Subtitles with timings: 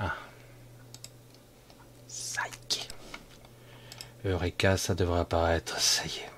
[0.00, 0.14] Ah.
[2.08, 2.88] Est.
[4.24, 5.78] Eureka, ça devrait apparaître.
[5.80, 6.30] Ça y est.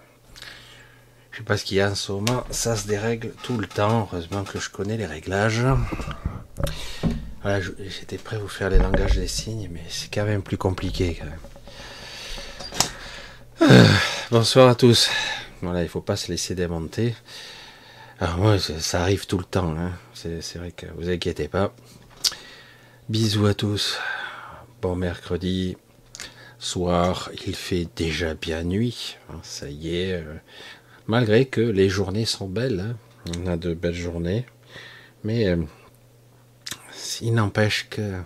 [1.31, 2.45] Je sais pas ce qu'il y a en ce moment.
[2.51, 4.09] Ça se dérègle tout le temps.
[4.13, 5.67] Heureusement que je connais les réglages.
[7.43, 10.57] Voilà, j'étais prêt à vous faire les langages des signes, mais c'est quand même plus
[10.57, 11.41] compliqué quand même.
[13.71, 13.89] Euh,
[14.31, 15.11] bonsoir à tous.
[15.61, 17.15] Voilà, il faut pas se laisser démonter.
[18.21, 19.77] Alors moi, ça arrive tout le temps.
[19.77, 19.93] Hein.
[20.15, 21.75] C'est vrai que vous inquiétez pas.
[23.11, 23.99] Bisous à tous.
[24.81, 25.77] Bon mercredi
[26.59, 29.19] soir, il fait déjà bien nuit.
[29.29, 30.15] Hein, ça y est.
[30.15, 30.37] Euh,
[31.07, 32.81] malgré que les journées sont belles.
[32.81, 32.97] Hein.
[33.39, 34.47] On a de belles journées.
[35.23, 35.59] Mais euh,
[37.21, 38.23] il n'empêche que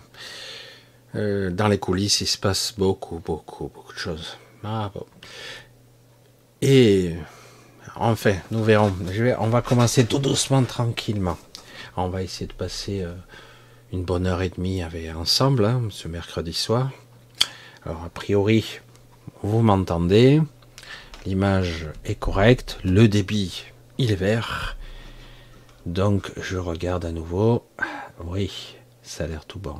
[1.15, 4.37] euh, dans les coulisses, il se passe beaucoup, beaucoup, beaucoup de choses.
[4.63, 4.93] Ah,
[6.61, 7.15] Et
[7.97, 8.93] enfin, nous verrons.
[9.39, 11.37] on va commencer tout doucement, tranquillement.
[11.97, 13.05] On va essayer de passer
[13.91, 16.91] une bonne heure et demie avec, ensemble, hein, ce mercredi soir.
[17.85, 18.79] Alors, a priori,
[19.41, 20.41] vous m'entendez.
[21.25, 22.79] L'image est correcte.
[22.83, 23.65] Le débit,
[23.97, 24.77] il est vert.
[25.85, 27.65] Donc, je regarde à nouveau.
[28.23, 29.77] Oui, ça a l'air tout bon.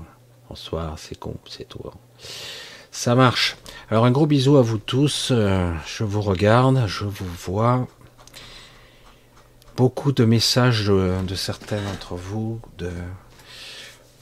[0.50, 1.94] Bonsoir, c'est con, c'est tout bon.
[2.91, 3.57] Ça marche.
[3.89, 5.29] Alors, un gros bisou à vous tous.
[5.31, 7.88] Euh, je vous regarde, je vous vois.
[9.77, 12.91] Beaucoup de messages de, certains d'entre vous, de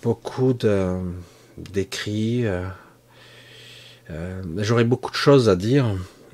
[0.02, 1.00] beaucoup de
[1.58, 2.46] d'écrits.
[2.46, 2.68] Euh,
[4.10, 5.86] euh, j'aurais beaucoup de choses à dire,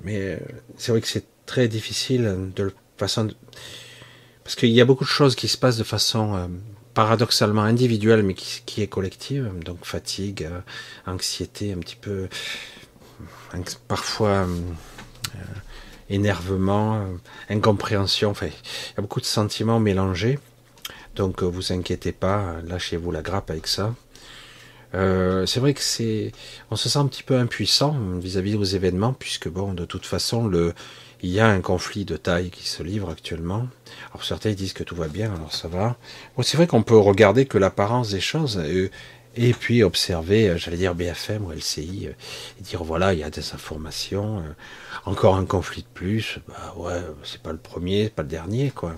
[0.04, 0.40] mais
[0.78, 3.30] c'est vrai que c'est très difficile de façon
[4.44, 6.48] parce qu'il y a beaucoup de choses qui se passent de façon euh,
[6.94, 9.50] paradoxalement individuelle, mais qui, est collective.
[9.64, 10.48] Donc fatigue,
[11.08, 12.28] anxiété, un petit peu,
[13.88, 14.46] parfois
[16.10, 17.08] énervement,
[17.50, 18.30] incompréhension.
[18.32, 20.38] Enfin, il y a beaucoup de sentiments mélangés.
[21.16, 23.94] Donc vous inquiétez pas, lâchez-vous la grappe avec ça.
[24.94, 26.32] c'est vrai que c'est,
[26.72, 30.48] on se sent un petit peu impuissant vis-à-vis -vis événements, puisque bon, de toute façon,
[30.48, 30.74] le,
[31.24, 33.68] il y a un conflit de taille qui se livre actuellement.
[34.12, 35.96] Alors certains disent que tout va bien, alors ça va.
[36.36, 38.90] Bon, c'est vrai qu'on peut regarder que l'apparence des choses euh,
[39.36, 42.14] et, puis observer, euh, j'allais dire BFM ou LCI, euh,
[42.60, 44.44] et dire voilà, il y a des informations,
[45.06, 48.94] encore un conflit de plus, bah ouais, c'est pas le premier, pas le dernier, quoi.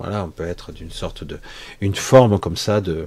[0.00, 1.38] Voilà, on peut être d'une sorte de,
[1.82, 3.06] une forme comme ça de,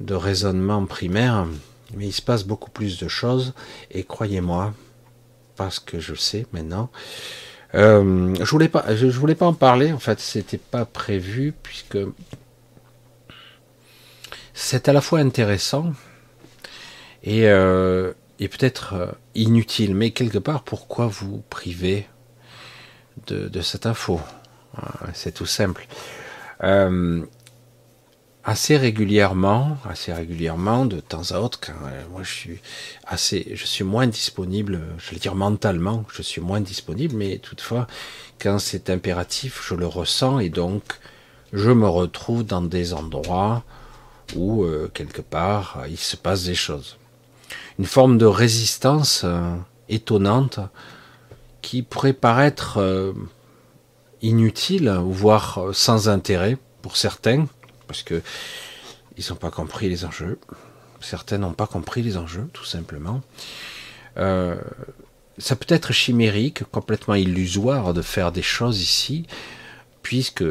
[0.00, 1.46] de raisonnement primaire,
[1.94, 3.54] mais il se passe beaucoup plus de choses,
[3.92, 4.74] et croyez-moi,
[5.54, 6.90] parce que je sais maintenant,
[7.76, 9.92] euh, je voulais pas, voulais pas en parler.
[9.92, 11.98] En fait, c'était pas prévu puisque
[14.52, 15.92] c'est à la fois intéressant
[17.22, 19.94] et, euh, peut-être euh, inutile.
[19.94, 22.06] Mais quelque part, pourquoi vous priver
[23.28, 24.20] de, de cette info?
[25.14, 25.86] C'est tout simple.
[26.62, 27.24] Euh,
[28.44, 32.60] assez régulièrement, assez régulièrement, de temps à autre, quand euh, moi je suis
[33.04, 37.86] assez, je suis moins disponible, je vais dire mentalement, je suis moins disponible, mais toutefois,
[38.40, 40.82] quand c'est impératif, je le ressens et donc
[41.52, 43.62] je me retrouve dans des endroits
[44.34, 46.96] où euh, quelque part il se passe des choses.
[47.78, 49.24] Une forme de résistance
[49.88, 50.60] étonnante
[51.60, 52.78] qui pourrait paraître
[54.22, 57.46] inutile, voire sans intérêt pour certains,
[57.86, 58.22] parce que
[59.16, 60.38] ils n'ont pas compris les enjeux.
[61.00, 63.20] Certains n'ont pas compris les enjeux, tout simplement.
[64.16, 64.56] Euh,
[65.38, 69.26] ça peut être chimérique, complètement illusoire de faire des choses ici,
[70.02, 70.44] puisque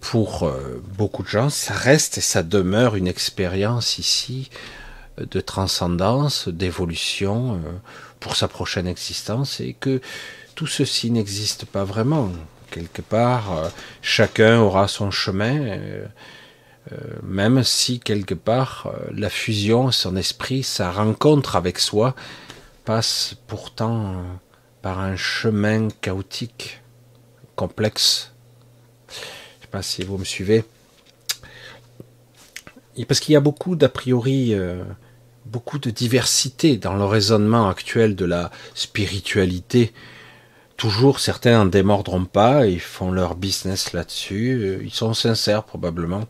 [0.00, 4.50] pour euh, beaucoup de gens, ça reste et ça demeure une expérience ici
[5.18, 7.72] de transcendance, d'évolution euh,
[8.20, 10.00] pour sa prochaine existence, et que
[10.54, 12.30] tout ceci n'existe pas vraiment.
[12.70, 13.70] Quelque part,
[14.02, 15.78] chacun aura son chemin
[16.92, 22.14] euh, même si quelque part euh, la fusion, son esprit, sa rencontre avec soi
[22.84, 24.22] passe pourtant euh,
[24.82, 26.80] par un chemin chaotique,
[27.54, 28.32] complexe.
[29.08, 30.64] Je ne sais pas si vous me suivez.
[33.06, 34.54] parce qu'il y a beaucoup d'a priori,
[35.44, 39.92] beaucoup de diversité dans le raisonnement actuel de la spiritualité.
[40.80, 46.24] Toujours, certains en démordront pas, ils font leur business là-dessus, ils sont sincères probablement.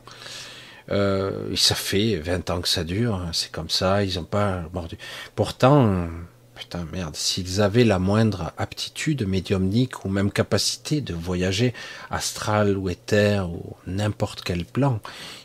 [0.90, 4.64] Euh, ça fait 20 ans que ça dure, hein, c'est comme ça, ils n'ont pas
[4.72, 4.98] mordu.
[5.36, 6.08] Pourtant,
[6.56, 11.72] putain merde, s'ils avaient la moindre aptitude médiumnique ou même capacité de voyager
[12.10, 14.98] astral ou éther ou n'importe quel plan,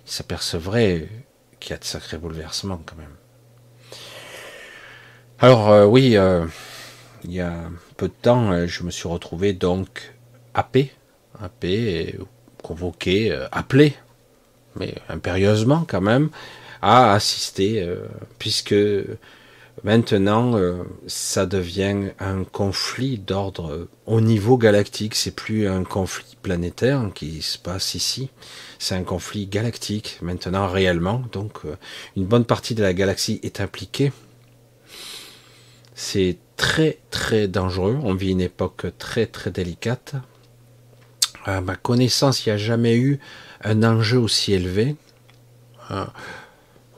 [0.08, 1.08] ils s'apercevraient
[1.60, 3.16] qu'il y a de sacrés bouleversements quand même.
[5.38, 6.48] Alors euh, oui, euh,
[7.24, 10.14] il y a peu de temps, je me suis retrouvé donc
[10.54, 10.92] happé,
[11.40, 12.18] happé,
[12.62, 13.96] convoqué, appelé
[14.76, 16.30] mais impérieusement quand même,
[16.82, 18.06] à assister, euh,
[18.40, 18.76] puisque
[19.84, 25.16] maintenant, euh, ça devient un conflit d'ordre au niveau galactique.
[25.16, 28.30] C'est plus un conflit planétaire qui se passe ici,
[28.80, 31.24] c'est un conflit galactique maintenant réellement.
[31.32, 31.62] Donc,
[32.16, 34.12] une bonne partie de la galaxie est impliquée.
[35.96, 37.98] C'est très très dangereux.
[38.04, 40.16] On vit une époque très très délicate.
[41.46, 43.20] À ma connaissance, il n'y a jamais eu
[43.64, 44.98] un enjeu aussi élevé.
[45.92, 46.06] Euh,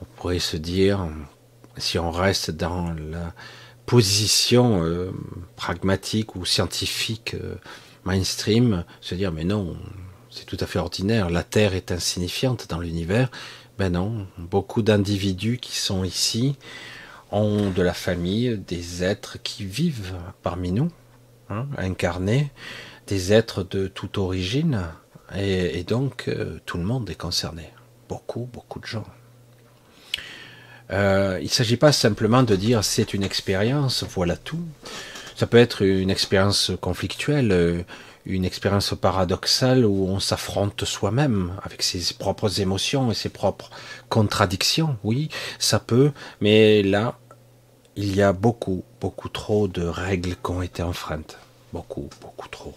[0.02, 1.06] on pourrait se dire,
[1.76, 3.34] si on reste dans la
[3.86, 5.12] position euh,
[5.54, 7.54] pragmatique ou scientifique euh,
[8.04, 9.76] mainstream, se dire mais non,
[10.28, 13.30] c'est tout à fait ordinaire, la Terre est insignifiante dans l'univers.
[13.78, 16.56] Ben non, beaucoup d'individus qui sont ici
[17.30, 20.90] ont de la famille, des êtres qui vivent parmi nous,
[21.50, 22.50] hein, incarnés,
[23.06, 24.84] des êtres de toute origine,
[25.36, 27.70] et, donc euh, tout le monde est concerné.
[28.08, 29.04] Beaucoup, beaucoup de gens.
[30.90, 34.64] Euh, il ne s'agit pas simplement de dire c'est une expérience, voilà tout.
[35.38, 37.82] Ça peut être une expérience conflictuelle, euh,
[38.26, 43.70] une expérience paradoxale où on s'affronte soi-même avec ses propres émotions et ses propres
[44.08, 44.96] contradictions.
[45.04, 45.28] Oui,
[45.60, 47.20] ça peut, mais là,
[47.94, 51.38] il y a beaucoup, beaucoup trop de règles qui ont été enfreintes.
[51.72, 52.74] Beaucoup, beaucoup trop.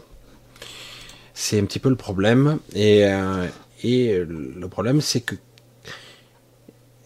[1.34, 2.60] C'est un petit peu le problème.
[2.76, 3.48] Et, euh,
[3.82, 5.34] et le problème, c'est que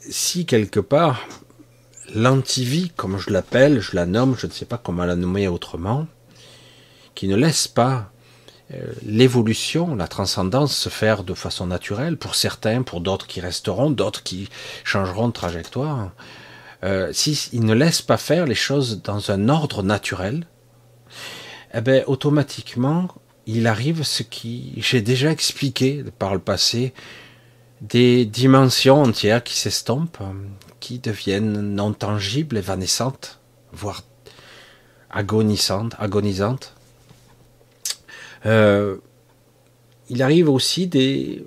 [0.02, 1.26] si quelque part,
[2.14, 6.08] l'antivie, comme je l'appelle, je la nomme, je ne sais pas comment la nommer autrement,
[7.16, 8.12] qui ne laisse pas
[8.74, 13.90] euh, l'évolution, la transcendance se faire de façon naturelle, pour certains, pour d'autres qui resteront,
[13.90, 14.50] d'autres qui
[14.84, 16.12] changeront de trajectoire.
[16.84, 17.12] Euh,
[17.54, 20.46] ne laisse pas faire les choses dans un ordre naturel,
[21.74, 23.08] eh bien, automatiquement,
[23.48, 26.94] il arrive ce qui j'ai déjà expliqué par le passé,
[27.82, 30.20] des dimensions entières qui s'estompent,
[30.86, 33.39] qui deviennent non tangibles, évanescentes,
[33.74, 34.04] voire
[35.10, 36.75] agonisantes, agonisantes.
[38.46, 38.98] Euh,
[40.10, 41.44] il arrive aussi des,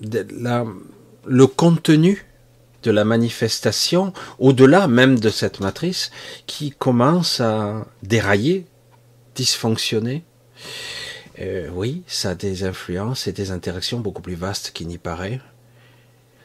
[0.00, 2.26] le contenu
[2.84, 6.10] de la manifestation, au-delà même de cette matrice,
[6.46, 8.64] qui commence à dérailler,
[9.34, 10.24] dysfonctionner.
[11.38, 15.38] Euh, oui, ça a des influences et des interactions beaucoup plus vastes qu'il n'y paraît.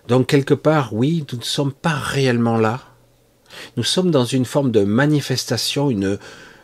[0.07, 2.81] Donc quelque part, oui, nous ne sommes pas réellement là.
[3.77, 6.17] Nous sommes dans une forme de manifestation, une,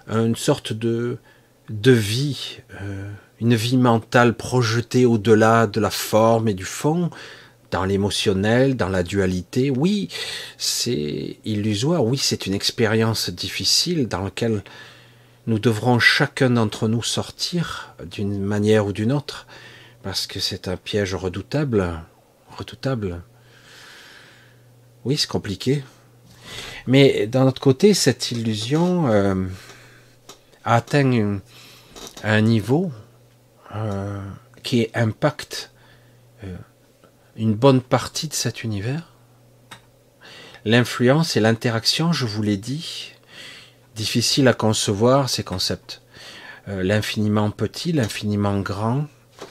[0.07, 1.17] une sorte de,
[1.69, 7.09] de vie, euh, une vie mentale projetée au-delà de la forme et du fond,
[7.71, 9.69] dans l'émotionnel, dans la dualité.
[9.69, 10.09] Oui,
[10.57, 14.63] c'est illusoire, oui, c'est une expérience difficile dans laquelle
[15.47, 19.47] nous devrons chacun d'entre nous sortir d'une manière ou d'une autre,
[20.03, 22.01] parce que c'est un piège redoutable,
[22.57, 23.21] redoutable.
[25.05, 25.83] Oui, c'est compliqué.
[26.87, 29.45] Mais d'un autre côté, cette illusion euh,
[30.65, 31.39] atteint
[32.23, 32.91] un, niveau
[33.75, 34.21] euh,
[34.63, 35.71] qui impacte
[36.43, 36.55] euh,
[37.35, 39.13] une bonne partie de cet univers.
[40.65, 43.13] L'influence et l'interaction, je vous l'ai dit,
[43.95, 46.01] difficile à concevoir ces concepts.
[46.67, 49.07] L'infiniment petit, l'infiniment grand,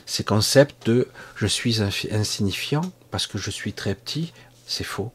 [0.07, 1.81] ces concepts de je suis
[2.13, 4.33] insignifiant parce que je suis très petit,
[4.67, 5.11] c'est faux.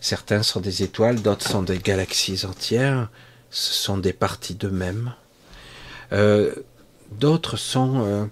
[0.00, 3.08] Certains sont des étoiles, d'autres sont des galaxies entières,
[3.50, 5.14] ce sont des parties d'eux-mêmes.
[6.12, 6.54] Euh,
[7.12, 8.26] d'autres sont euh,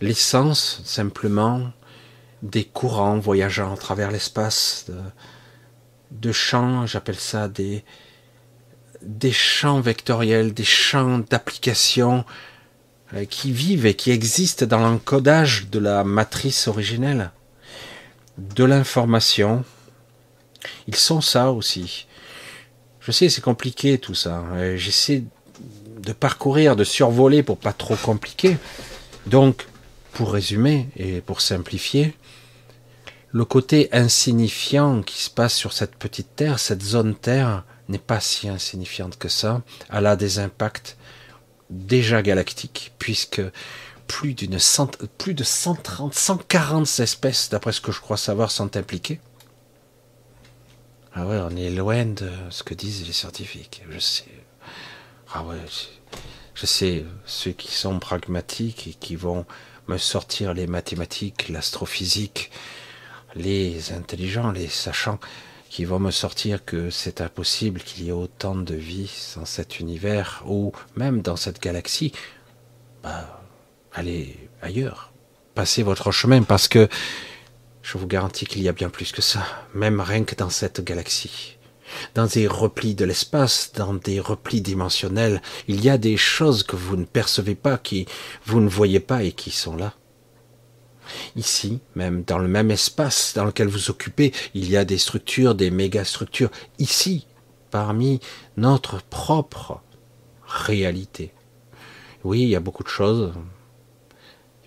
[0.00, 1.70] l'essence simplement
[2.42, 4.86] des courants voyageant à travers l'espace,
[6.10, 7.84] de, champs, j'appelle ça des,
[9.30, 12.24] champs vectoriels, des champs d'application
[13.14, 17.30] euh, qui vivent et qui existent dans l'encodage de la matrice originelle,
[18.38, 19.64] de l'information.
[20.88, 22.06] Ils sont ça aussi.
[23.00, 24.44] Je sais, c'est compliqué tout ça.
[24.54, 25.24] Euh, j'essaie
[25.98, 28.56] de parcourir, de survoler pour pas trop compliquer.
[29.26, 29.66] Donc,
[30.12, 32.14] pour résumer et pour simplifier,
[33.30, 38.20] le côté insignifiant qui se passe sur cette petite terre, cette zone terre, n'est pas
[38.20, 39.62] si insignifiante que ça.
[39.90, 40.96] Elle a des impacts
[41.70, 43.42] déjà galactiques, puisque
[44.06, 44.58] plus d'une
[45.18, 49.20] plus de 130, 140 espèces, d'après ce que je crois savoir, sont impliquées.
[51.14, 53.82] Ah ouais, on est loin de ce que disent les scientifiques.
[53.90, 54.24] Je sais.
[55.34, 55.58] Ah ouais,
[56.54, 59.44] je sais, ceux qui sont pragmatiques et qui vont
[59.88, 62.50] me sortir les mathématiques, l'astrophysique,
[63.34, 65.18] les intelligents, les sachants,
[65.68, 69.80] qui vont me sortir que c'est impossible qu'il y ait autant de vie dans cet
[69.80, 72.12] univers ou même dans cette galaxie,
[73.02, 73.42] bah,
[73.94, 75.12] allez ailleurs,
[75.54, 76.88] passez votre chemin parce que
[77.82, 80.82] Je vous garantis qu'il y a bien plus que ça, même rien que dans cette
[80.82, 81.58] galaxie.
[82.14, 86.76] Dans des replis de l'espace, dans des replis dimensionnels, il y a des choses que
[86.76, 88.06] vous ne percevez pas, qui
[88.46, 89.94] vous ne voyez pas et qui sont là.
[91.36, 95.54] Ici, même dans le même espace dans lequel vous occupez, il y a des structures,
[95.54, 96.50] des méga-structures.
[96.78, 97.26] Ici,
[97.70, 98.20] parmi
[98.56, 99.80] notre propre
[100.46, 101.32] réalité.
[102.24, 103.32] Oui, il y a beaucoup de choses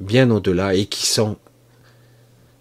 [0.01, 1.37] bien au-delà et qui sont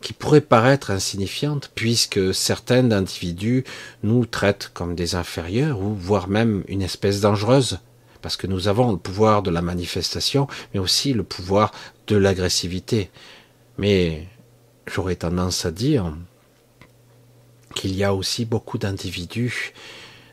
[0.04, 3.64] qui pourraient paraître insignifiantes puisque certains individus
[4.02, 7.78] nous traitent comme des inférieurs ou voire même une espèce dangereuse
[8.20, 11.72] parce que nous avons le pouvoir de la manifestation mais aussi le pouvoir
[12.06, 13.10] de l'agressivité.
[13.78, 14.28] Mais
[14.86, 16.14] j'aurais tendance à dire
[17.74, 19.72] qu'il y a aussi beaucoup d'individus,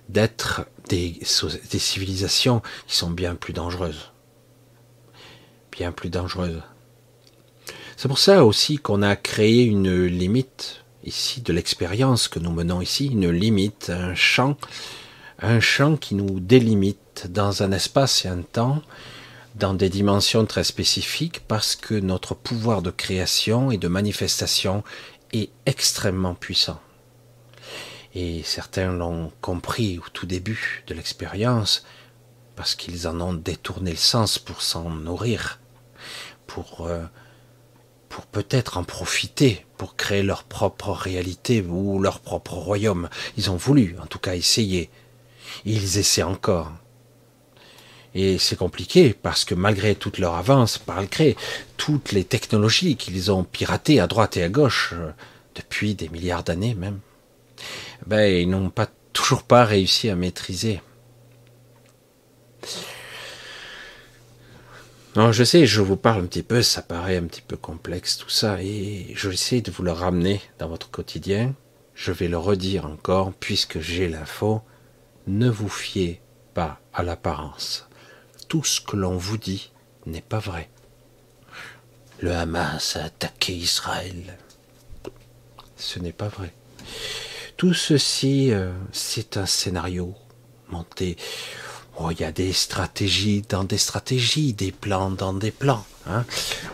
[0.09, 4.11] d'êtres, des civilisations qui sont bien plus dangereuses.
[5.71, 6.61] Bien plus dangereuses.
[8.01, 12.81] C'est pour ça aussi qu'on a créé une limite ici de l'expérience que nous menons
[12.81, 14.58] ici, une limite, un champ,
[15.38, 18.81] un champ qui nous délimite dans un espace et un temps,
[19.53, 24.84] dans des dimensions très spécifiques, parce que notre pouvoir de création et de manifestation
[25.31, 26.81] est extrêmement puissant.
[28.15, 31.86] Et certains l'ont compris au tout début de l'expérience,
[32.55, 35.60] parce qu'ils en ont détourné le sens pour s'en nourrir,
[36.48, 37.05] pour euh,
[38.11, 43.09] pour peut-être en profiter, pour créer leur propre réalité ou leur propre royaume.
[43.37, 44.89] Ils ont voulu, en tout cas, essayer.
[45.63, 46.73] Ils essaient encore.
[48.13, 51.37] Et c'est compliqué parce que malgré toute leur avance, malgré
[51.77, 55.11] toutes les technologies qu'ils ont piratées à droite et à gauche, euh,
[55.55, 56.99] depuis des milliards d'années même,
[58.05, 60.81] ben, ils n'ont pas toujours pas réussi à maîtriser.
[65.17, 68.15] Non, je sais, je vous parle un petit peu, ça paraît un petit peu complexe
[68.15, 71.53] tout ça, et je vais essayer de vous le ramener dans votre quotidien.
[71.95, 74.61] Je vais le redire encore, puisque j'ai l'info.
[75.27, 76.21] Ne vous fiez
[76.53, 77.89] pas à l'apparence.
[78.47, 79.73] Tout ce que l'on vous dit
[80.05, 80.69] n'est pas vrai.
[82.21, 84.37] Le Hamas a attaqué Israël.
[85.75, 86.53] Ce n'est pas vrai.
[87.57, 90.15] Tout ceci, euh, c'est un scénario
[90.69, 91.17] monté
[91.98, 95.86] Oh, il y a des stratégies dans des stratégies, des plans dans des plans.
[96.07, 96.25] Hein.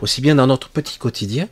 [0.02, 1.48] Aussi bien dans notre petit quotidien,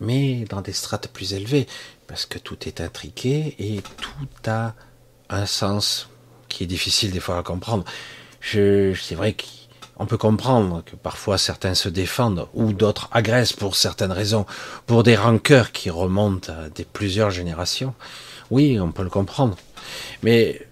[0.00, 1.66] mais dans des strates plus élevées,
[2.06, 4.74] parce que tout est intriqué et tout a
[5.28, 6.08] un sens
[6.48, 7.84] qui est difficile des fois à comprendre.
[8.40, 9.36] Je, c'est vrai
[9.96, 14.46] qu'on peut comprendre que parfois certains se défendent ou d'autres agressent pour certaines raisons,
[14.86, 17.94] pour des rancœurs qui remontent à des plusieurs générations.
[18.50, 19.56] Oui, on peut le comprendre.
[20.22, 20.66] Mais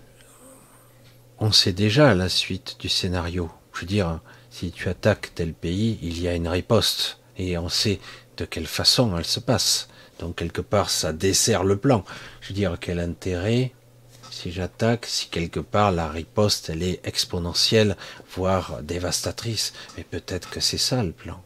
[1.41, 3.51] on sait déjà la suite du scénario.
[3.73, 7.69] Je veux dire, si tu attaques tel pays, il y a une riposte, et on
[7.69, 8.01] sait
[8.37, 9.89] de quelle façon elle se passe.
[10.19, 12.05] Donc quelque part, ça dessert le plan.
[12.41, 13.73] Je veux dire, quel intérêt
[14.31, 17.97] si j'attaque, si quelque part la riposte, elle est exponentielle,
[18.37, 19.73] voire dévastatrice.
[19.97, 21.43] Mais peut-être que c'est ça le plan.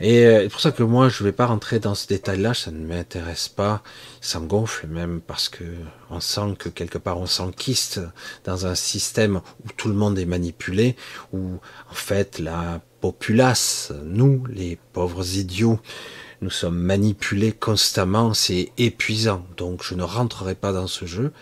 [0.00, 2.54] Et euh, c'est pour ça que moi, je ne vais pas rentrer dans ce détail-là,
[2.54, 3.82] ça ne m'intéresse pas,
[4.20, 5.64] ça me gonfle même parce que
[6.10, 8.00] on sent que quelque part on s'enquiste
[8.44, 10.96] dans un système où tout le monde est manipulé,
[11.32, 11.58] où
[11.90, 15.80] en fait la populace, nous, les pauvres idiots,
[16.40, 19.46] nous sommes manipulés constamment, c'est épuisant.
[19.56, 21.32] Donc je ne rentrerai pas dans ce jeu.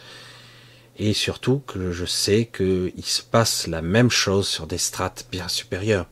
[0.98, 5.48] Et surtout que je sais qu'il se passe la même chose sur des strates bien
[5.48, 6.06] supérieures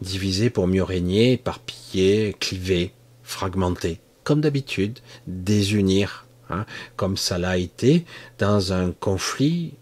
[0.00, 8.04] diviser pour mieux régner, éparpiller, cliver, fragmenter, comme d'habitude, désunir, hein, comme ça l'a été
[8.38, 9.74] dans un conflit,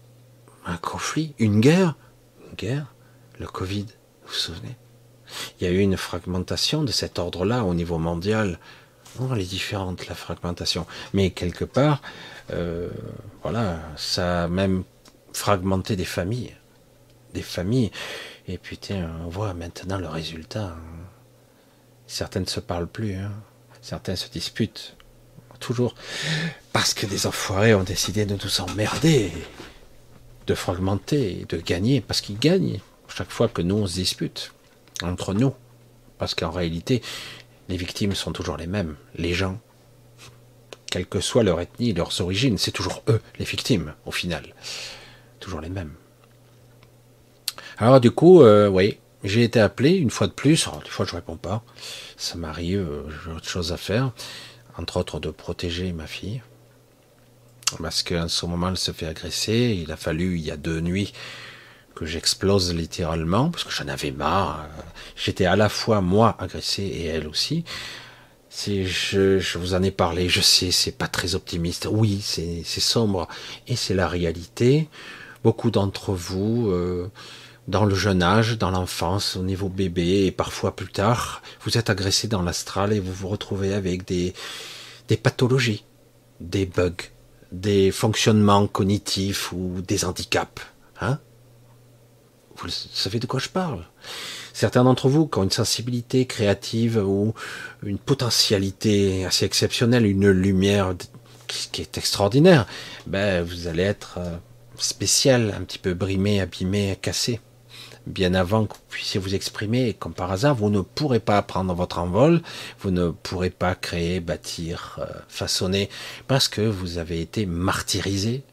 [0.65, 1.95] un conflit, une guerre,
[2.47, 2.93] une guerre,
[3.39, 3.85] le Covid,
[4.25, 4.75] vous vous souvenez?
[5.59, 8.59] Il y a eu une fragmentation de cet ordre-là au niveau mondial.
[9.19, 10.85] Oh, elle est différente, la fragmentation.
[11.13, 12.01] Mais quelque part,
[12.51, 12.89] euh,
[13.43, 14.83] voilà, ça a même
[15.33, 16.55] fragmenté des familles.
[17.33, 17.91] Des familles.
[18.47, 20.75] Et putain, on voit maintenant le résultat.
[20.77, 21.05] Hein.
[22.07, 23.31] Certains ne se parlent plus, hein.
[23.81, 24.95] certains se disputent.
[25.59, 25.95] Toujours
[26.73, 29.31] parce que des enfoirés ont décidé de nous emmerder,
[30.47, 34.53] de fragmenter, de gagner, parce qu'ils gagnent chaque fois que nous on se dispute
[35.01, 35.53] entre nous.
[36.17, 37.01] Parce qu'en réalité,
[37.69, 39.59] les victimes sont toujours les mêmes, les gens.
[40.91, 44.53] Quelle que soit leur ethnie, leurs origines, c'est toujours eux, les victimes, au final.
[45.39, 45.93] Toujours les mêmes.
[47.77, 50.67] Alors du coup, euh, oui, j'ai été appelé une fois de plus.
[50.67, 51.63] Alors, des fois, je réponds pas.
[52.15, 54.11] Ça m'arrive, euh, j'ai autre chose à faire.
[54.77, 56.41] Entre autres, de protéger ma fille.
[57.81, 59.77] Parce qu'à ce moment, elle se fait agresser.
[59.81, 61.13] Il a fallu, il y a deux nuits,
[61.95, 64.67] que j'explose littéralement, parce que j'en avais marre.
[65.15, 67.65] J'étais à la fois moi agressé et elle aussi.
[68.67, 71.87] je, je, vous en ai parlé, je sais, c'est pas très optimiste.
[71.89, 73.27] Oui, c'est sombre
[73.67, 74.87] et c'est la réalité.
[75.43, 77.09] Beaucoup d'entre vous, euh,
[77.67, 81.89] dans le jeune âge, dans l'enfance, au niveau bébé et parfois plus tard, vous êtes
[81.89, 84.33] agressé dans l'astral et vous vous retrouvez avec des,
[85.07, 85.83] des pathologies,
[86.39, 86.93] des bugs,
[87.51, 90.61] des fonctionnements cognitifs ou des handicaps.
[91.01, 91.19] Hein?
[92.57, 93.85] Vous savez de quoi je parle?
[94.53, 97.33] Certains d'entre vous qui ont une sensibilité créative ou
[97.83, 100.95] une potentialité assez exceptionnelle, une lumière
[101.47, 102.65] qui est extraordinaire,
[103.05, 104.37] ben vous allez être euh,
[104.77, 107.39] spécial, un petit peu brimé, abîmé, cassé.
[108.07, 111.41] Bien avant que vous puissiez vous exprimer, et comme par hasard, vous ne pourrez pas
[111.41, 112.41] prendre votre envol,
[112.79, 115.89] vous ne pourrez pas créer, bâtir, euh, façonner,
[116.27, 118.43] parce que vous avez été martyrisé,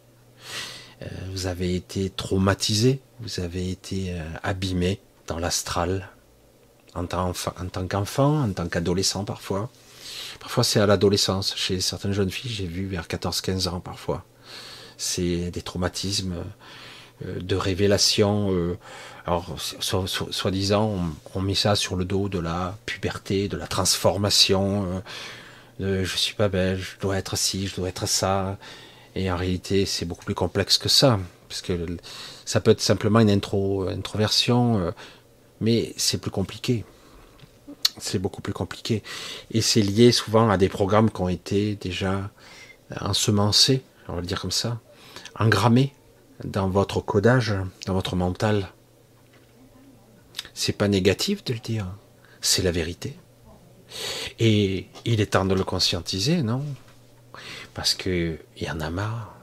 [1.03, 6.09] euh, vous avez été traumatisé, vous avez été abîmé, dans l'astral,
[6.95, 9.71] en tant, en tant qu'enfant, en tant qu'adolescent parfois.
[10.41, 11.55] Parfois c'est à l'adolescence.
[11.57, 14.25] Chez certaines jeunes filles, j'ai vu vers 14-15 ans parfois.
[14.97, 16.45] C'est des traumatismes
[17.27, 18.51] euh, de révélation.
[19.25, 20.99] Alors, soi-disant,
[21.35, 24.87] on, met ça sur le dos de la puberté, de la transformation.
[25.81, 28.59] Euh, de je suis pas belle, je dois être ci, je dois être ça.
[29.15, 31.21] Et en réalité, c'est beaucoup plus complexe que ça.
[31.49, 31.87] Parce que
[32.45, 34.91] ça peut être simplement une intro, introversion, euh,
[35.61, 36.85] mais c'est plus compliqué.
[37.99, 39.03] C'est beaucoup plus compliqué.
[39.53, 42.31] Et c'est lié souvent à des programmes qui ont été déjà
[43.01, 44.81] ensemencés, on va le dire comme ça,
[45.39, 45.93] engrammés
[46.45, 47.55] dans votre codage,
[47.87, 48.69] dans votre mental.
[50.55, 51.87] C'est pas négatif de le dire,
[52.41, 53.17] c'est la vérité.
[54.39, 56.65] Et il est temps de le conscientiser, non?
[57.75, 59.37] Parce que il y en a marre.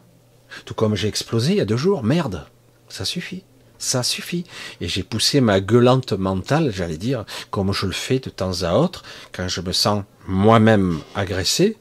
[0.65, 2.45] Tout comme j'ai explosé il y a deux jours, merde.
[2.89, 3.43] Ça suffit.
[3.77, 4.43] Ça suffit.
[4.81, 8.73] Et j'ai poussé ma gueulante mentale, j'allais dire, comme je le fais de temps à
[8.73, 11.77] autre, quand je me sens moi-même agressé.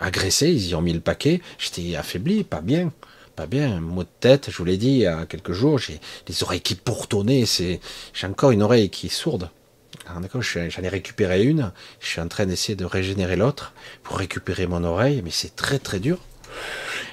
[0.00, 1.42] Agressé, ils y ont mis le paquet.
[1.58, 2.92] J'étais affaibli, pas bien.
[3.36, 5.78] Pas bien, un mot de tête, je vous l'ai dit il y a quelques jours,
[5.78, 7.80] j'ai les oreilles qui pourtonnaient, c'est,
[8.12, 9.50] j'ai encore une oreille qui est sourde.
[10.20, 14.66] D'accord, j'en ai récupéré une, je suis en train d'essayer de régénérer l'autre pour récupérer
[14.66, 16.18] mon oreille, mais c'est très très dur.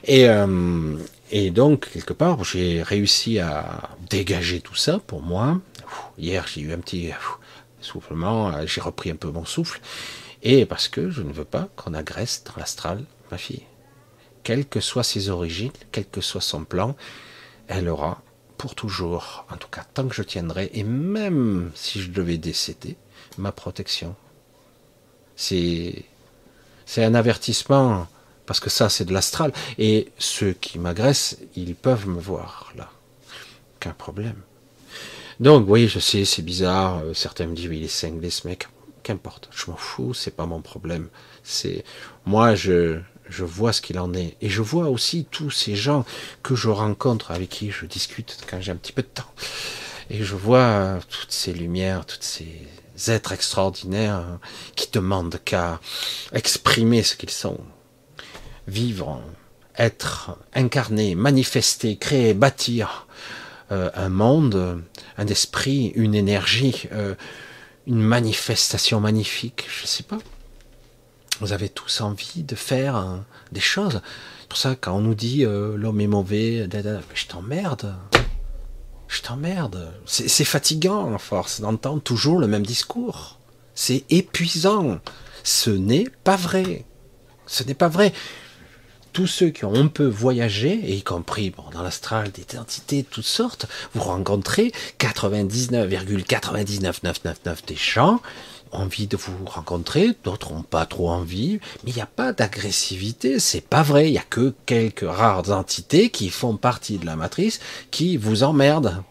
[0.04, 0.98] Et, euh,
[1.32, 5.60] et donc, quelque part, j'ai réussi à dégager tout ça pour moi.
[6.18, 7.12] Hier, j'ai eu un petit
[7.80, 9.80] soufflement, j'ai repris un peu mon souffle.
[10.44, 13.64] Et parce que je ne veux pas qu'on agresse dans l'astral ma fille.
[14.52, 16.98] Quelles que soient ses origines, quel que soit son plan,
[17.70, 18.22] elle aura
[18.58, 22.98] pour toujours, en tout cas tant que je tiendrai, et même si je devais décéder,
[23.38, 24.14] ma protection.
[25.38, 26.04] C'est,
[26.86, 28.10] c'est un avertissement
[28.46, 29.54] parce que ça c'est de l'astral.
[29.78, 32.90] Et ceux qui m'agressent, ils peuvent me voir là.
[33.80, 34.42] Qu'un problème.
[35.40, 36.98] Donc oui, je sais, c'est bizarre.
[36.98, 38.68] Euh, certains me disent, oui, il est cinglé ce mec.
[39.04, 41.08] Qu'importe, je m'en fous, c'est pas mon problème.
[41.42, 41.86] C'est
[42.26, 43.00] moi, je,
[43.32, 44.36] je vois ce qu'il en est.
[44.41, 46.06] Et je vois aussi tous ces gens
[46.44, 49.32] que je rencontre, avec qui je discute quand j'ai un petit peu de temps.
[50.10, 52.67] Et je vois toutes ces lumières, toutes ces
[53.08, 54.26] êtres extraordinaires
[54.76, 55.80] qui demandent qu'à
[56.34, 57.60] exprimer ce qu'ils sont
[58.67, 59.22] vivre,
[59.78, 63.08] être incarné, manifester, créer, bâtir
[63.72, 64.84] euh, un monde,
[65.17, 67.15] un esprit, une énergie, euh,
[67.88, 70.20] une manifestation magnifique, je ne sais pas.
[71.41, 74.01] Vous avez tous envie de faire hein, des choses.
[74.47, 76.69] Pour ça, quand on nous dit euh, l'homme est mauvais,
[77.15, 77.95] je t'emmerde.
[79.08, 79.91] Je t'emmerde.
[80.06, 83.39] C'est fatigant, en force, d'entendre toujours le même discours.
[83.73, 84.99] C'est épuisant.
[85.43, 86.86] Ce n'est pas vrai.
[87.47, 88.13] Ce n'est pas vrai
[89.13, 93.01] tous ceux qui ont un peu voyagé, et y compris bon, dans l'astral des entités
[93.01, 98.21] de toutes sortes, vous rencontrez 99,99999 des gens
[98.72, 103.40] envie de vous rencontrer, d'autres n'ont pas trop envie, mais il n'y a pas d'agressivité,
[103.40, 107.16] c'est pas vrai, il n'y a que quelques rares entités qui font partie de la
[107.16, 107.60] matrice
[107.92, 109.04] qui vous emmerdent.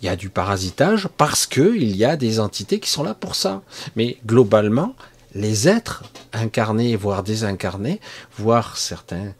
[0.00, 3.14] Il y a du parasitage parce que il y a des entités qui sont là
[3.14, 3.62] pour ça.
[3.94, 4.94] Mais globalement,
[5.34, 8.00] les êtres incarnés, voire désincarnés,
[8.38, 9.34] voire certains,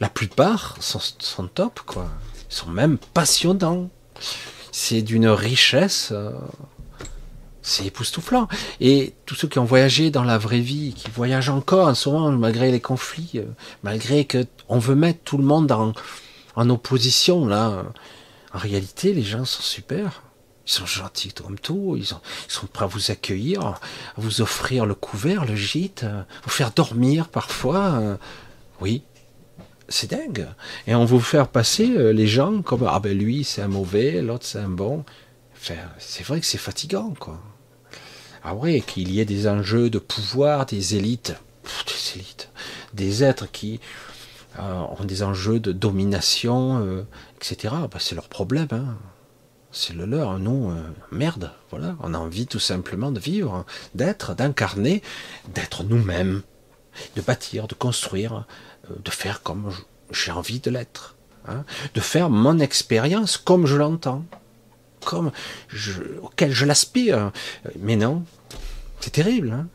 [0.00, 2.08] la plupart sont, top, quoi.
[2.50, 3.88] Ils sont même passionnants.
[4.72, 6.32] C'est d'une richesse, euh,
[7.66, 8.46] c'est époustouflant.
[8.80, 12.70] Et tous ceux qui ont voyagé dans la vraie vie, qui voyagent encore, souvent malgré
[12.70, 13.44] les conflits, euh,
[13.82, 17.84] malgré que on veut mettre tout le monde en, opposition, là.
[18.54, 20.22] En réalité, les gens sont super.
[20.66, 22.20] Ils sont gentils comme tout, ils sont,
[22.72, 23.78] prêts à vous accueillir, à
[24.16, 26.06] vous offrir le couvert, le gîte,
[26.44, 28.18] vous faire dormir parfois.
[28.80, 29.02] Oui,
[29.88, 30.48] c'est dingue.
[30.86, 34.22] Et on vous faire passer euh, les gens comme ah ben lui c'est un mauvais,
[34.22, 35.04] l'autre c'est un bon.
[35.56, 37.40] Enfin, c'est vrai que c'est fatigant quoi.
[38.48, 41.34] Ah ouais, qu'il y ait des enjeux de pouvoir, des élites
[41.86, 42.48] des élites,
[42.94, 43.80] des êtres qui
[44.60, 47.02] euh, ont des enjeux de domination, euh,
[47.36, 47.74] etc.
[47.90, 48.68] Bah, c'est leur problème.
[48.70, 48.96] Hein.
[49.72, 50.38] C'est le leur.
[50.38, 50.80] Nous, euh,
[51.10, 51.50] merde.
[51.70, 51.96] Voilà.
[52.00, 55.02] On a envie tout simplement de vivre, d'être, d'incarner,
[55.52, 56.42] d'être nous-mêmes,
[57.16, 58.46] de bâtir, de construire,
[58.88, 59.72] de faire comme
[60.12, 61.16] j'ai envie de l'être,
[61.48, 61.64] hein.
[61.94, 64.24] de faire mon expérience comme je l'entends,
[65.04, 65.32] comme
[66.22, 67.32] auquel je l'aspire.
[67.80, 68.24] Mais non,
[69.00, 69.52] c'est terrible.
[69.52, 69.68] Hein.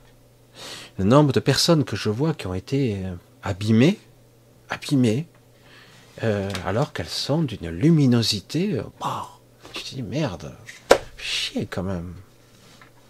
[0.98, 2.98] le nombre de personnes que je vois qui ont été
[3.44, 3.98] abîmées
[4.72, 5.28] abîmées,
[6.24, 8.80] euh, alors qu'elles sont d'une luminosité.
[8.80, 8.84] Euh,
[9.74, 10.56] tu te dis merde,
[11.18, 12.14] chier quand même.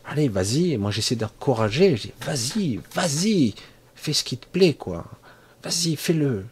[0.05, 0.75] Allez, vas-y.
[0.77, 1.95] Moi, j'essaie d'encourager.
[1.95, 3.53] Je dis, vas-y, vas-y,
[3.95, 5.05] fais ce qui te plaît, quoi.
[5.63, 6.45] Vas-y, fais-le.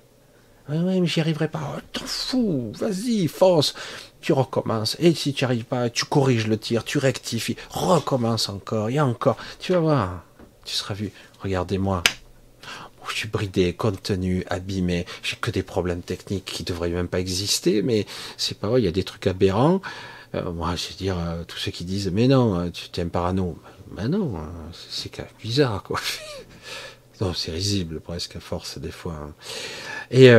[0.69, 1.75] Oui, oui, mais j'y arriverai pas.
[1.75, 3.73] Oh, t'en fous, vas-y, fonce.
[4.21, 4.95] Tu recommences.
[4.99, 7.55] Et si tu n'y arrives pas, tu corriges le tir, tu rectifies.
[7.69, 9.37] Recommence encore et encore.
[9.59, 10.23] Tu vas voir.
[10.65, 11.11] Tu seras vu.
[11.41, 12.03] Regardez-moi
[13.11, 17.81] je suis bridé, contenu, abîmé, j'ai que des problèmes techniques qui devraient même pas exister,
[17.81, 18.05] mais
[18.37, 19.81] c'est pas vrai, il y a des trucs aberrants.
[20.35, 23.01] Euh, moi, je veux dire, euh, tous ceux qui disent, mais non, euh, tu t'es
[23.01, 23.57] un parano.
[23.91, 24.35] Ben non,
[24.89, 25.99] c'est bizarre, quoi.
[27.21, 29.15] non, c'est risible presque à force, des fois.
[29.15, 29.33] Hein.
[30.11, 30.29] Et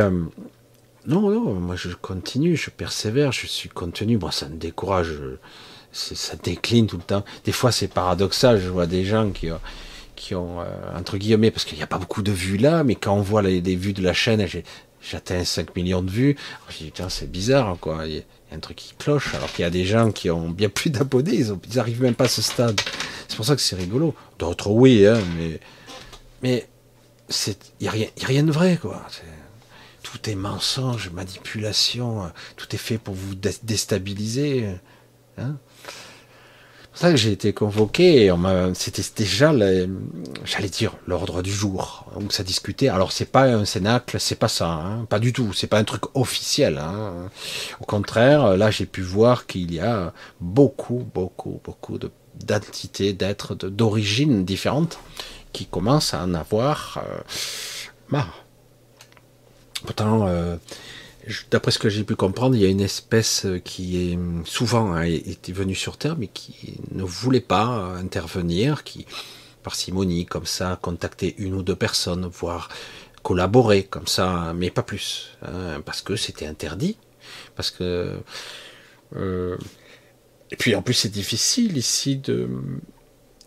[1.07, 4.17] non, non, moi je continue, je persévère, je suis contenu.
[4.17, 5.13] Moi, ça me décourage,
[5.91, 7.25] ça décline tout le temps.
[7.43, 9.49] Des fois, c'est paradoxal, je vois des gens qui
[10.21, 12.93] qui ont, euh, entre guillemets, parce qu'il n'y a pas beaucoup de vues là, mais
[12.93, 14.45] quand on voit les, vues de la chaîne,
[15.01, 16.37] j'atteins 5 millions de vues,
[16.69, 18.05] je dis, putain, c'est bizarre, quoi.
[18.05, 20.49] Il y, a un truc qui cloche, alors qu'il y a des gens qui ont
[20.49, 22.79] bien plus d'abonnés, ils, n'arrivent même pas à ce stade.
[23.27, 24.13] C'est pour ça que c'est rigolo.
[24.37, 25.59] D'autres, oui, hein, mais,
[26.43, 26.67] mais
[27.47, 29.01] il n'y a, rien, a rien de vrai, quoi.
[30.11, 34.67] Tout est mensonge, manipulation, tout est fait pour vous déstabiliser.
[35.37, 35.55] Hein
[36.93, 38.33] c'est ça que j'ai été convoqué
[38.73, 39.53] c'était déjà,
[40.43, 42.89] j'allais dire, l'ordre du jour où ça discutait.
[42.89, 45.53] Alors c'est pas un cénacle, c'est pas ça, hein, pas du tout.
[45.53, 46.77] C'est pas un truc officiel.
[46.77, 47.29] Hein.
[47.79, 51.97] Au contraire, là j'ai pu voir qu'il y a beaucoup, beaucoup, beaucoup
[52.45, 54.99] d'entités, d'êtres d'origine différentes
[55.53, 57.01] qui commencent à en avoir
[58.11, 58.17] euh.
[59.85, 60.57] Pourtant, euh,
[61.51, 64.95] D'après ce que j'ai pu comprendre, il y a une espèce euh, qui est souvent
[64.95, 65.05] hein,
[65.49, 69.05] venue sur Terre, mais qui ne voulait pas intervenir, qui
[69.61, 72.69] par simonie comme ça contacter une ou deux personnes, voire
[73.21, 76.97] collaborer comme ça, mais pas plus, hein, parce que c'était interdit,
[77.55, 78.17] parce que
[79.15, 79.57] euh,
[80.49, 82.49] et puis en plus c'est difficile ici de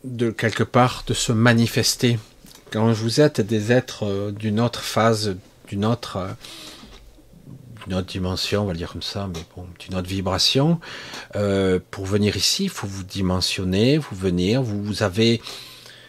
[0.05, 2.19] de quelque part de se manifester.
[2.71, 5.37] Quand vous êtes des êtres euh, d'une autre phase,
[5.69, 6.37] d'une autre
[7.87, 10.81] d'une autre dimension, on va dire comme ça, mais bon, d'une autre vibration.
[11.37, 15.41] Euh, pour venir ici, il faut vous dimensionner, vous venir, vous, avez.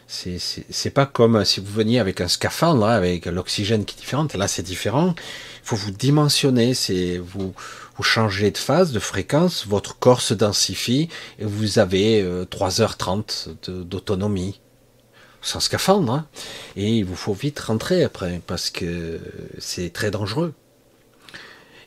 [0.07, 4.27] C'est pas comme si vous veniez avec un scaphandre, hein, avec l'oxygène qui est différent.
[4.35, 5.15] Là, c'est différent.
[5.17, 6.73] Il faut vous dimensionner,
[7.19, 7.53] vous,
[7.97, 13.83] vous changez de phase, de fréquence, votre corps se densifie et vous avez 3h30 euh,
[13.83, 14.61] d'autonomie
[15.45, 16.11] sans scaphandre.
[16.11, 16.27] Hein.
[16.75, 19.19] Et il vous faut vite rentrer après parce que
[19.59, 20.53] c'est très dangereux.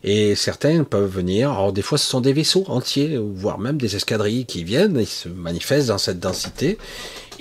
[0.05, 3.97] Et certains peuvent venir, alors des fois ce sont des vaisseaux entiers, voire même des
[3.97, 6.79] escadrilles qui viennent, ils se manifestent dans cette densité,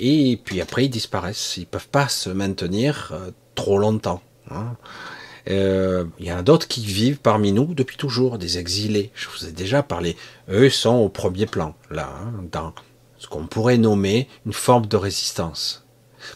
[0.00, 1.56] et puis après ils disparaissent.
[1.56, 4.22] Ils peuvent pas se maintenir euh, trop longtemps.
[4.50, 4.76] Hein.
[5.50, 9.12] Euh, il y en a d'autres qui vivent parmi nous depuis toujours, des exilés.
[9.14, 10.16] Je vous ai déjà parlé.
[10.50, 12.74] Eux sont au premier plan, là, hein, dans
[13.18, 15.84] ce qu'on pourrait nommer une forme de résistance.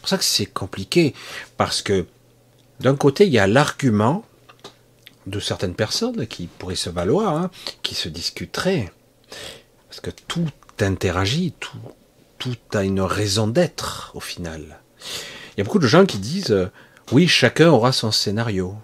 [0.03, 1.15] C'est pour ça que c'est compliqué,
[1.57, 2.07] parce que
[2.81, 4.25] d'un côté, il y a l'argument
[5.27, 7.53] de certaines personnes qui pourraient se valoir, hein,
[7.85, 8.91] qui se discuteraient.
[9.89, 10.49] Parce que tout
[10.81, 14.81] interagit, tout, a une raison d'être au final.
[15.55, 16.69] Il y a beaucoup de gens qui disent euh,
[17.13, 18.75] oui, chacun aura son scénario.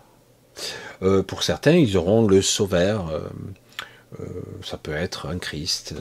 [1.03, 3.11] Euh, pour certains, ils auront le sauveur.
[3.11, 4.25] Euh,
[4.63, 5.95] ça peut être un Christ,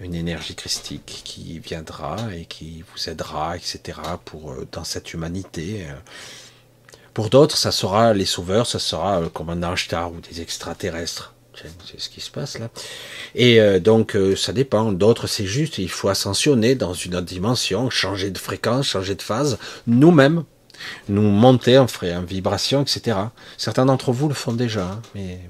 [0.00, 3.98] une énergie christique qui viendra et qui vous aidera, etc.
[4.24, 5.86] pour dans cette humanité.
[7.14, 11.34] Pour d'autres, ça sera les sauveurs, ça sera euh, comme un ange ou des extraterrestres.
[11.54, 12.70] C'est ce qui se passe là.
[13.34, 14.92] Et euh, donc, euh, ça dépend.
[14.92, 19.22] D'autres, c'est juste, il faut ascensionner dans une autre dimension, changer de fréquence, changer de
[19.22, 20.44] phase, nous-mêmes,
[21.08, 23.18] nous monter en, en vibration, etc.
[23.58, 25.40] Certains d'entre vous le font déjà, hein, mais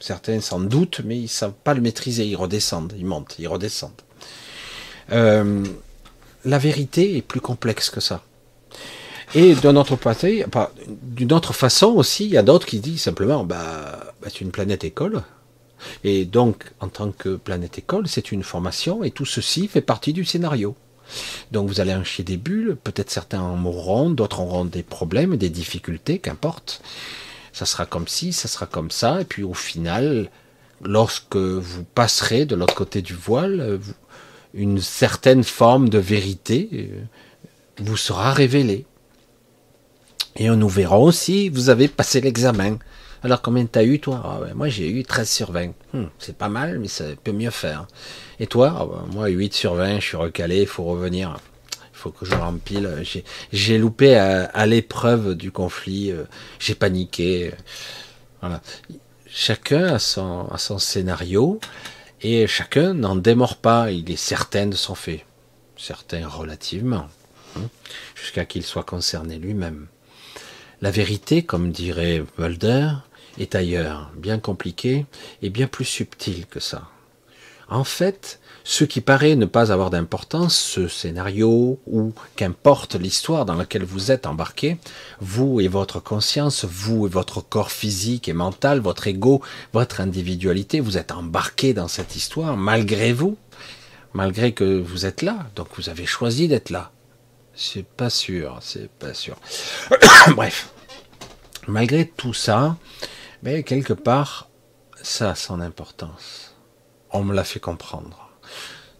[0.00, 2.26] certains s'en doutent, mais ils ne savent pas le maîtriser.
[2.26, 3.92] Ils redescendent, ils montent, ils redescendent.
[5.10, 8.22] la vérité est plus complexe que ça.
[9.34, 14.42] Et d'une autre façon aussi, il y a d'autres qui disent simplement, bah, bah, c'est
[14.42, 15.22] une planète école.
[16.04, 20.12] Et donc, en tant que planète école, c'est une formation, et tout ceci fait partie
[20.12, 20.76] du scénario.
[21.52, 25.36] Donc vous allez en chier des bulles, peut-être certains en mourront, d'autres auront des problèmes,
[25.36, 26.80] des difficultés, qu'importe.
[27.54, 30.28] Ça sera comme ci, ça sera comme ça, et puis au final,
[30.82, 33.78] lorsque vous passerez de l'autre côté du voile,
[34.54, 37.02] une certaine forme de vérité euh,
[37.78, 38.86] vous sera révélée.
[40.36, 42.78] Et nous verrons si vous avez passé l'examen.
[43.22, 44.20] Alors combien t'as eu toi?
[44.24, 45.68] Ah Moi j'ai eu 13 sur 20.
[45.92, 47.86] Hmm, c'est pas mal, mais ça peut mieux faire.
[48.38, 48.74] Et toi?
[48.78, 51.36] Ah bah, Moi 8 sur 20, je suis recalé, il faut revenir.
[52.04, 53.02] Faut que je rempile.
[53.50, 56.24] J'ai loupé à, l'épreuve du conflit, euh,
[56.58, 57.50] j'ai paniqué.
[58.42, 58.60] Voilà.
[59.26, 61.60] Chacun a son, a son scénario
[62.20, 63.90] et chacun n'en démord pas.
[63.90, 65.24] Il est certain de son fait.
[65.78, 67.08] Certain relativement.
[67.56, 67.70] Hein,
[68.14, 69.86] jusqu'à qu'il soit concerné lui-même.
[70.82, 72.90] La vérité, comme dirait Mulder,
[73.38, 75.06] est ailleurs, bien compliqué
[75.40, 76.90] et bien plus subtil que ça.
[77.70, 83.54] En fait, ce qui paraît ne pas avoir d'importance, ce scénario ou qu'importe l'histoire dans
[83.54, 84.78] laquelle vous êtes embarqué,
[85.20, 89.42] vous et votre conscience, vous et votre corps physique et mental, votre ego,
[89.74, 93.36] votre individualité, vous êtes embarqué dans cette histoire malgré vous,
[94.14, 96.90] malgré que vous êtes là, donc vous avez choisi d'être là.
[97.54, 99.36] C'est pas sûr, c'est pas sûr.
[100.34, 100.70] Bref,
[101.68, 102.78] malgré tout ça,
[103.42, 104.48] mais quelque part,
[105.02, 106.54] ça a son importance.
[107.10, 108.23] On me l'a fait comprendre.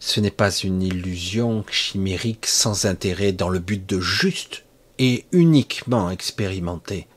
[0.06, 4.64] Ce n'est pas une illusion chimérique sans intérêt dans le but de juste
[4.98, 7.08] et uniquement expérimenter.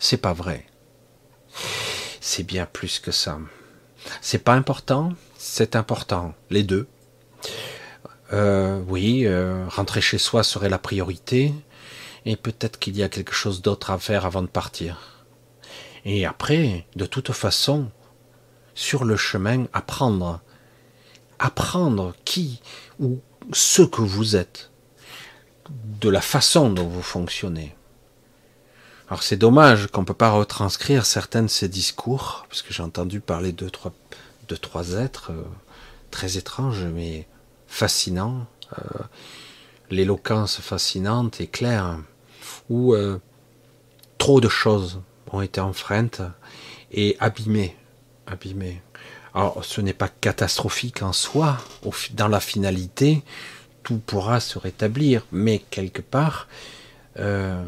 [0.00, 0.66] C'est pas vrai.
[2.20, 3.38] C'est bien plus que ça.
[4.20, 6.88] C'est pas important, c'est important, les deux.
[8.32, 11.54] Euh, oui, euh, rentrer chez soi serait la priorité,
[12.24, 15.24] et peut-être qu'il y a quelque chose d'autre à faire avant de partir.
[16.04, 17.88] Et après, de toute façon,
[18.74, 20.40] sur le chemin, apprendre.
[21.38, 22.60] Apprendre qui
[23.00, 23.20] ou
[23.52, 24.70] ce que vous êtes.
[25.68, 27.74] De la façon dont vous fonctionnez.
[29.08, 32.82] Alors c'est dommage qu'on ne peut pas retranscrire certains de ces discours, parce que j'ai
[32.82, 35.44] entendu parler de trois, êtres euh,
[36.10, 37.26] très étranges, mais
[37.68, 38.46] fascinants.
[38.78, 39.02] Euh,
[39.90, 41.98] l'éloquence fascinante et claire,
[42.68, 43.20] ou euh,
[44.18, 46.22] trop de choses ont été enfreintes
[46.90, 47.76] et abîmées.
[49.36, 51.58] Alors, ce n'est pas catastrophique en soi.
[52.14, 53.22] Dans la finalité,
[53.82, 55.26] tout pourra se rétablir.
[55.30, 56.48] Mais quelque part,
[57.18, 57.62] euh,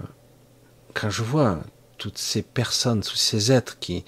[0.94, 1.61] quand je vois
[1.98, 4.07] toutes ces personnes, tous ces êtres qui,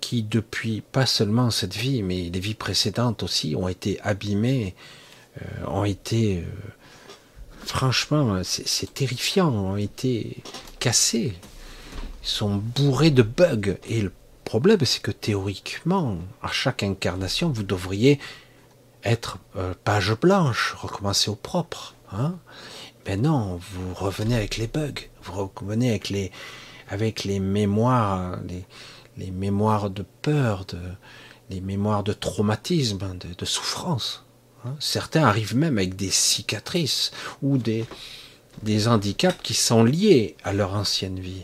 [0.00, 4.74] qui depuis pas seulement cette vie, mais les vies précédentes aussi, ont été abîmés,
[5.40, 6.44] euh, ont été, euh,
[7.64, 10.42] franchement, c'est terrifiant, ont été
[10.80, 11.36] cassés
[12.26, 13.76] sont bourrés de bugs.
[13.88, 14.12] Et le
[14.46, 18.20] problème, c'est que théoriquement, à chaque incarnation, vous devriez
[19.02, 21.94] être euh, page blanche, recommencer au propre.
[22.12, 22.36] Hein
[23.06, 28.38] Mais non, vous revenez avec les bugs, vous revenez avec les, mémoires,
[29.16, 30.78] les, mémoires de peur, de,
[31.50, 34.24] les mémoires de traumatisme, de, de souffrance.
[34.64, 37.10] Hein Certains arrivent même avec des cicatrices
[37.42, 37.86] ou des
[38.86, 41.42] handicaps qui sont liés à leur ancienne vie.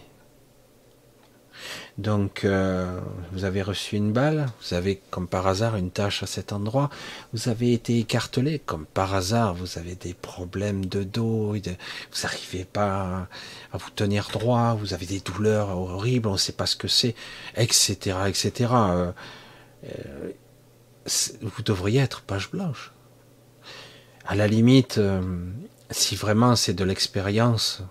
[2.03, 2.99] Donc, euh,
[3.31, 6.91] vous avez reçu une balle, vous avez comme par hasard une tâche à cet endroit,
[7.33, 12.65] vous avez été écartelé, comme par hasard, vous avez des problèmes de dos, vous n'arrivez
[12.65, 13.29] pas
[13.73, 16.89] à vous tenir droit, vous avez des douleurs horribles, on ne sait pas ce que
[16.89, 17.15] c'est,
[17.57, 18.73] etc., etc.
[18.73, 19.13] Euh,
[19.85, 20.33] euh,
[21.41, 22.91] vous devriez être page blanche.
[24.27, 25.01] À la limite,
[25.91, 27.85] si vraiment c'est de l'expérience,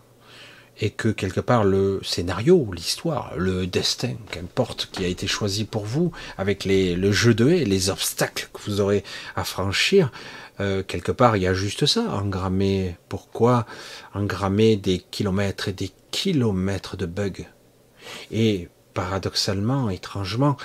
[0.80, 5.86] et que quelque part le scénario, l'histoire, le destin, qu'importe, qui a été choisi pour
[5.86, 9.04] vous, avec le jeu de haie, les obstacles que vous aurez
[9.36, 10.12] à franchir,
[10.60, 12.96] euh, quelque part il y a juste ça, engrammer.
[13.10, 13.66] Pourquoi
[14.14, 17.46] engrammer des kilomètres et des kilomètres de bugs?
[18.32, 20.58] Et paradoxalement, étrangement,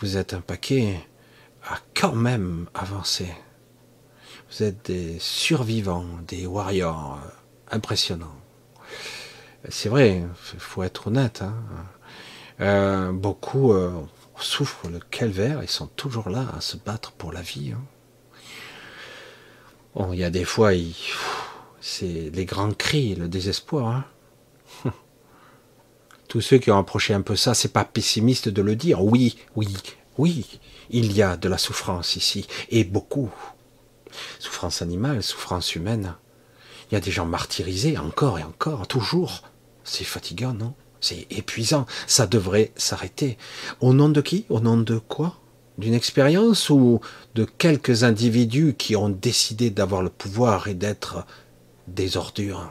[0.00, 1.00] vous êtes un paquet
[1.64, 3.28] à quand même avancer.
[4.50, 7.28] Vous êtes des survivants, des warriors euh,
[7.74, 8.41] impressionnants
[9.68, 10.22] c'est vrai,
[10.54, 11.42] il faut être honnête.
[11.42, 11.54] Hein.
[12.60, 13.92] Euh, beaucoup euh,
[14.38, 17.72] souffrent le calvaire, ils sont toujours là à se battre pour la vie.
[19.96, 20.08] Hein.
[20.12, 20.70] Il y a des fois,
[21.80, 24.04] c'est les grands cris, le désespoir.
[24.84, 24.92] Hein.
[26.28, 29.04] Tous ceux qui ont approché un peu ça, c'est pas pessimiste de le dire.
[29.04, 29.76] Oui, oui,
[30.18, 33.30] oui, il y a de la souffrance ici, et beaucoup.
[34.38, 36.14] Souffrance animale, souffrance humaine.
[36.92, 39.44] Il y a des gens martyrisés encore et encore, toujours.
[39.82, 40.74] C'est fatigant, non?
[41.00, 41.86] C'est épuisant.
[42.06, 43.38] Ça devrait s'arrêter.
[43.80, 44.44] Au nom de qui?
[44.50, 45.38] Au nom de quoi?
[45.78, 47.00] D'une expérience ou
[47.34, 51.24] de quelques individus qui ont décidé d'avoir le pouvoir et d'être
[51.88, 52.70] des ordures?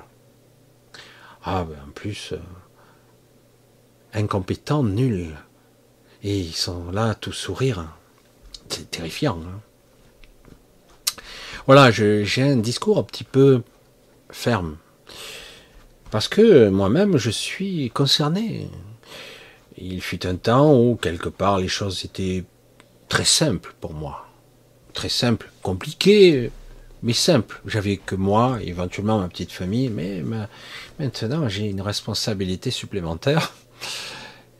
[1.43, 2.37] Ah, ben en plus, euh,
[4.13, 5.35] incompétents, nuls.
[6.21, 7.87] Et ils sont là, tout sourire.
[8.69, 9.39] C'est terrifiant.
[9.41, 9.61] Hein.
[11.65, 13.63] voilà, j'ai un discours un petit peu
[14.31, 14.77] ferme.
[16.09, 18.67] Parce que moi-même, je suis concerné.
[19.77, 22.43] Il fut un temps où, quelque part, les choses étaient
[23.07, 24.27] très simples pour moi.
[24.93, 26.51] Très simples, compliquées,
[27.03, 27.61] mais simples.
[27.65, 30.23] J'avais que moi, éventuellement ma petite famille, mais
[30.99, 33.53] maintenant j'ai une responsabilité supplémentaire.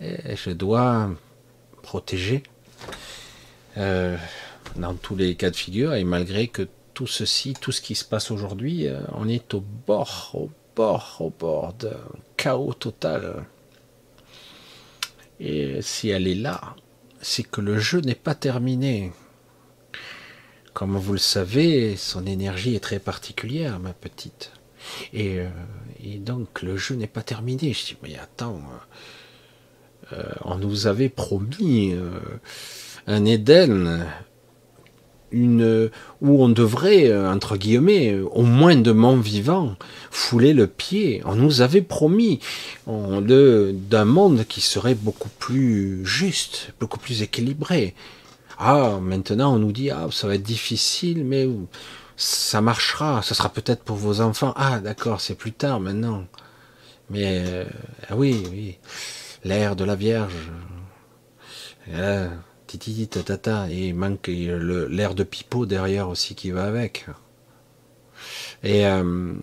[0.02, 1.10] Et je dois
[1.84, 2.44] protéger
[3.78, 4.18] euh,
[4.76, 6.68] dans tous les cas de figure, et malgré que
[7.02, 11.18] tout ceci, tout ce qui se passe aujourd'hui, euh, on est au bord, au bord,
[11.20, 11.98] au bord d'un
[12.38, 13.44] chaos total.
[15.40, 16.76] Et si elle est là,
[17.20, 19.14] c'est que le jeu n'est pas terminé.
[20.74, 24.52] Comme vous le savez, son énergie est très particulière, ma petite.
[25.12, 25.50] Et, euh,
[26.20, 27.74] donc le jeu n'est pas terminé.
[27.74, 28.62] Je dis, mais attends,
[30.14, 31.96] euh, on nous avait promis
[33.08, 34.06] un Éden
[35.34, 39.76] où on devrait, euh, entre guillemets, au moins de mon vivant,
[40.10, 41.22] fouler le pied.
[41.26, 42.40] On nous avait promis
[42.88, 47.96] d'un monde qui serait beaucoup plus juste, beaucoup plus équilibré.
[48.58, 51.48] Ah, maintenant on nous dit, ah, ça va être difficile, mais
[52.16, 54.54] ça marchera, ça sera peut-être pour vos enfants.
[54.56, 56.26] Ah, d'accord, c'est plus tard maintenant.
[57.10, 57.66] Mais, euh,
[58.10, 58.78] ah oui, oui,
[59.44, 60.34] l'ère de la Vierge.
[61.90, 62.30] Euh,
[63.70, 67.06] et il manque l'air de pipeau derrière aussi qui va avec.
[68.64, 69.34] Et euh,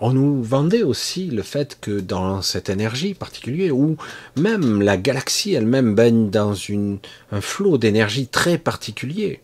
[0.00, 3.96] on nous vendait aussi le fait que dans cette énergie particulière, où
[4.36, 6.98] même la galaxie elle-même baigne dans une,
[7.32, 9.40] un flot d'énergie très particulier,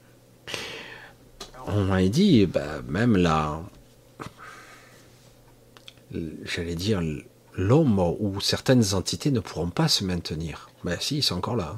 [1.66, 3.62] on m'a dit, bah, même la,
[6.44, 7.00] j'allais dire,
[7.56, 10.69] l'homme ou certaines entités ne pourront pas se maintenir.
[10.84, 11.76] Ben si, ils sont encore là.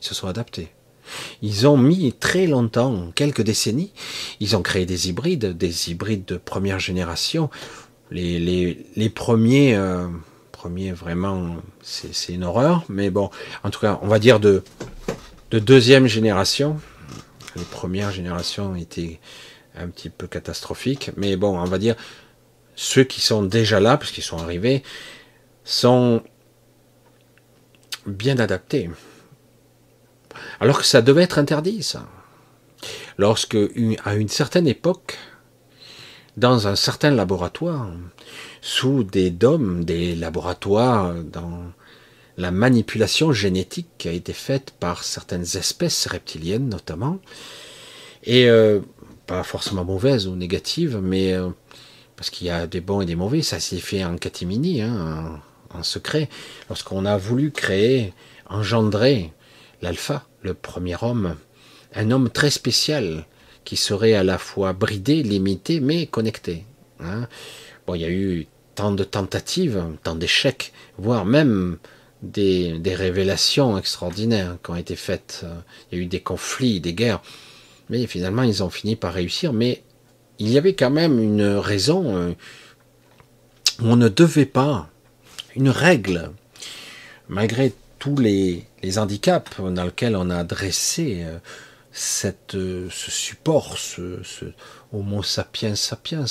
[0.00, 0.68] Ils se sont adaptés.
[1.42, 3.92] Ils ont mis très longtemps, quelques décennies,
[4.40, 7.48] ils ont créé des hybrides, des hybrides de première génération.
[8.10, 10.06] Les, les, les premiers, euh,
[10.52, 13.30] premiers vraiment, c'est une horreur, mais bon,
[13.64, 14.62] en tout cas, on va dire de,
[15.50, 16.78] de deuxième génération.
[17.56, 19.20] Les premières générations étaient
[19.76, 21.96] un petit peu catastrophiques, mais bon, on va dire
[22.74, 24.82] ceux qui sont déjà là, puisqu'ils sont arrivés,
[25.64, 26.22] sont
[28.06, 28.90] bien adaptés.
[30.60, 32.06] Alors que ça devait être interdit, ça.
[33.16, 33.56] Lorsque,
[34.04, 35.18] à une certaine époque,
[36.36, 37.90] dans un certain laboratoire,
[38.60, 41.72] sous des dômes, des laboratoires, dans
[42.36, 47.18] la manipulation génétique qui a été faite par certaines espèces reptiliennes notamment,
[48.22, 48.80] et euh,
[49.26, 51.48] pas forcément mauvaises ou négatives, mais euh,
[52.14, 55.40] parce qu'il y a des bons et des mauvais, ça s'est fait en catimini, hein,
[55.74, 56.28] en, secret,
[56.68, 58.12] lorsqu'on a voulu créer,
[58.48, 59.32] engendrer
[59.82, 61.36] l'alpha, le premier homme,
[61.94, 63.26] un homme très spécial,
[63.64, 66.64] qui serait à la fois bridé, limité, mais connecté.
[67.00, 67.28] Hein.
[67.86, 71.78] Bon, il y a eu tant de tentatives, tant d'échecs, voire même
[72.22, 75.44] des, révélations extraordinaires qui ont été faites.
[75.90, 77.20] Il y a eu des conflits, des guerres,
[77.90, 79.52] mais finalement ils ont fini par réussir.
[79.52, 79.82] Mais
[80.38, 82.32] il y avait quand même une raison euh,
[83.80, 84.88] on ne devait pas,
[85.58, 86.30] une règle,
[87.28, 91.38] malgré tous les, handicaps dans lesquels on a dressé euh,
[91.90, 94.22] cette, euh, ce support, ce,
[94.92, 96.26] Homo sapiens sapiens.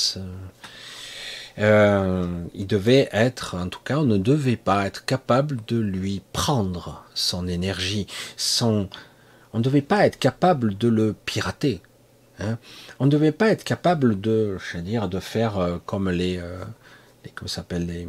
[1.57, 7.03] il devait être, en tout cas, on ne devait pas être capable de lui prendre
[7.13, 8.07] son énergie,
[8.38, 8.88] son,
[9.51, 11.82] on ne devait pas être capable de le pirater.
[12.39, 12.57] Hein.
[12.99, 16.38] On ne devait pas être capable de, je veux dire, de faire euh, comme les,
[16.38, 16.63] euh,
[17.25, 18.07] les comment s'appelle les,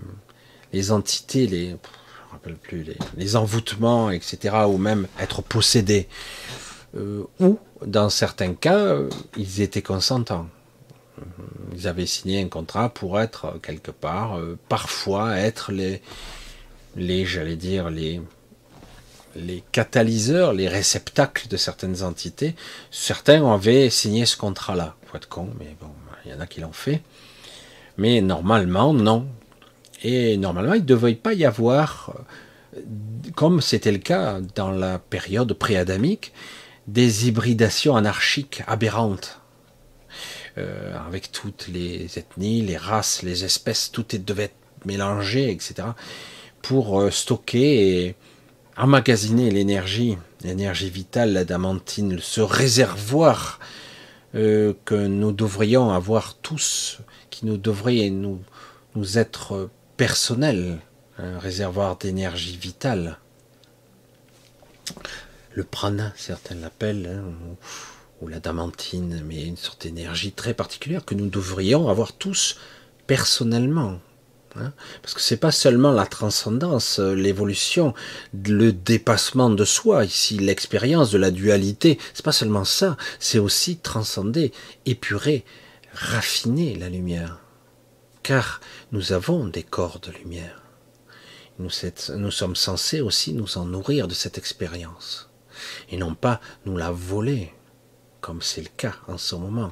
[0.73, 6.09] les entités, les, je rappelle plus, les, les, envoûtements, etc., ou même être possédé.
[6.97, 8.97] Euh, ou, dans certains cas,
[9.37, 10.49] ils étaient consentants.
[11.75, 14.39] Ils avaient signé un contrat pour être quelque part,
[14.69, 16.01] parfois être les,
[16.97, 18.21] les, j'allais dire, les,
[19.37, 22.55] les catalyseurs, les réceptacles de certaines entités.
[22.91, 24.97] Certains avaient signé ce contrat-là.
[25.07, 25.91] Faut être con, mais bon,
[26.25, 27.03] il y en a qui l'ont fait.
[27.97, 29.27] Mais normalement, non.
[30.03, 32.15] Et normalement, il ne devait pas y avoir,
[32.77, 32.81] euh,
[33.35, 36.33] comme c'était le cas dans la période pré-adamique,
[36.87, 39.41] des hybridations anarchiques aberrantes.
[40.57, 45.89] Euh, avec toutes les ethnies, les races, les espèces, tout devait être mélangé, etc.
[46.63, 48.15] pour euh, stocker et
[48.77, 53.59] emmagasiner l'énergie, l'énergie vitale, l'adamantine, ce réservoir
[54.35, 56.99] que nous devrions avoir tous,
[57.31, 58.39] qui nous devrait nous,
[58.95, 60.79] nous être personnel,
[61.19, 63.19] un réservoir d'énergie vitale.
[65.53, 67.57] Le prana, certains l'appellent, hein,
[68.23, 72.57] ou, la damantine, mais une sorte d'énergie très particulière que nous devrions avoir tous
[73.07, 74.01] personnellement.
[74.57, 74.73] Hein.
[75.03, 77.93] parce que c'est pas seulement la transcendance, l'évolution,
[78.33, 83.77] le dépassement de soi, ici l'expérience de la dualité, c'est pas seulement ça, c'est aussi
[83.77, 84.53] transcender,
[84.87, 85.45] épurer,
[85.93, 87.41] raffiner la lumière.
[88.29, 88.61] Car
[88.93, 90.61] nous avons des corps de lumière.
[91.59, 91.71] Nous,
[92.31, 95.31] sommes censés aussi nous en nourrir de cette expérience
[95.89, 97.55] et non pas nous la voler,
[98.21, 99.71] comme c'est le cas en ce moment.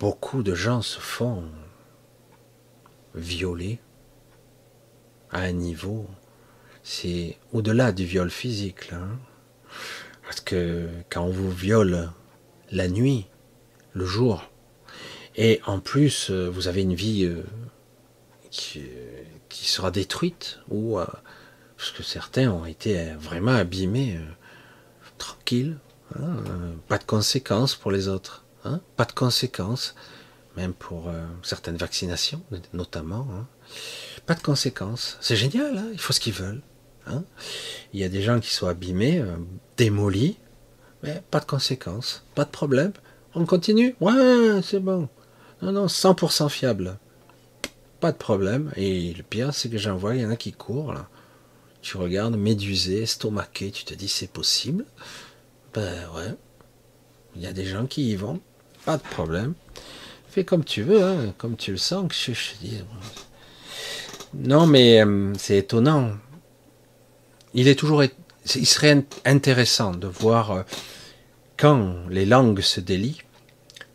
[0.00, 1.44] Beaucoup de gens se font
[3.14, 3.78] violer
[5.30, 6.08] à un niveau,
[6.82, 8.92] c'est au-delà du viol physique.
[8.92, 9.20] Hein.
[10.24, 12.10] Parce que quand on vous viole
[12.72, 13.28] la nuit,
[13.92, 14.50] le jour,
[15.36, 17.44] et en plus euh, vous avez une vie euh,
[18.54, 18.82] qui,
[19.48, 21.06] qui sera détruite, ou euh,
[21.76, 24.18] parce que certains ont été vraiment abîmés
[25.18, 25.78] tranquille,
[26.16, 29.94] hein, euh, pas de conséquences pour les autres, hein, pas de conséquences,
[30.56, 32.42] même pour euh, certaines vaccinations
[32.72, 33.46] notamment, hein.
[34.26, 35.18] pas de conséquences.
[35.20, 36.62] C'est génial, ils font ce qu'ils veulent.
[37.92, 39.36] Il y a des gens qui sont abîmés, euh,
[39.76, 40.38] démolis,
[41.02, 42.92] mais pas de conséquences, pas de problème.
[43.34, 43.94] On continue?
[44.00, 45.08] Ouais, c'est bon.
[45.60, 46.98] Non, non, 100% fiable.
[48.04, 48.70] Pas de problème.
[48.76, 51.08] Et le pire, c'est que j'en vois, il y en a qui courent là.
[51.80, 54.84] Tu regardes, médusé, estomaqué, tu te dis c'est possible.
[55.72, 56.34] Ben ouais.
[57.34, 58.42] Il y a des gens qui y vont,
[58.84, 59.54] pas de problème.
[60.28, 62.06] Fais comme tu veux, hein, comme tu le sens.
[62.08, 62.82] Que je, dis.
[64.34, 66.10] Non, mais euh, c'est étonnant.
[67.54, 70.62] Il est toujours, il serait intéressant de voir euh,
[71.56, 73.22] quand les langues se délient,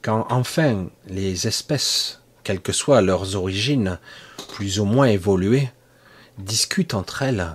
[0.01, 2.18] quand enfin les espèces,
[2.49, 3.99] quelles que soient leurs origines,
[4.55, 5.69] plus ou moins évoluées,
[6.39, 7.45] discutent entre elles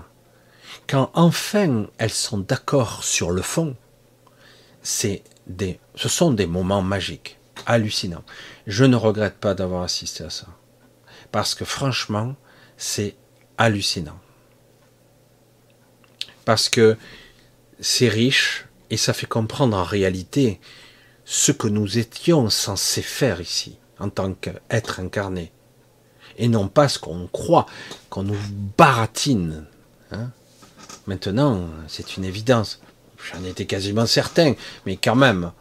[0.87, 3.75] quand enfin elles sont d'accord sur le fond,
[4.85, 8.23] c'est des, ce sont des moments magiques, hallucinants.
[8.69, 10.47] Je ne regrette pas d'avoir assisté à ça.
[11.33, 12.37] Parce que franchement,
[12.77, 13.17] c'est
[13.59, 14.21] hallucinant.
[16.45, 16.97] Parce que
[17.81, 20.61] c'est riche et ça fait comprendre en réalité
[21.25, 25.53] ce que nous étions censés faire ici, en tant qu'être incarné.
[26.37, 27.67] Et non pas ce qu'on croit,
[28.11, 28.39] qu'on nous
[28.77, 29.67] baratine.
[30.11, 30.31] Hein
[31.07, 32.81] Maintenant, c'est une évidence.
[33.33, 34.55] J'en étais quasiment certain,
[34.87, 35.53] mais quand même.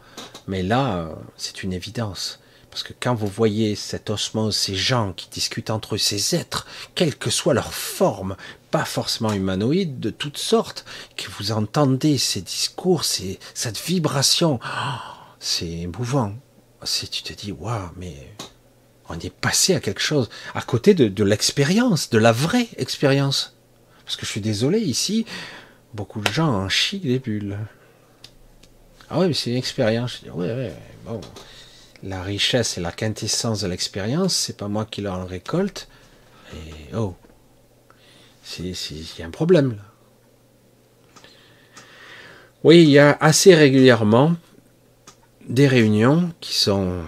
[0.46, 2.40] Mais là, c'est une évidence.
[2.70, 6.66] Parce que quand vous voyez cette osmose, ces gens qui discutent entre eux, ces êtres,
[6.94, 8.36] quelle que soit leur forme,
[8.70, 10.84] pas forcément humanoïde, de toutes sortes,
[11.16, 14.58] que vous entendez ces discours, ces, cette vibration,
[15.38, 16.34] c'est émouvant.
[16.84, 18.14] C'est, tu te dis, waouh, mais
[19.08, 23.56] on est passé à quelque chose, à côté de, l'expérience, de la vraie expérience.
[24.04, 25.24] Parce que je suis désolé, ici,
[25.94, 27.58] beaucoup de gens en chient des bulles.
[29.10, 30.18] Ah oui, mais c'est une expérience.
[30.18, 30.74] Je dis, ouais, ouais,
[31.04, 31.20] bon.
[32.02, 35.88] La richesse et la quintessence de l'expérience, c'est pas moi qui l'en récolte.
[36.52, 37.14] Et oh,
[38.58, 39.82] il y a un problème là.
[42.62, 44.36] Oui, il y a assez régulièrement
[45.48, 47.02] des réunions qui sont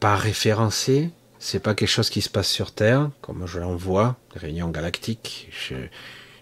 [0.00, 4.16] pas référencées, c'est pas quelque chose qui se passe sur Terre, comme je l'en vois,
[4.34, 5.48] des réunions galactiques.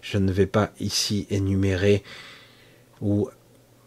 [0.01, 2.03] Je, ne vais pas ici énumérer
[3.01, 3.29] ou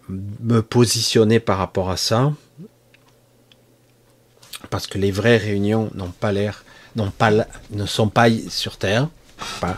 [0.09, 2.33] me positionner par rapport à ça,
[4.71, 6.65] parce que les vraies réunions n'ont pas l'air,
[6.97, 7.31] n'ont pas,
[7.71, 9.09] ne sont pas sur Terre,
[9.61, 9.77] pas,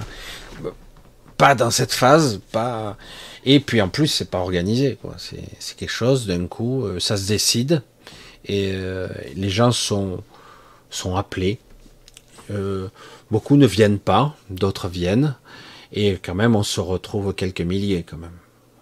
[1.37, 2.97] pas dans cette phase, pas.
[3.45, 5.17] Et puis en plus, c'est pas organisé, quoi.
[5.19, 7.83] C'est quelque chose d'un coup, euh, ça se décide
[8.45, 10.23] et euh, les gens sont
[10.91, 11.59] sont appelés.
[12.51, 12.89] Euh,
[13.31, 15.37] beaucoup ne viennent pas, d'autres viennent,
[15.93, 18.39] et quand même on se retrouve quelques milliers quand même.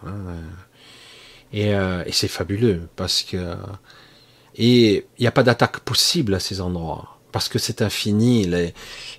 [0.06, 0.36] Hein.
[1.54, 3.56] Euh, et, c'est fabuleux parce que
[4.54, 8.50] et il n'y a pas d'attaque possible à ces endroits parce que c'est infini.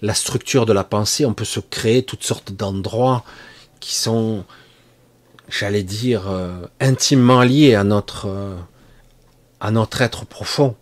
[0.02, 3.24] la structure de la pensée, on peut se créer toutes sortes d'endroits
[3.80, 4.46] qui sont,
[5.50, 8.58] j'allais dire, euh, intimement liés à notre
[9.60, 10.76] à notre être profond.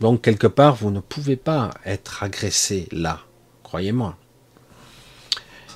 [0.00, 3.20] Donc quelque part, vous ne pouvez pas être agressé là,
[3.62, 4.16] croyez-moi.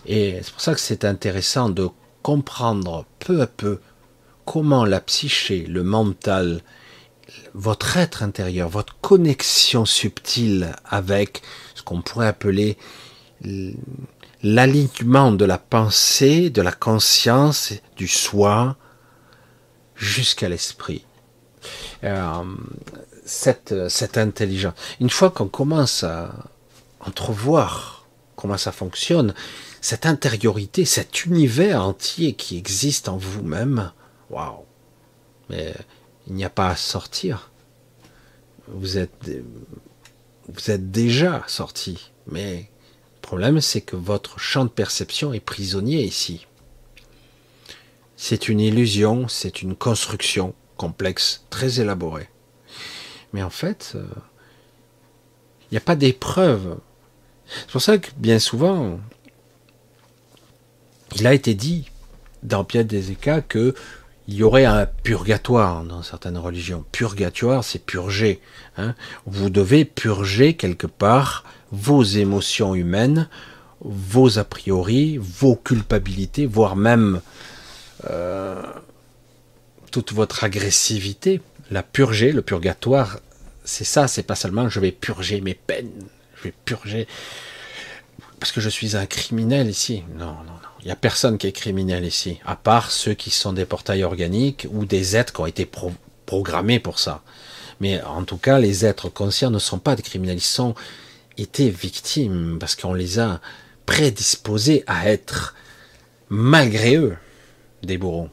[0.06, 1.88] Et c'est pour ça que c'est intéressant de
[2.22, 3.80] comprendre peu à peu
[4.44, 6.62] comment la psyché, le mental,
[7.54, 11.42] votre être intérieur, votre connexion subtile avec
[11.74, 12.76] ce qu'on pourrait appeler
[14.44, 18.76] l'alignement de la pensée, de la conscience, du soi,
[19.96, 21.06] jusqu'à l'esprit.
[22.04, 22.44] Euh,
[23.24, 24.74] cette, cette intelligence.
[25.00, 26.30] Une fois qu'on commence à
[27.00, 29.32] entrevoir comment ça fonctionne,
[29.80, 33.92] cette intériorité, cet univers entier qui existe en vous-même,
[34.28, 34.64] waouh!
[35.48, 35.74] Mais
[36.26, 37.50] il n'y a pas à sortir.
[38.68, 39.30] Vous êtes,
[40.48, 42.10] vous êtes déjà sorti.
[42.26, 42.70] Mais
[43.24, 46.46] le problème, c'est que votre champ de perception est prisonnier ici.
[48.18, 52.28] C'est une illusion, c'est une construction complexe, très élaborée.
[53.32, 54.04] Mais en fait, euh,
[55.62, 56.76] il n'y a pas d'épreuve.
[57.46, 59.00] C'est pour ça que bien souvent,
[61.16, 61.90] il a été dit
[62.42, 63.74] dans Pierre des Écas que
[64.28, 66.84] il y aurait un purgatoire dans certaines religions.
[66.92, 68.42] Purgatoire, c'est purger.
[68.76, 68.94] Hein.
[69.24, 71.44] Vous devez purger quelque part
[71.74, 73.28] vos émotions humaines,
[73.80, 77.20] vos a priori, vos culpabilités, voire même
[78.08, 78.62] euh,
[79.90, 81.40] toute votre agressivité.
[81.70, 83.18] La purger, le purgatoire,
[83.64, 86.04] c'est ça, c'est pas seulement je vais purger mes peines,
[86.36, 87.06] je vais purger
[88.38, 90.02] parce que je suis un criminel ici.
[90.18, 90.68] Non, non, non.
[90.80, 94.04] Il n'y a personne qui est criminel ici, à part ceux qui sont des portails
[94.04, 95.66] organiques ou des êtres qui ont été
[96.26, 97.22] programmés pour ça.
[97.80, 100.74] Mais en tout cas, les êtres conscients ne sont pas des criminels, ils sont
[101.38, 103.40] été victimes parce qu'on les a
[103.86, 105.54] prédisposés à être,
[106.28, 107.16] malgré eux,
[107.82, 108.30] des bourreaux.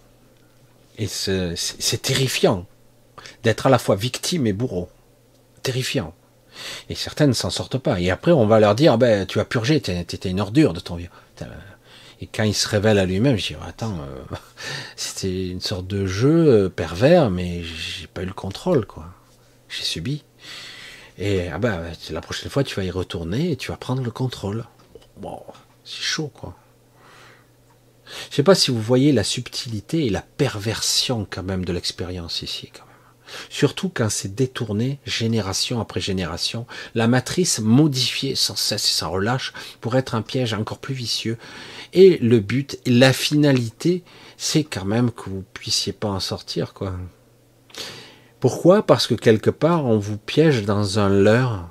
[0.98, 2.66] Et c'est terrifiant
[3.44, 4.90] d'être à la fois victime et bourreau.
[5.64, 6.14] Terrifiant.
[6.90, 8.00] Et certaines ne s'en sortent pas.
[8.00, 10.96] Et après, on va leur dire, ben, tu as purgé, étais une ordure de ton
[10.96, 11.10] vieux.
[12.20, 14.36] Et quand il se révèle à lui-même, je dis, attends, euh,
[14.96, 19.06] c'était une sorte de jeu pervers, mais j'ai pas eu le contrôle, quoi.
[19.70, 20.24] J'ai subi.
[21.18, 24.12] Et ah ben, la prochaine fois, tu vas y retourner et tu vas prendre le
[24.12, 24.66] contrôle.
[25.18, 25.42] Bon,
[25.84, 26.56] c'est chaud, quoi.
[28.30, 32.42] Je sais pas si vous voyez la subtilité et la perversion quand même de l'expérience
[32.42, 32.84] ici, quand.
[33.50, 39.54] Surtout quand c'est détourné génération après génération, la matrice modifiée sans cesse et sans relâche
[39.80, 41.38] pour être un piège encore plus vicieux.
[41.94, 44.04] Et le but, la finalité,
[44.38, 46.94] c'est quand même que vous puissiez pas en sortir, quoi.
[48.42, 48.86] Pourquoi?
[48.86, 51.70] Parce que quelque part, on vous piège dans un leurre.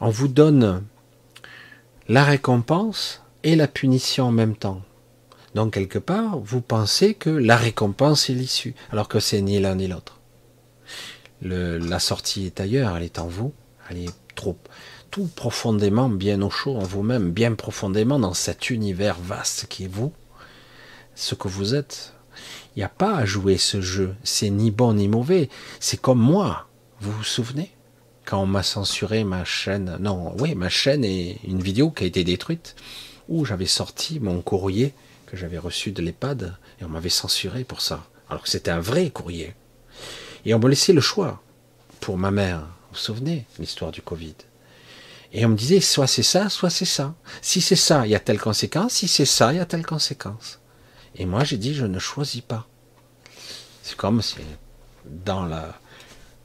[0.00, 0.82] On vous donne
[2.08, 4.82] la récompense et la punition en même temps.
[5.54, 9.76] Donc quelque part, vous pensez que la récompense est l'issue, alors que c'est ni l'un
[9.76, 10.18] ni l'autre
[11.42, 13.52] la sortie est ailleurs, elle est en vous,
[13.88, 14.56] elle est trop,
[15.10, 19.92] tout profondément bien au chaud en vous-même, bien profondément dans cet univers vaste qui est
[19.92, 20.12] vous,
[21.14, 22.14] ce que vous êtes.
[22.74, 25.48] Il n'y a pas à jouer ce jeu, c'est ni bon ni mauvais,
[25.80, 26.68] c'est comme moi,
[27.00, 27.72] vous vous souvenez?
[28.24, 32.06] Quand on m'a censuré ma chaîne, non, oui, ma chaîne est une vidéo qui a
[32.06, 32.76] été détruite,
[33.28, 34.94] où j'avais sorti mon courrier
[35.26, 38.80] que j'avais reçu de l'EHPAD, et on m'avait censuré pour ça, alors que c'était un
[38.80, 39.54] vrai courrier.
[40.44, 41.42] Et on me laissait le choix
[42.00, 42.60] pour ma mère.
[42.60, 44.34] Vous vous souvenez l'histoire du Covid?
[45.32, 47.14] Et on me disait, soit c'est ça, soit c'est ça.
[47.42, 48.94] Si c'est ça, il y a telle conséquence.
[48.94, 50.58] Si c'est ça, il y a telle conséquence.
[51.16, 52.66] Et moi, j'ai dit, je ne choisis pas.
[53.82, 54.44] C'est comme c'est
[55.04, 55.78] dans la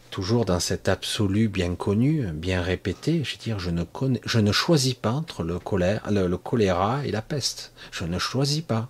[0.09, 3.84] toujours dans cet absolu bien connu, bien répété, je je ne,
[4.24, 7.74] je ne choisis pas entre le, colère, le choléra et la peste.
[7.91, 8.89] Je ne choisis pas.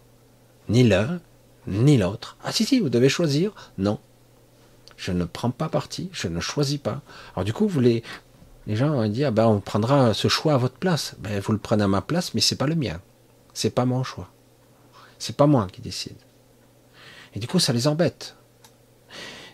[0.68, 1.22] Ni l'un,
[1.66, 2.36] ni l'autre.
[2.44, 3.54] Ah si, si, vous devez choisir.
[3.78, 4.00] Non,
[4.98, 7.02] je ne prends pas parti, je ne choisis pas.
[7.36, 8.04] Alors du coup, vous les,
[8.68, 11.16] les gens vont dire, ben, on prendra ce choix à votre place.
[11.20, 13.00] Ben, vous le prenez à ma place, mais c'est pas le mien.
[13.54, 14.30] C'est pas mon choix.
[15.24, 16.18] C'est pas moi qui décide.
[17.34, 18.36] Et du coup, ça les embête.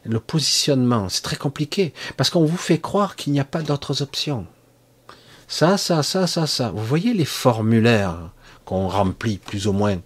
[0.03, 4.01] Le positionnement, c'est très compliqué, parce qu'on vous fait croire qu'il n'y a pas d'autres
[4.01, 4.47] options.
[5.47, 6.71] Ça, ça, ça, ça, ça.
[6.71, 8.31] Vous voyez les formulaires
[8.65, 9.99] qu'on remplit plus ou moins.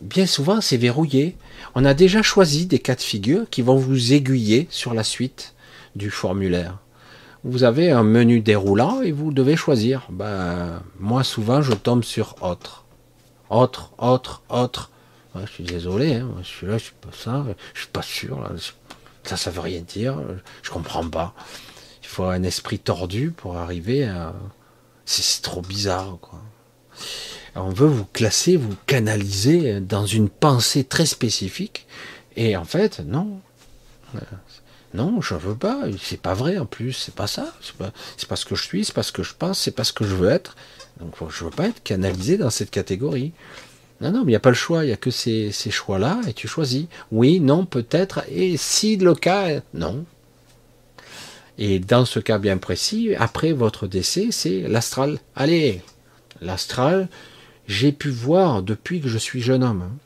[0.00, 1.36] Bien souvent, c'est verrouillé
[1.76, 5.54] on a déjà choisi des cas de figure qui vont vous aiguiller sur la suite
[5.94, 6.78] du formulaire.
[7.44, 10.08] Vous avez un menu déroulant et vous devez choisir.
[10.10, 12.84] Ben, moi, souvent, je tombe sur autre.
[13.50, 14.90] Autre, autre, autre.
[15.44, 18.50] Je suis désolé, hein, je suis là, je suis pas ça, je suis pas sûr.
[19.24, 20.18] Ça, ça veut rien dire.
[20.62, 21.34] Je comprends pas.
[22.02, 24.34] Il faut un esprit tordu pour arriver à.
[25.04, 26.40] C'est trop bizarre, quoi
[27.56, 31.86] on veut vous classer, vous canaliser dans une pensée très spécifique.
[32.36, 33.40] Et en fait, non.
[34.94, 35.84] Non, je veux pas.
[36.00, 36.92] C'est pas vrai en plus.
[36.92, 37.52] C'est pas ça.
[37.60, 37.92] C'est pas,
[38.28, 38.84] pas, ce que je suis.
[38.84, 39.58] C'est pas ce que je pense.
[39.58, 40.56] C'est pas ce que je veux être.
[41.00, 43.32] Donc, je veux pas être canalisé dans cette catégorie.
[44.00, 44.84] Non, non, mais il n'y a pas le choix.
[44.84, 46.86] Il n'y a que ces, ces choix-là et tu choisis.
[47.12, 48.24] Oui, non, peut-être.
[48.30, 50.04] Et si le cas, non.
[51.58, 55.18] Et dans ce cas bien précis, après votre décès, c'est l'astral.
[55.34, 55.80] Allez,
[56.40, 57.08] l'astral,
[57.66, 59.82] j'ai pu voir depuis que je suis jeune homme.
[59.82, 59.96] Hein.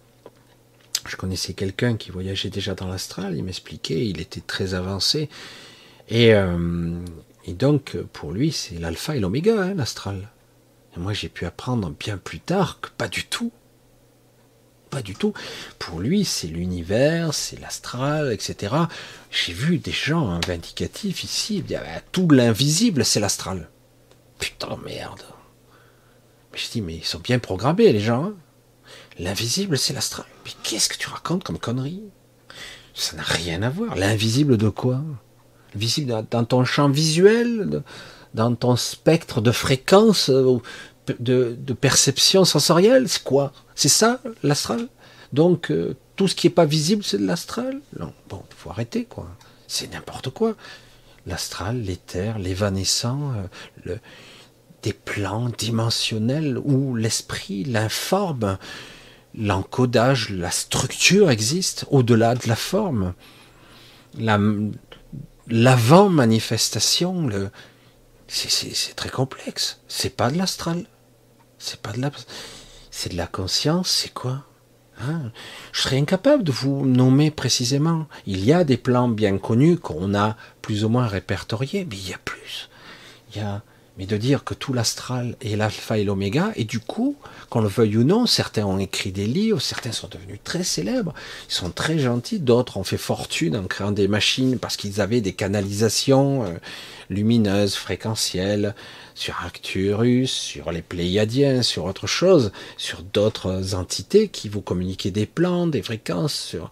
[1.09, 5.29] Je connaissais quelqu'un qui voyageait déjà dans l'astral, il m'expliquait, il était très avancé.
[6.09, 6.95] Et, euh,
[7.49, 10.29] donc, pour lui, c'est l'alpha et l'oméga, hein, l'astral.
[10.97, 13.51] Et moi, j'ai pu apprendre bien plus tard que pas du tout.
[14.91, 15.33] Pas du tout.
[15.79, 18.75] Pour lui, c'est l'univers, c'est l'astral, etc.
[19.31, 21.65] J'ai vu des gens vindicatifs ici.
[22.11, 23.71] tout l'invisible, c'est l'astral.
[24.41, 25.23] Putain, merde.
[26.53, 28.25] Mais je dis, mais ils sont bien programmés, les gens.
[28.25, 28.35] Hein.
[29.19, 30.27] L'invisible, c'est l'astral.
[30.45, 32.03] Mais qu'est-ce que tu racontes comme connerie
[32.95, 33.95] Ça n'a rien à voir.
[33.95, 35.01] L'invisible de quoi?
[35.77, 37.83] Visible dans ton champ visuel,
[38.35, 40.31] dans ton spectre de fréquence,
[41.19, 43.53] de, perception sensorielle C'est quoi?
[43.75, 44.89] C'est ça, l'astral?
[45.33, 47.81] Donc, euh, tout ce qui n'est pas visible, c'est de l'astral?
[47.99, 49.29] Non, bon, faut arrêter, quoi.
[49.69, 50.57] C'est n'importe quoi.
[51.27, 53.47] L'astral, l'éther, l'évanescent, euh,
[53.85, 53.99] le,
[54.83, 58.59] des plans dimensionnels où l'esprit, l'informe,
[59.35, 63.15] l'encodage, la structure existe au-delà de la forme.
[65.49, 67.29] L'avant-manifestation,
[68.29, 69.81] c'est très complexe.
[69.89, 70.87] C'est pas de l'astral.
[71.61, 72.11] C'est pas de la,
[72.91, 73.91] c'est de la conscience.
[73.91, 74.45] C'est quoi
[75.01, 75.31] hein?
[75.73, 78.07] Je serais incapable de vous nommer précisément.
[78.27, 82.09] Il y a des plans bien connus qu'on a plus ou moins répertoriés, mais il
[82.09, 82.71] y a plus.
[83.37, 83.63] Y a
[84.01, 87.17] mais de dire que tout l'astral est l'alpha et l'oméga, et du coup,
[87.51, 91.13] qu'on le veuille ou non, certains ont écrit des livres, certains sont devenus très célèbres,
[91.51, 95.21] ils sont très gentils, d'autres ont fait fortune en créant des machines parce qu'ils avaient
[95.21, 96.53] des canalisations euh,
[97.11, 98.75] lumineuses, fréquentielles,
[99.15, 105.27] sur Arcturus, sur les Pléiadiens, sur autre chose, sur d'autres entités qui vous communiquaient des
[105.27, 106.71] plans, des fréquences, sur...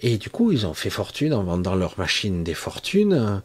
[0.00, 3.38] et du coup, ils ont fait fortune en vendant leurs machines des fortunes euh,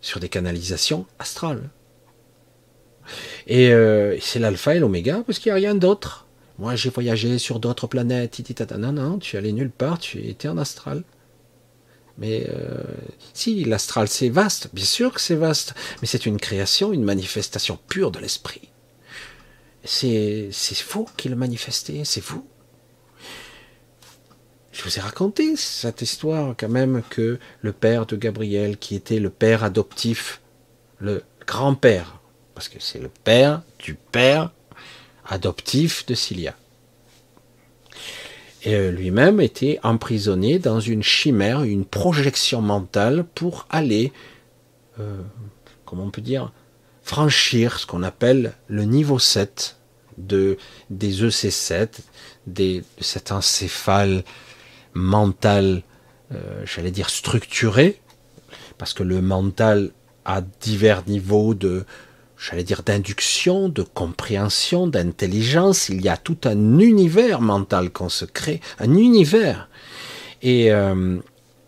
[0.00, 1.70] sur des canalisations astrales.
[3.46, 6.26] Et euh, c'est l'alpha et l'oméga parce qu'il n'y a rien d'autre.
[6.58, 8.40] Moi, j'ai voyagé sur d'autres planètes.
[8.76, 11.04] Non, non, tu allais nulle part, tu étais en astral.
[12.18, 12.82] Mais euh,
[13.32, 14.68] si, l'astral, c'est vaste.
[14.72, 15.74] Bien sûr que c'est vaste.
[16.02, 18.68] Mais c'est une création, une manifestation pure de l'esprit.
[19.84, 20.50] C'est
[20.90, 22.46] vous qui le manifestez, c'est vous.
[24.72, 29.18] Je vous ai raconté cette histoire quand même que le père de Gabriel, qui était
[29.18, 30.40] le père adoptif,
[30.98, 32.18] le grand-père
[32.58, 34.50] parce que c'est le père du père
[35.24, 36.56] adoptif de Cilia.
[38.66, 44.12] Euh, lui-même était emprisonné dans une chimère, une projection mentale pour aller,
[44.98, 45.22] euh,
[45.84, 46.52] comment on peut dire,
[47.02, 49.76] franchir ce qu'on appelle le niveau 7
[50.18, 50.58] de,
[50.90, 52.00] des EC7,
[52.48, 54.24] des, de cet encéphale
[54.92, 55.82] mental,
[56.32, 58.00] euh, j'allais dire structuré,
[58.76, 59.92] parce que le mental
[60.24, 61.86] a divers niveaux de,
[62.38, 65.88] j'allais dire, d'induction, de compréhension, d'intelligence.
[65.88, 69.68] Il y a tout un univers mental qu'on se crée, un univers.
[70.42, 71.18] Et euh,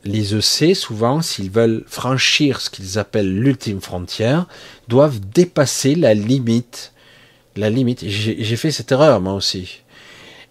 [0.04, 4.46] les EC, souvent, s'ils veulent franchir ce qu'ils appellent l'ultime frontière,
[4.88, 6.92] doivent dépasser la limite.
[7.56, 8.04] La limite.
[8.06, 9.80] J'ai fait cette erreur, moi aussi.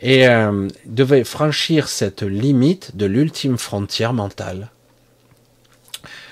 [0.02, 4.70] Et euh, devaient franchir cette limite de l'ultime frontière mentale.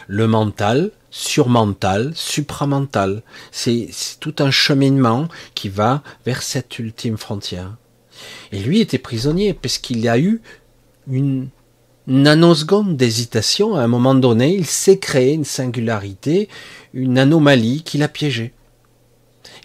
[0.07, 3.23] Le mental, surmental, supramental.
[3.51, 3.89] C'est
[4.19, 7.75] tout un cheminement qui va vers cette ultime frontière.
[8.51, 10.41] Et lui était prisonnier parce qu'il a eu
[11.09, 11.49] une
[12.05, 13.75] nanoseconde d'hésitation.
[13.75, 16.49] À un moment donné, il s'est créé une singularité,
[16.93, 18.53] une anomalie qui l'a piégé.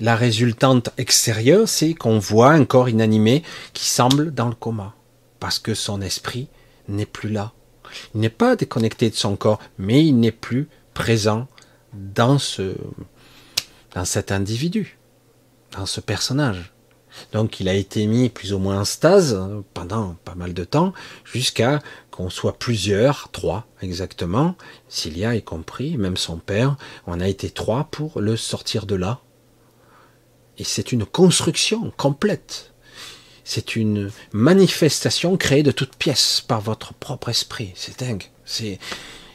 [0.01, 3.43] La résultante extérieure, c'est qu'on voit un corps inanimé
[3.75, 4.95] qui semble dans le coma,
[5.39, 6.49] parce que son esprit
[6.89, 7.53] n'est plus là.
[8.15, 11.49] Il n'est pas déconnecté de son corps, mais il n'est plus présent
[11.93, 12.75] dans ce
[13.95, 14.99] dans cet individu,
[15.73, 16.73] dans ce personnage.
[17.33, 19.39] Donc il a été mis plus ou moins en stase
[19.75, 21.81] pendant pas mal de temps, jusqu'à
[22.11, 24.57] qu'on soit plusieurs, trois exactement,
[24.89, 26.77] Cilia y compris, même son père,
[27.07, 29.21] on a été trois pour le sortir de là.
[30.59, 32.73] Et c'est une construction complète.
[33.45, 37.73] C'est une manifestation créée de toutes pièces par votre propre esprit.
[37.75, 38.25] C'est dingue.
[38.45, 38.79] C'est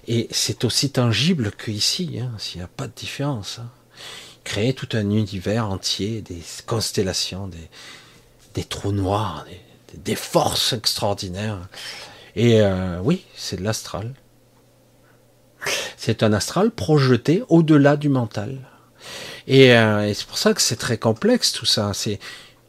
[0.07, 3.59] et c'est aussi tangible qu'ici, hein, s'il n'y a pas de différence.
[3.59, 3.69] Hein.
[4.45, 7.69] Créer tout un univers entier, des constellations, des,
[8.53, 9.45] des trous noirs,
[9.93, 11.67] des, forces extraordinaires.
[12.37, 14.13] Et euh, oui, c'est de l'astral.
[15.97, 18.59] C'est un astral projeté au-delà du mental.
[19.47, 21.91] Et, euh, et c'est pour ça que c'est très complexe tout ça.
[21.93, 22.19] C'est,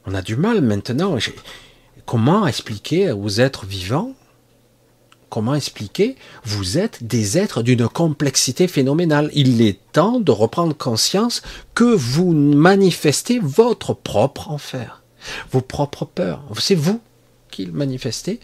[0.07, 1.16] on a du mal maintenant.
[2.05, 4.14] Comment expliquer aux êtres vivants
[5.31, 9.31] Comment expliquer Vous êtes des êtres d'une complexité phénoménale.
[9.35, 11.43] Il est temps de reprendre conscience
[11.74, 15.03] que vous manifestez votre propre enfer.
[15.51, 16.43] Vos propres peurs.
[16.59, 17.01] C'est vous
[17.51, 18.41] qui le manifestez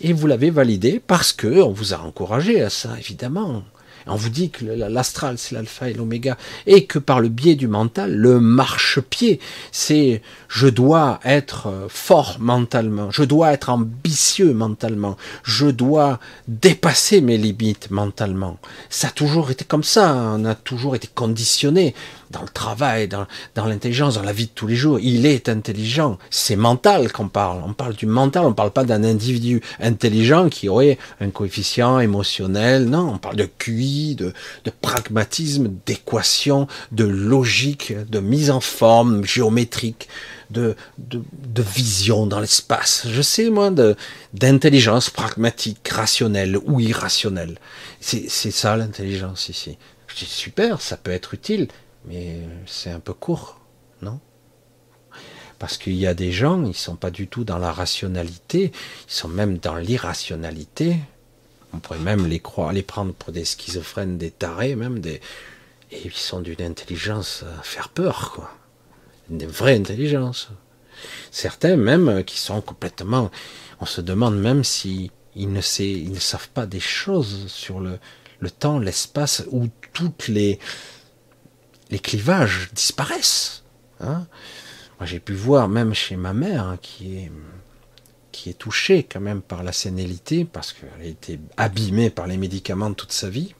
[0.00, 3.62] et vous l'avez validé parce que on vous a encouragé à ça, évidemment.
[4.06, 6.36] On vous dit que l'astral, c'est l'alpha et l'oméga,
[6.66, 9.40] et que par le biais du mental, le marchepied,
[9.70, 17.20] c'est je dois être euh, fort mentalement, je dois être ambitieux mentalement, je dois dépasser
[17.20, 18.58] mes limites mentalement.
[18.90, 21.94] Ça a toujours été comme ça, on a toujours été conditionné
[22.32, 23.26] dans le travail, dans,
[23.56, 24.98] l'intelligence, dans la vie de tous les jours.
[25.00, 26.18] Il est intelligent.
[26.30, 27.62] C'est mental qu'on parle.
[27.64, 32.00] On parle du mental, on ne parle pas d'un individu intelligent qui aurait un coefficient
[32.00, 32.86] émotionnel.
[32.86, 34.32] Non, on parle de QI, de,
[34.80, 40.08] pragmatisme, d'équation, de logique, de mise en forme géométrique.
[40.50, 43.06] De, de vision dans l'espace.
[43.08, 43.70] Je sais, moi,
[44.34, 47.56] d'intelligence pragmatique, rationnelle ou irrationnelle.
[48.00, 49.78] C'est ça l'intelligence ici.
[50.08, 51.68] Je dis super, ça peut être utile,
[52.04, 53.60] mais c'est un peu court,
[54.00, 54.20] non?
[55.58, 58.72] Parce qu'il y a des gens, ils ne sont pas du tout dans la rationalité,
[59.06, 60.96] ils sont même dans l'irrationalité.
[61.72, 65.20] On pourrait même les croire, les prendre pour des schizophrènes, des tarés, même des.
[65.92, 68.50] Et ils sont d'une intelligence à faire peur, quoi.
[69.30, 70.50] Une vraie intelligence.
[71.30, 73.30] Certains même qui sont complètement.
[73.80, 77.98] On se demande même si ne, ne savent pas des choses sur le,
[78.40, 80.58] le temps, l'espace, où toutes les,
[81.92, 83.64] les clivages disparaissent.
[84.00, 84.26] Hein.
[84.98, 87.28] Moi, j'ai pu voir même chez ma mère, hein, qui
[88.46, 92.94] est touchée quand même par la sénilité, parce qu'elle a été abîmée par les médicaments
[92.94, 93.54] toute sa vie.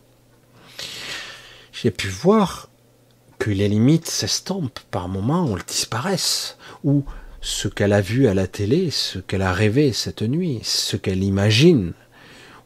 [1.74, 2.70] J'ai pu voir
[3.38, 7.04] que les limites s'estompent par moments, ou elles disparaissent, ou
[7.42, 11.22] ce qu'elle a vu à la télé, ce qu'elle a rêvé cette nuit, ce qu'elle
[11.22, 11.92] imagine,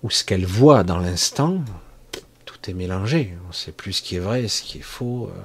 [0.05, 1.65] ou ce qu'elle voit dans l'instant,
[2.45, 3.37] tout est mélangé.
[3.47, 5.29] On ne sait plus ce qui est vrai, ce qui est faux.
[5.35, 5.43] Euh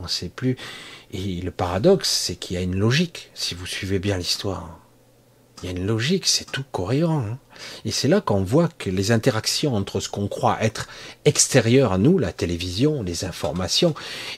[0.00, 0.56] on ne sait plus.
[1.12, 4.80] Et le paradoxe, c'est qu'il y a une logique, si vous suivez bien l'histoire.
[5.62, 7.20] Il y a une logique, c'est tout cohérent.
[7.20, 7.38] Hein.
[7.84, 10.88] Et c'est là qu'on voit que les interactions entre ce qu'on croit être
[11.26, 13.94] extérieur à nous, la télévision, les informations,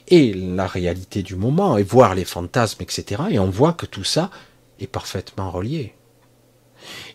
[0.09, 3.23] et la réalité du moment, et voir les fantasmes, etc.
[3.31, 4.31] Et on voit que tout ça
[4.81, 5.95] est parfaitement relié.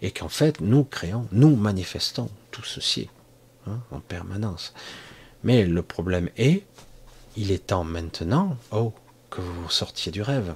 [0.01, 3.09] Et qu'en fait, nous créons, nous manifestons tout ceci
[3.67, 4.73] hein, en permanence.
[5.43, 6.63] Mais le problème est
[7.37, 8.93] il est temps maintenant, oh,
[9.29, 10.55] que vous sortiez du rêve.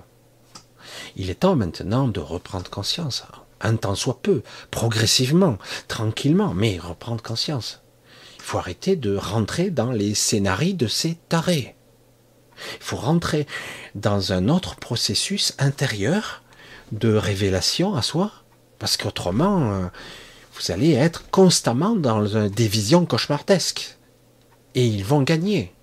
[1.15, 3.23] Il est temps maintenant de reprendre conscience,
[3.61, 7.81] un temps soit peu, progressivement, tranquillement, mais reprendre conscience.
[8.37, 11.75] Il faut arrêter de rentrer dans les scénarios de ces tarés.
[12.57, 13.45] Il faut rentrer
[13.93, 16.41] dans un autre processus intérieur
[16.91, 18.31] de révélation à soi,
[18.79, 19.87] parce qu'autrement, euh,
[20.55, 23.97] vous allez être constamment dans des visions cauchemardesques.
[24.73, 25.73] Et ils vont gagner.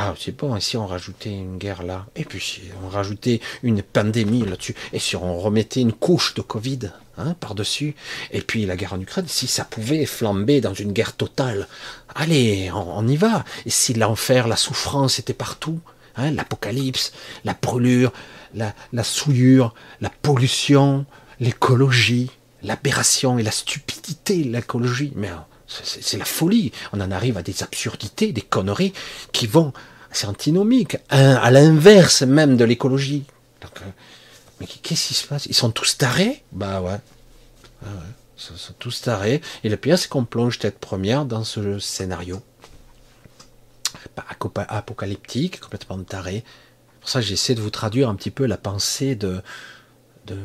[0.00, 3.82] Ah, c'est bon, si on rajoutait une guerre là, et puis si on rajoutait une
[3.82, 7.96] pandémie là-dessus, et si on remettait une couche de Covid hein, par-dessus,
[8.30, 11.66] et puis la guerre en Ukraine, si ça pouvait flamber dans une guerre totale,
[12.14, 13.44] allez, on, y va.
[13.66, 15.80] Et si l'enfer, la souffrance était partout,
[16.14, 17.12] hein, l'apocalypse,
[17.44, 18.12] la brûlure,
[18.54, 21.06] la, la souillure, la pollution,
[21.40, 22.30] l'écologie,
[22.62, 25.30] l'aberration et la stupidité l'écologie, mais
[25.68, 26.72] c'est la folie.
[26.92, 28.94] On en arrive à des absurdités, des conneries
[29.32, 29.72] qui vont.
[30.10, 33.24] C'est antinomique, à l'inverse même de l'écologie.
[33.62, 33.90] Euh,
[34.58, 35.46] mais qu'est-ce qui se passe?
[35.46, 36.42] Ils sont tous tarés?
[36.52, 36.98] Bah ouais.
[37.84, 37.88] Ah.
[38.38, 39.42] Ils sont tous tarés.
[39.64, 42.40] Et le pire, c'est qu'on plonge tête première dans ce scénario.
[44.68, 46.44] Apocalyptique, complètement taré.
[47.00, 49.42] Pour ça, j'essaie de vous traduire un petit peu la pensée de,
[50.26, 50.38] de,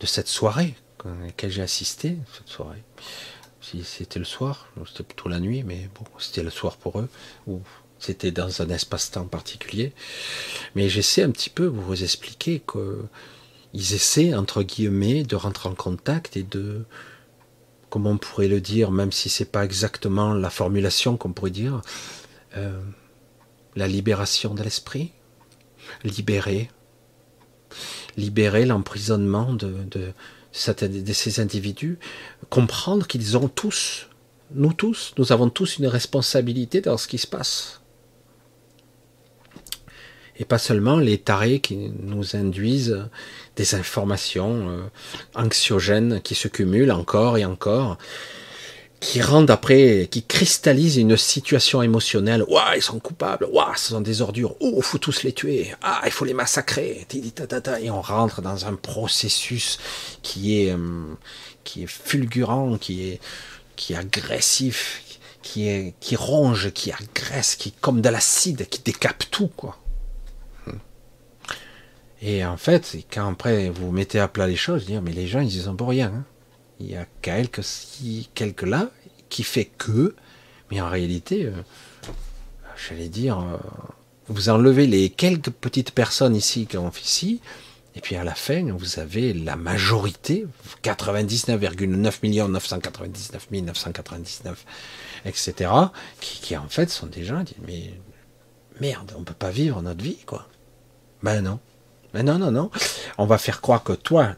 [0.00, 2.82] de cette soirée à laquelle j'ai assisté, cette soirée
[3.70, 7.08] si c'était le soir, c'était plutôt la nuit, mais bon, c'était le soir pour eux,
[7.46, 7.60] ou
[7.98, 9.92] c'était dans un espace-temps particulier.
[10.74, 15.74] Mais j'essaie un petit peu de vous expliquer qu'ils essaient, entre guillemets, de rentrer en
[15.74, 16.84] contact et de,
[17.90, 21.82] comment on pourrait le dire, même si c'est pas exactement la formulation qu'on pourrait dire,
[22.56, 22.80] euh,
[23.76, 25.12] la libération de l'esprit,
[26.02, 26.70] libérer,
[28.16, 30.12] libérer l'emprisonnement de
[30.52, 31.98] de ces individus,
[32.48, 34.08] comprendre qu'ils ont tous,
[34.52, 37.80] nous tous, nous avons tous une responsabilité dans ce qui se passe.
[40.36, 43.06] Et pas seulement les tarés qui nous induisent
[43.56, 44.80] des informations euh,
[45.34, 47.98] anxiogènes qui se cumulent encore et encore
[49.00, 52.44] qui rendent après, qui cristallisent une situation émotionnelle.
[52.48, 53.46] Ouah, ils sont coupables.
[53.50, 54.54] Ouah, ce sont des ordures.
[54.60, 55.74] Oh, il faut tous les tuer.
[55.82, 57.06] Ah, il faut les massacrer.
[57.12, 59.78] Et on rentre dans un processus
[60.22, 61.14] qui est, euh,
[61.64, 63.20] qui est fulgurant, qui est,
[63.74, 65.02] qui est agressif,
[65.42, 69.78] qui est, qui ronge, qui agresse, qui est comme de l'acide, qui décape tout, quoi.
[72.22, 75.40] Et en fait, quand après vous mettez à plat les choses, dire mais les gens
[75.40, 76.12] ils y sont pour rien.
[76.14, 76.24] Hein.
[76.80, 77.62] Il y a quelques
[78.34, 78.90] quelques là
[79.28, 80.16] qui fait que,
[80.70, 81.52] mais en réalité, euh,
[82.76, 83.58] j'allais dire, euh,
[84.28, 87.40] vous enlevez les quelques petites personnes ici qui ont ici,
[87.94, 90.46] et puis à la fin, vous avez la majorité,
[90.82, 94.64] 99,9 999 999,
[95.24, 95.70] etc.,
[96.20, 97.94] qui, qui, en fait sont des gens qui disent, mais
[98.80, 100.48] merde, on peut pas vivre notre vie, quoi.
[101.22, 101.58] Ben non.
[102.14, 102.70] Ben non, non, non.
[103.18, 104.34] On va faire croire que toi,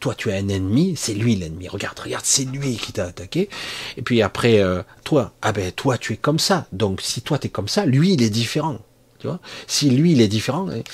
[0.00, 1.68] toi tu as un ennemi, c'est lui l'ennemi.
[1.68, 3.48] Regarde, regarde, c'est lui qui t'a attaqué.
[3.96, 6.66] Et puis après, euh, toi, ah ben toi tu es comme ça.
[6.72, 8.78] Donc si toi tu es comme ça, lui il est différent.
[9.18, 9.40] Tu vois?
[9.66, 10.84] Si lui il est différent, et,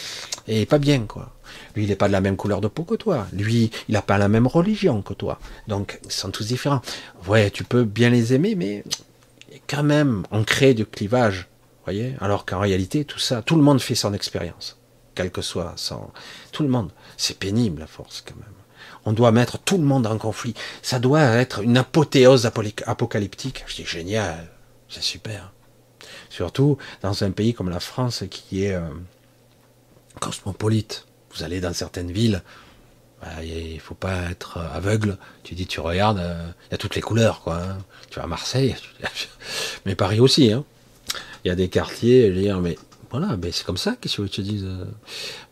[0.47, 1.33] et pas bien quoi.
[1.75, 3.27] Lui, il n'est pas de la même couleur de peau que toi.
[3.33, 5.39] Lui, il n'a pas la même religion que toi.
[5.69, 6.83] Donc, ils sont tous différents.
[7.27, 8.85] Ouais, tu peux bien les aimer, mais
[9.67, 11.49] quand même, on crée du clivage.
[11.85, 12.15] Voyez?
[12.21, 14.79] Alors qu'en réalité, tout ça, tout le monde fait son expérience.
[15.15, 16.11] Quel que soit son...
[16.53, 16.91] Tout le monde.
[17.17, 18.52] C'est pénible, à force, quand même.
[19.05, 20.55] On doit mettre tout le monde en conflit.
[20.83, 23.65] Ça doit être une apothéose apocalyptique.
[23.75, 24.49] Dis génial.
[24.89, 25.53] C'est super.
[26.31, 28.89] Surtout dans un pays comme la France qui est euh,
[30.21, 31.07] cosmopolite.
[31.35, 32.43] Vous allez dans certaines villes,
[33.23, 35.17] bah, il faut pas être aveugle.
[35.45, 37.57] Tu dis, tu regardes, euh, il y a toutes les couleurs, quoi.
[37.57, 37.79] Hein.
[38.11, 38.75] Tu vas à Marseille,
[39.87, 40.53] mais Paris aussi.
[40.53, 40.65] Hein.
[41.45, 42.77] Il y a des quartiers, je mais
[43.11, 43.97] voilà, mais c'est comme ça.
[44.01, 44.85] Qu'est-ce que tu dis euh.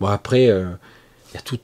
[0.00, 0.70] Bon après, euh,
[1.30, 1.60] il y a tout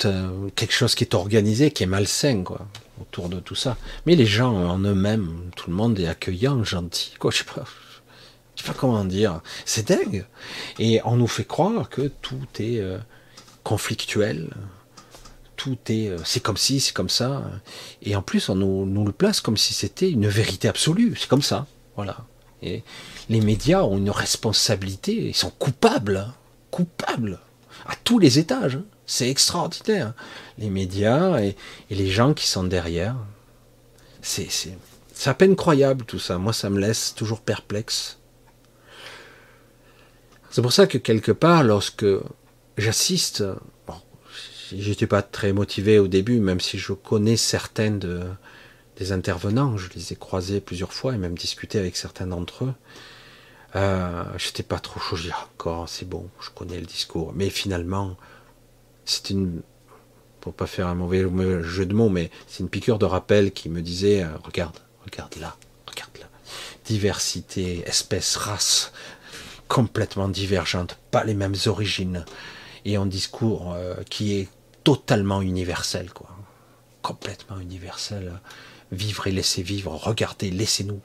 [0.55, 2.67] quelque chose qui est organisé, qui est malsain, quoi,
[3.01, 3.77] autour de tout ça.
[4.07, 7.31] Mais les gens en eux-mêmes, tout le monde est accueillant, gentil, quoi.
[7.31, 7.65] Je sais pas.
[8.55, 9.43] Sais pas comment dire.
[9.67, 10.25] C'est dingue.
[10.79, 12.81] Et on nous fait croire que tout est
[13.67, 14.49] conflictuel.
[15.57, 17.43] Tout est, euh, c'est comme si, c'est comme ça.
[18.03, 21.17] Et en plus, on nous, le place comme si c'était une vérité absolue.
[21.19, 21.67] C'est comme ça.
[21.97, 22.19] Voilà.
[22.63, 22.85] Et
[23.29, 25.15] les médias ont une responsabilité.
[25.15, 26.19] Ils sont coupables.
[26.19, 26.35] Hein.
[26.71, 27.41] Coupables.
[27.87, 28.77] À tous les étages.
[28.77, 28.85] Hein.
[29.07, 30.15] C'est extraordinaire.
[30.59, 31.57] Les médias et,
[31.91, 33.17] les gens qui sont derrière.
[34.23, 34.49] C'est,
[35.25, 36.39] à peine croyable tout ça.
[36.39, 38.19] Moi, ça me laisse toujours perplexe.
[40.51, 42.07] C'est pour ça que quelque part, lorsque
[42.77, 43.45] j'assiste.
[43.87, 43.95] Bon,
[44.73, 48.23] j'étais pas très motivé au début, même si je connais certains de,
[48.97, 52.75] des intervenants, je les ai croisés plusieurs fois et même discuté avec certains d'entre eux.
[53.75, 57.33] Euh, j'étais pas trop chaud, je dis encore, c'est bon, je connais le discours.
[57.35, 58.17] Mais finalement,
[59.07, 59.63] c'est une,
[60.41, 61.25] pour pas faire un mauvais
[61.63, 65.35] jeu de mots, mais c'est une piqûre de rappel qui me disait, euh, regarde, regarde
[65.41, 65.57] là,
[65.89, 66.27] regarde là,
[66.85, 68.93] diversité, espèce, race,
[69.69, 72.25] complètement divergentes, pas les mêmes origines,
[72.85, 74.49] et un discours euh, qui est
[74.85, 76.29] totalement universel, quoi.
[77.03, 78.41] Complètement universel.
[78.93, 81.01] Vivre et laisser vivre, regardez, laissez-nous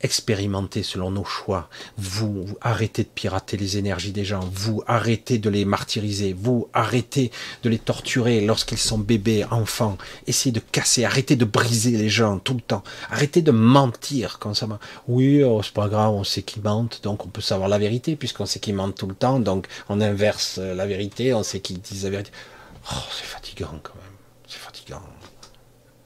[0.00, 1.68] expérimenter selon nos choix.
[1.98, 4.48] Vous, arrêtez de pirater les énergies des gens.
[4.52, 6.32] Vous arrêtez de les martyriser.
[6.32, 7.30] Vous arrêtez
[7.62, 9.98] de les torturer lorsqu'ils sont bébés, enfants.
[10.26, 11.04] Essayez de casser.
[11.04, 12.82] Arrêtez de briser les gens tout le temps.
[13.10, 14.66] Arrêtez de mentir ça.
[15.08, 18.16] Oui, oh, c'est pas grave, on sait qu'ils mentent, donc on peut savoir la vérité
[18.16, 19.40] puisqu'on sait qu'ils mentent tout le temps.
[19.40, 22.30] Donc on inverse euh, la vérité, on sait qu'ils disent la vérité.
[22.92, 24.16] Oh, c'est fatigant quand même.
[24.46, 25.02] C'est fatigant.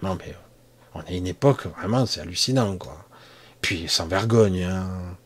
[0.03, 0.35] Non mais
[0.95, 3.05] on est une époque vraiment, c'est hallucinant quoi.
[3.61, 4.63] Puis sans vergogne.
[4.65, 5.17] Hein.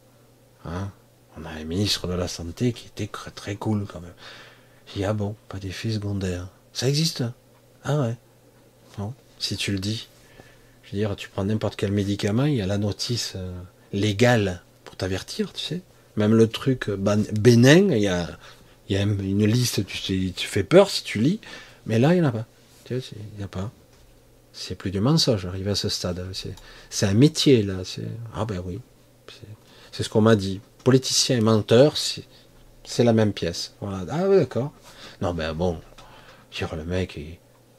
[0.64, 0.90] Hein?
[1.36, 4.14] On a un ministre de la Santé qui était très, cool quand même.
[4.88, 6.48] Il dit, ah bon, pas d'effet secondaire.
[6.72, 7.24] Ça existe?
[7.84, 8.16] Ah ouais.
[8.98, 10.08] Bon, si tu le dis.
[10.84, 13.52] Je veux dire, tu prends n'importe quel médicament, il y a la notice euh,
[13.92, 15.82] légale pour t'avertir, tu sais.
[16.16, 21.02] Même le truc euh, bénin, il y a, une liste, tu, tu fais peur si
[21.02, 21.40] tu lis,
[21.86, 22.46] mais là, il n'y en a pas.
[22.84, 23.72] Tu sais, il n'y a pas.
[24.56, 26.24] C'est plus du mensonge, arrivé à ce stade.
[26.88, 27.74] C'est un métier, là.
[28.34, 28.80] Ah ben oui.
[29.90, 30.60] C'est ce qu'on m'a dit.
[30.84, 33.74] Politicien et menteur, c'est la même pièce.
[33.82, 34.72] Ah oui, d'accord.
[35.20, 35.80] Non, ben bon.
[36.52, 37.18] Dire le mec,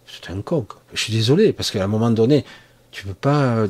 [0.05, 0.67] c'est un con.
[0.93, 2.43] Je suis désolé, parce qu'à un moment donné,
[2.91, 3.67] tu peux pas euh,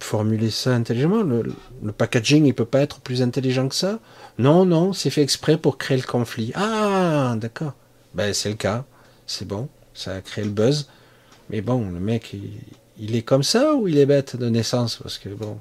[0.00, 1.22] formuler ça intelligemment.
[1.22, 1.42] Le,
[1.82, 3.98] le, packaging, il peut pas être plus intelligent que ça.
[4.38, 6.52] Non, non, c'est fait exprès pour créer le conflit.
[6.54, 7.72] Ah, d'accord.
[8.14, 8.84] Ben c'est le cas.
[9.26, 9.68] C'est bon.
[9.92, 10.88] Ça a créé le buzz.
[11.50, 12.34] Mais bon, le mec,
[12.98, 14.96] il, est comme ça ou il est bête de naissance?
[15.02, 15.58] Parce que bon.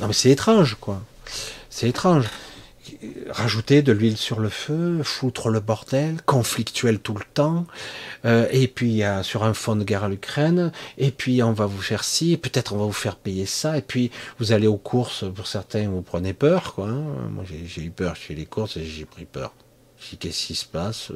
[0.00, 1.02] Non, mais c'est étrange, quoi.
[1.70, 2.26] C'est étrange.
[3.30, 7.66] Rajouter de l'huile sur le feu, foutre le bordel, conflictuel tout le temps,
[8.24, 11.82] euh, et puis sur un fond de guerre à l'Ukraine, et puis on va vous
[11.82, 15.24] faire ci, peut-être on va vous faire payer ça, et puis vous allez aux courses,
[15.34, 16.88] pour certains vous prenez peur, quoi.
[16.88, 17.02] Hein.
[17.32, 19.52] Moi j'ai eu peur chez les courses j'ai pris peur.
[19.98, 21.10] Je qu'est-ce qui se passe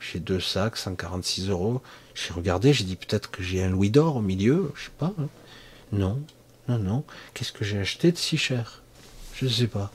[0.00, 1.82] J'ai deux sacs, 146 euros.
[2.16, 5.12] J'ai regardé, j'ai dit peut-être que j'ai un louis d'or au milieu, je sais pas.
[5.18, 5.28] Hein.
[5.92, 6.18] Non,
[6.66, 7.04] non, non.
[7.34, 8.82] Qu'est-ce que j'ai acheté de si cher?
[9.34, 9.92] Je ne sais pas.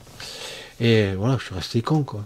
[0.80, 2.24] Et voilà, je suis resté con, quoi.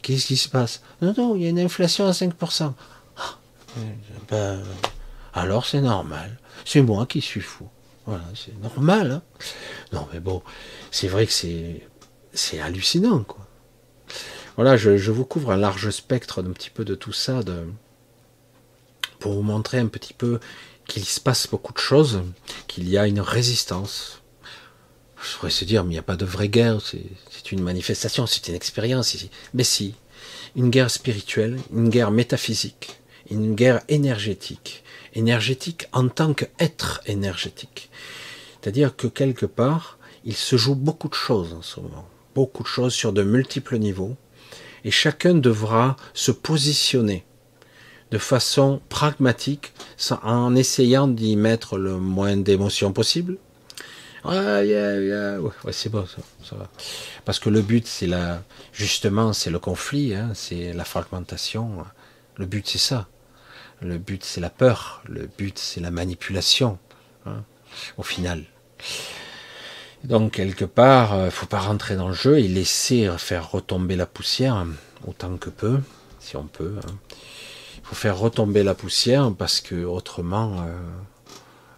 [0.00, 0.82] Qu'est-ce qui se passe?
[1.02, 2.72] Non, non, il y a une inflation à 5%.
[3.18, 3.38] Ah,
[4.30, 4.62] Ben,
[5.34, 6.38] alors c'est normal.
[6.64, 7.68] C'est moi qui suis fou.
[8.06, 9.10] Voilà, c'est normal.
[9.10, 9.22] Hein.
[9.92, 10.42] non, mais bon,
[10.90, 11.86] c'est vrai que c'est
[12.32, 13.46] c'est hallucinant, quoi.
[14.56, 17.66] Voilà, je, je, vous couvre un large spectre d'un petit peu de tout ça, de,
[19.24, 20.38] pour vous montrer un petit peu
[20.86, 22.20] qu'il se passe beaucoup de choses,
[22.68, 24.20] qu'il y a une résistance.
[25.16, 28.26] Je pourrais se dire, mais il n'y a pas de vraie guerre, c'est une manifestation,
[28.26, 29.30] c'est une expérience ici.
[29.54, 29.94] Mais si,
[30.56, 33.00] une guerre spirituelle, une guerre métaphysique,
[33.30, 37.88] une guerre énergétique, énergétique en tant qu'être énergétique.
[38.60, 39.96] C'est-à-dire que quelque part,
[40.26, 43.78] il se joue beaucoup de choses en ce moment, beaucoup de choses sur de multiples
[43.78, 44.16] niveaux,
[44.84, 47.24] et chacun devra se positionner
[48.10, 49.72] de façon pragmatique
[50.22, 53.38] en essayant d'y mettre le moins d'émotions possible.
[54.24, 56.68] Ouais, yeah, ouais, c'est bon, ça, va.
[57.26, 58.42] Parce que le but, c'est la,
[58.72, 61.84] justement, c'est le conflit, hein, c'est la fragmentation.
[62.36, 63.06] Le but, c'est ça.
[63.82, 65.02] Le but, c'est la peur.
[65.06, 66.78] Le but, c'est la manipulation.
[67.26, 67.44] Hein,
[67.98, 68.44] au final.
[70.04, 73.96] Donc, quelque part, il euh, faut pas rentrer dans le jeu et laisser faire retomber
[73.96, 74.66] la poussière
[75.06, 75.80] autant que peu,
[76.18, 76.76] si on peut.
[76.86, 76.92] Hein.
[77.84, 80.80] Faut faire retomber la poussière parce que autrement, euh,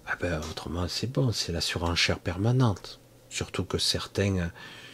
[0.07, 3.01] ah ben, autrement c'est bon, c'est la surenchère permanente.
[3.29, 4.47] Surtout que certains euh,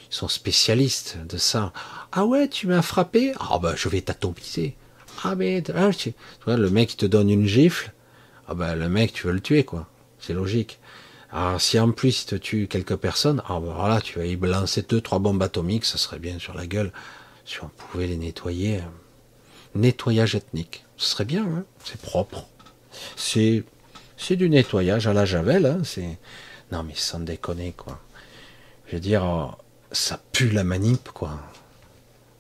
[0.09, 1.75] sont spécialistes de ça.
[2.13, 3.35] Ah ouais, tu m'as frappé?
[3.39, 4.75] Ah ben je vais t'atomiser.
[5.23, 5.91] Ah mais ah,
[6.47, 7.93] vois, le mec te donne une gifle,
[8.49, 9.87] ah ben le mec tu veux le tuer quoi.
[10.19, 10.81] C'est logique.
[11.31, 14.37] Alors si en plus il te tue quelques personnes, ah ben voilà, tu vas y
[14.37, 16.91] balancer deux trois bombes atomiques, ça serait bien sur la gueule.
[17.45, 18.79] Si on pouvait les nettoyer.
[18.79, 18.81] Euh,
[19.75, 20.85] nettoyage ethnique.
[21.03, 22.47] Ce serait bien, hein c'est propre.
[23.17, 23.65] C'est,
[24.31, 25.67] du nettoyage à la javel.
[25.67, 25.83] Hein.
[26.71, 27.99] Non mais sans déconner, quoi.
[28.87, 29.51] Je veux dire, oh,
[29.91, 31.41] ça pue la manip, quoi.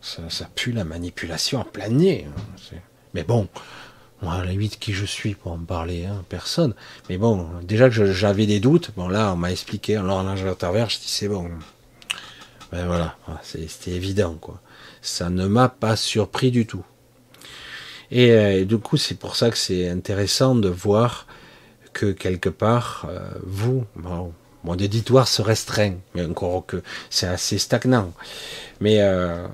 [0.00, 2.28] Ça, pue la manipulation en plein nez.
[2.28, 2.76] Hein.
[3.14, 3.48] Mais bon,
[4.20, 6.74] moi, à la limite, qui je suis pour en parler hein Personne.
[7.08, 10.54] Mais bon, déjà que j'avais des doutes, bon là, on m'a expliqué, en l'orange à
[10.54, 11.50] travers, je dis c'est bon.
[12.70, 14.62] Ben voilà, c'était évident, quoi
[15.02, 16.84] ça ne m'a pas surpris du tout.
[18.12, 21.26] Euh, et, du coup, c'est pour ça que c'est intéressant de voir
[21.92, 23.84] que quelque part, euh, vous,
[24.64, 28.12] mon éditoire se restreint, mais encore que c'est assez stagnant.
[28.80, 29.46] Mais euh,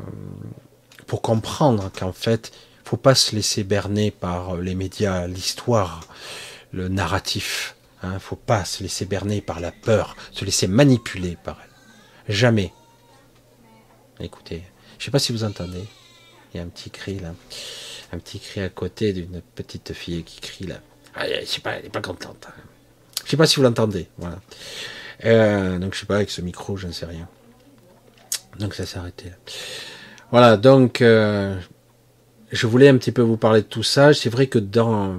[1.06, 2.52] pour comprendre qu'en fait,
[2.84, 6.00] faut pas se laisser berner par les médias, l'histoire,
[6.72, 7.74] le narratif.
[8.02, 12.34] Hein, faut pas se laisser berner par la peur, se laisser manipuler par elle.
[12.34, 12.72] Jamais.
[14.20, 14.62] Écoutez,
[14.98, 15.84] je sais pas si vous entendez.
[16.52, 17.34] Il y a un petit cri là.
[18.12, 20.76] Un petit cri à côté d'une petite fille qui crie là.
[21.14, 22.48] Ah, je sais pas, elle n'est pas contente.
[23.24, 24.08] Je sais pas si vous l'entendez.
[24.18, 24.38] Voilà.
[25.24, 27.28] Euh, donc je sais pas avec ce micro, je ne sais rien.
[28.58, 29.36] Donc ça s'est arrêté là.
[30.30, 31.58] Voilà, donc euh,
[32.50, 34.14] je voulais un petit peu vous parler de tout ça.
[34.14, 35.18] C'est vrai que dans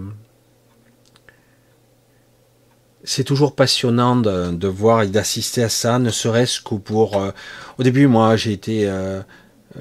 [3.04, 7.18] c'est toujours passionnant de, voir et d'assister à ça, ne serait-ce que pour.
[7.18, 7.32] Euh,
[7.78, 8.92] au début, moi, j'ai été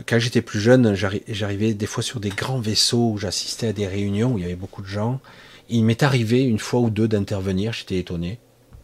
[0.06, 3.86] quand j'étais plus jeune, j'arrivais des fois sur des grands vaisseaux où j'assistais à des
[3.86, 5.20] réunions où il y avait beaucoup de gens.
[5.68, 8.38] Il m'est arrivé une fois ou deux d'intervenir, j'étais étonné.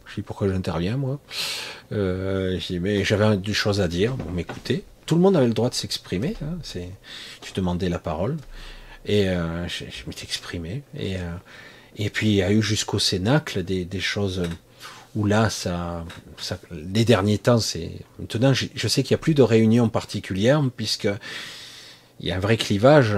[0.06, 1.20] Je dis pourquoi j'interviens moi.
[1.92, 4.14] Euh, j'avais des choses à dire.
[4.14, 4.84] Bon, m'écouter.
[5.06, 6.34] Tout le monde avait le droit de s'exprimer.
[6.42, 6.88] Hein, c'est,
[7.46, 8.36] je demandais la parole
[9.04, 10.82] et euh, je, m'étais exprimé.
[10.98, 11.20] Et, euh,
[11.96, 14.42] et puis il y a eu jusqu'au Cénacle des choses
[15.14, 16.04] où là, ça,
[16.38, 20.62] ça, les derniers temps, c'est maintenant, je, sais qu'il n'y a plus de réunions particulières
[20.76, 21.08] puisque
[22.20, 23.16] il y a un vrai clivage.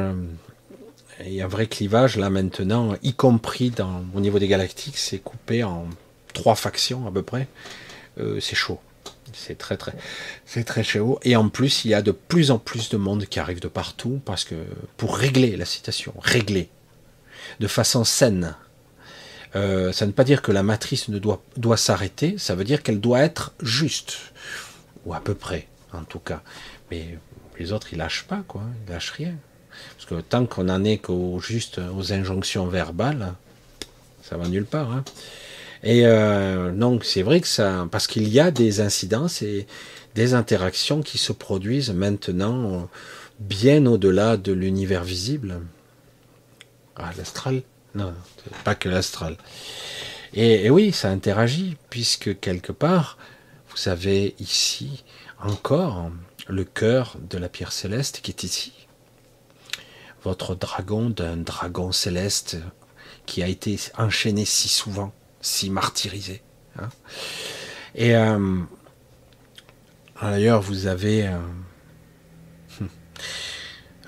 [1.24, 3.72] Il y a un vrai clivage là maintenant, y compris
[4.14, 5.86] au niveau des galactiques, c'est coupé en
[6.34, 7.48] trois factions à peu près.
[8.18, 8.80] Euh, c'est chaud,
[9.32, 9.94] c'est très très,
[10.44, 11.18] c'est très chaud.
[11.22, 13.68] Et en plus, il y a de plus en plus de monde qui arrive de
[13.68, 14.54] partout parce que
[14.96, 16.68] pour régler la situation, régler
[17.60, 18.54] de façon saine,
[19.56, 22.64] euh, ça ne veut pas dire que la matrice ne doit, doit s'arrêter, ça veut
[22.64, 24.18] dire qu'elle doit être juste,
[25.06, 26.42] ou à peu près, en tout cas.
[26.90, 27.18] Mais
[27.58, 29.34] les autres, ils lâchent pas, quoi, ils lâchent rien.
[29.96, 33.34] Parce que tant qu'on en est qu'au juste aux injonctions verbales,
[34.22, 34.92] ça va nulle part.
[34.92, 35.04] Hein.
[35.82, 39.66] Et euh, donc c'est vrai que ça, parce qu'il y a des incidences et
[40.14, 42.88] des interactions qui se produisent maintenant
[43.38, 45.60] bien au-delà de l'univers visible.
[46.96, 47.62] Ah, l'astral
[47.96, 48.14] non,
[48.62, 49.38] pas que l'astral.
[50.34, 53.16] Et, oui, ça interagit, puisque quelque part,
[53.70, 55.02] vous avez ici
[55.40, 56.10] encore
[56.46, 58.74] le cœur de la pierre céleste qui est ici.
[60.22, 62.58] Votre dragon d'un dragon céleste
[63.24, 66.42] qui a été enchaîné si souvent, si martyrisé.
[66.78, 66.90] Hein.
[67.94, 68.58] Et euh,
[70.20, 71.38] d'ailleurs, vous avez euh,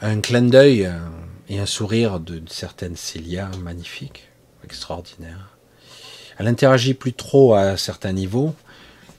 [0.02, 0.92] un clin d'œil
[1.48, 4.28] et un sourire d'une certaine Célia magnifique,
[4.64, 5.56] extraordinaire.
[6.38, 8.54] Elle interagit plus trop à certains niveaux.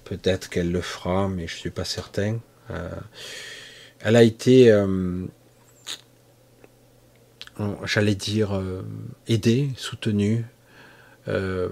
[0.05, 2.39] Peut-être qu'elle le fera, mais je ne suis pas certain.
[2.71, 2.89] Euh,
[3.99, 5.25] elle a été, euh,
[7.83, 8.83] j'allais dire, euh,
[9.27, 10.45] aidée, soutenue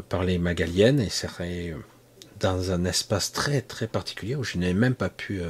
[0.10, 1.74] par les Magaliennes et c'est
[2.40, 5.42] dans un espace très très particulier où je n'ai même pas pu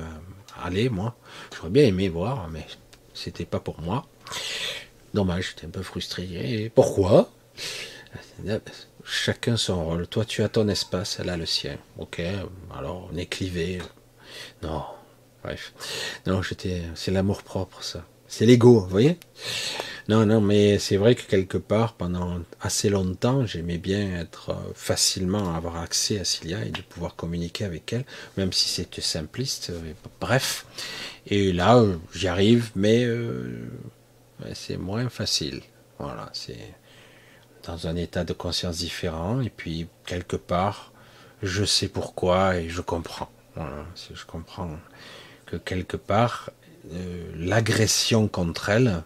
[0.64, 1.18] aller moi.
[1.54, 2.66] J'aurais bien aimé voir, mais
[3.14, 4.08] c'était pas pour moi.
[5.14, 6.28] Dommage, j'étais un peu frustré.
[6.32, 7.32] Et pourquoi?
[9.04, 10.08] Chacun son rôle.
[10.08, 11.78] Toi, tu as ton espace, elle a le sien.
[11.98, 12.22] Ok,
[12.78, 13.82] alors on est clivé.
[14.62, 14.84] Non,
[15.44, 15.74] bref.
[16.26, 16.82] Non, j'étais.
[16.96, 18.06] C'est l'amour propre, ça.
[18.28, 19.18] C'est l'ego, vous voyez?
[20.10, 24.72] Non, non, mais c'est vrai que quelque part, pendant assez longtemps, j'aimais bien être euh,
[24.74, 28.06] facilement avoir accès à Cilia et de pouvoir communiquer avec elle,
[28.38, 29.70] même si c'était simpliste.
[29.70, 30.66] Euh, bref.
[31.28, 33.70] Et là, j'y arrive, mais euh,
[34.54, 35.62] c'est moins facile.
[36.00, 36.76] Voilà, c'est
[37.66, 40.94] dans un état de conscience différent, et puis quelque part,
[41.44, 43.30] je sais pourquoi et je comprends.
[43.56, 44.78] Voilà, je comprends
[45.46, 46.52] que quelque part,
[46.94, 49.04] euh, l'agression contre elle,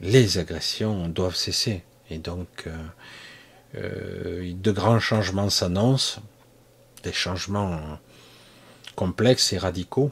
[0.00, 1.82] les agressions doivent cesser.
[2.10, 2.76] Et donc, euh,
[3.74, 6.20] euh, de grands changements s'annoncent,
[7.02, 7.80] des changements
[8.94, 10.10] complexes et radicaux.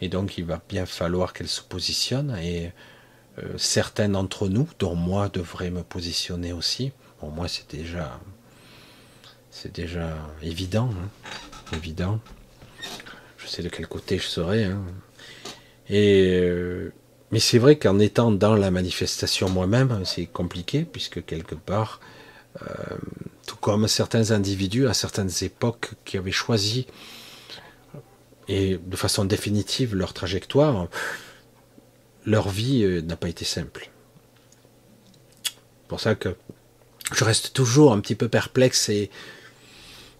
[0.00, 2.36] Et donc, il va bien falloir qu'elle se positionne.
[2.36, 2.72] Et
[3.38, 6.92] euh, certains d'entre nous, dont moi, devraient me positionner aussi.
[7.18, 8.20] Pour moi, c'est déjà,
[9.50, 11.76] c'est déjà évident, hein.
[11.76, 12.20] évident.
[13.38, 14.64] Je sais de quel côté je serai.
[14.64, 14.82] Hein.
[15.88, 16.92] Et euh,
[17.34, 21.98] mais c'est vrai qu'en étant dans la manifestation moi-même, c'est compliqué puisque quelque part,
[22.62, 22.66] euh,
[23.44, 26.86] tout comme certains individus à certaines époques qui avaient choisi
[28.46, 30.86] et de façon définitive leur trajectoire,
[32.26, 33.90] leur vie euh, n'a pas été simple.
[35.44, 36.36] C'est pour ça que
[37.12, 39.10] je reste toujours un petit peu perplexe et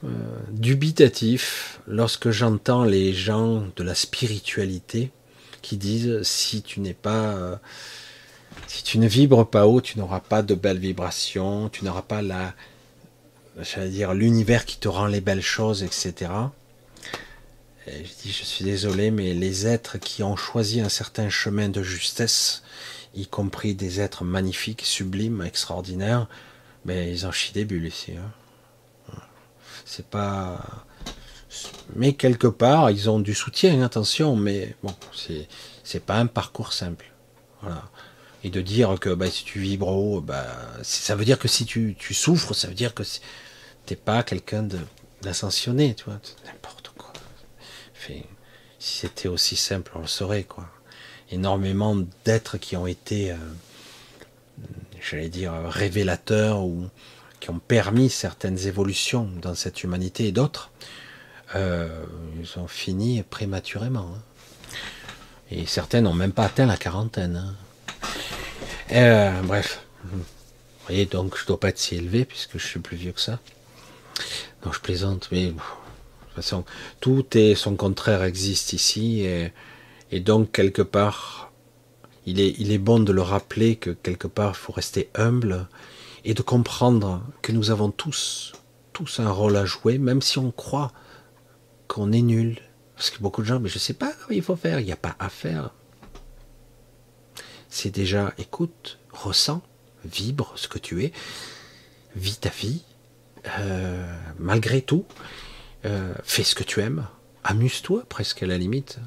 [0.05, 0.09] euh,
[0.51, 5.10] dubitatif lorsque j'entends les gens de la spiritualité
[5.62, 7.56] qui disent si tu n'es pas euh,
[8.66, 12.22] si tu ne vibres pas haut, tu n'auras pas de belles vibrations, tu n'auras pas
[12.22, 12.55] la
[13.89, 16.28] dire l'univers qui te rend les belles choses, etc
[17.86, 21.82] je dis, je suis désolé, mais les êtres qui ont choisi un certain chemin de
[21.82, 22.62] justesse,
[23.15, 26.28] y compris des êtres magnifiques, sublimes, extraordinaires,
[26.85, 28.12] mais ils en chient des bulles ici.
[28.16, 28.32] Hein.
[29.85, 30.85] C'est pas.
[31.94, 34.94] Mais quelque part, ils ont du soutien, attention, mais bon,
[35.85, 37.06] c'est, pas un parcours simple.
[37.62, 37.85] Voilà.
[38.43, 40.47] Et de dire que bah, si tu vibres haut, bah,
[40.82, 43.02] ça veut dire que si tu, souffres, ça veut dire que
[43.86, 44.66] t'es pas quelqu'un
[45.23, 46.84] d'ascensionné, tu vois, n'importe
[48.78, 50.68] si c'était aussi simple, on le saurait, quoi.
[51.31, 53.36] Énormément d'êtres qui ont été, euh,
[55.01, 56.89] j'allais dire, révélateurs ou
[57.40, 60.70] qui ont permis certaines évolutions dans cette humanité et d'autres,
[61.55, 62.05] euh,
[62.40, 64.14] ils ont fini prématurément.
[64.14, 64.76] Hein.
[65.51, 67.36] Et certains n'ont même pas atteint la quarantaine.
[67.36, 67.55] Hein.
[68.93, 69.82] Euh, bref.
[70.05, 70.24] Vous
[70.86, 73.20] voyez, donc je ne dois pas être si élevé puisque je suis plus vieux que
[73.20, 73.39] ça.
[74.64, 75.52] Non, je plaisante, mais
[77.01, 79.27] tout et son contraire existe ici,
[80.11, 81.52] et, donc quelque part,
[82.27, 85.69] il est, bon de le rappeler que quelque part, il faut rester humble
[86.24, 88.52] et de comprendre que nous avons tous,
[89.19, 90.93] un rôle à jouer, même si on croit
[91.89, 92.61] qu'on est nul.
[92.97, 94.93] Parce que beaucoup de gens, mais je ne sais pas il faut faire, il n'y
[94.93, 95.70] a pas à faire.
[97.69, 99.61] C'est déjà, écoute, ressens,
[100.05, 101.12] vibre ce que tu es,
[102.15, 102.82] vis ta vie,
[103.59, 105.05] euh, malgré tout,
[105.85, 107.06] euh, fais ce que tu aimes,
[107.43, 108.98] amuse-toi presque à la limite.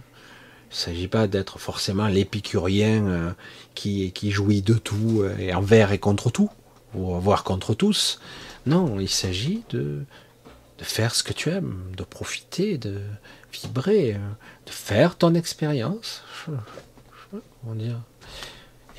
[0.69, 3.31] Il ne s'agit pas d'être forcément l'épicurien euh,
[3.73, 6.49] qui, jouit de tout euh, et envers et contre tout,
[6.93, 8.19] ou voire contre tous.
[8.65, 10.03] Non, il s'agit de,
[10.79, 13.01] faire ce que tu aimes, de profiter, de
[13.51, 14.13] vibrer,
[14.65, 16.23] de faire ton expérience.
[16.45, 17.99] Comment dire?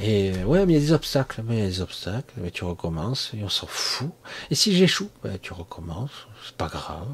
[0.00, 2.50] Et ouais, mais il y a des obstacles, mais il y a des obstacles, mais
[2.50, 4.10] tu recommences, et on s'en fout.
[4.50, 7.08] Et si j'échoue, ben, tu recommences, c'est pas grave.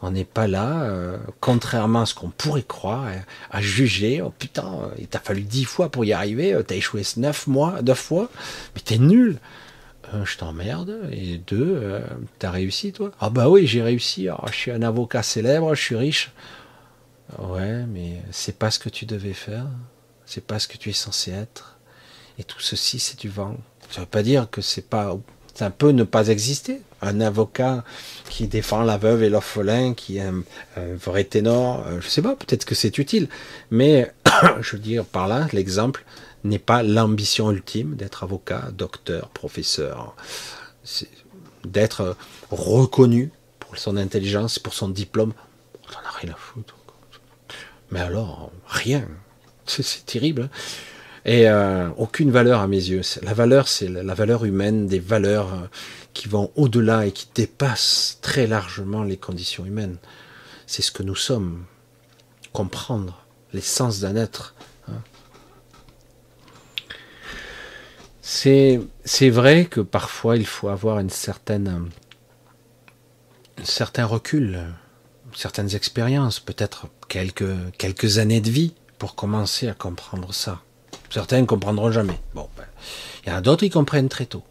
[0.00, 3.08] On n'est pas là, euh, contrairement à ce qu'on pourrait croire,
[3.50, 4.22] à juger.
[4.22, 7.48] Oh putain, euh, il t'a fallu dix fois pour y arriver, euh, t'as échoué neuf
[7.48, 8.30] mois, neuf fois,
[8.74, 9.38] mais t'es nul.
[10.24, 11.00] je t'emmerde.
[11.10, 12.00] Et deux,
[12.38, 14.28] t'as réussi toi Ah bah oui, j'ai réussi.
[14.30, 16.32] Oh, je suis un avocat célèbre, je suis riche.
[17.38, 19.66] Ouais, mais c'est pas ce que tu devais faire.
[20.26, 21.76] C'est pas ce que tu es censé être.
[22.38, 23.56] Et tout ceci, c'est du vent.
[23.90, 25.16] Ça veut pas dire que c'est pas
[25.58, 26.80] ça peut ne pas exister.
[27.00, 27.84] Un avocat
[28.28, 30.42] qui défend la veuve et l'orphelin, qui est un,
[30.76, 33.28] vrai ténor, euh, je sais pas, peut-être que c'est utile.
[33.70, 34.12] Mais
[34.60, 36.04] je veux dire par là, l'exemple
[36.44, 40.14] n'est pas l'ambition ultime d'être avocat, docteur, professeur,
[41.64, 42.16] d'être
[42.50, 45.32] reconnu pour son intelligence, pour son diplôme.
[45.86, 46.76] On n'en a rien à foutre.
[47.90, 49.06] Mais alors, rien.
[49.66, 50.42] C'est terrible.
[50.42, 50.50] Hein.
[51.24, 53.02] Et euh, aucune valeur à mes yeux.
[53.22, 55.66] La valeur, c'est la valeur humaine, des valeurs euh,
[56.18, 59.98] qui vont au-delà et qui dépassent très largement les conditions humaines.
[60.66, 61.64] C'est ce que nous sommes.
[62.52, 64.56] Comprendre l'essence d'un être.
[64.88, 65.00] Hein.
[68.20, 71.88] C'est, c'est vrai que parfois il faut avoir une certaine,
[73.56, 74.58] un certain recul,
[75.36, 80.62] certaines expériences, peut-être quelques, quelques années de vie pour commencer à comprendre ça.
[81.10, 82.18] Certains ne comprendront jamais.
[82.34, 82.66] Bon, ben,
[83.24, 84.42] il y en a d'autres qui comprennent très tôt.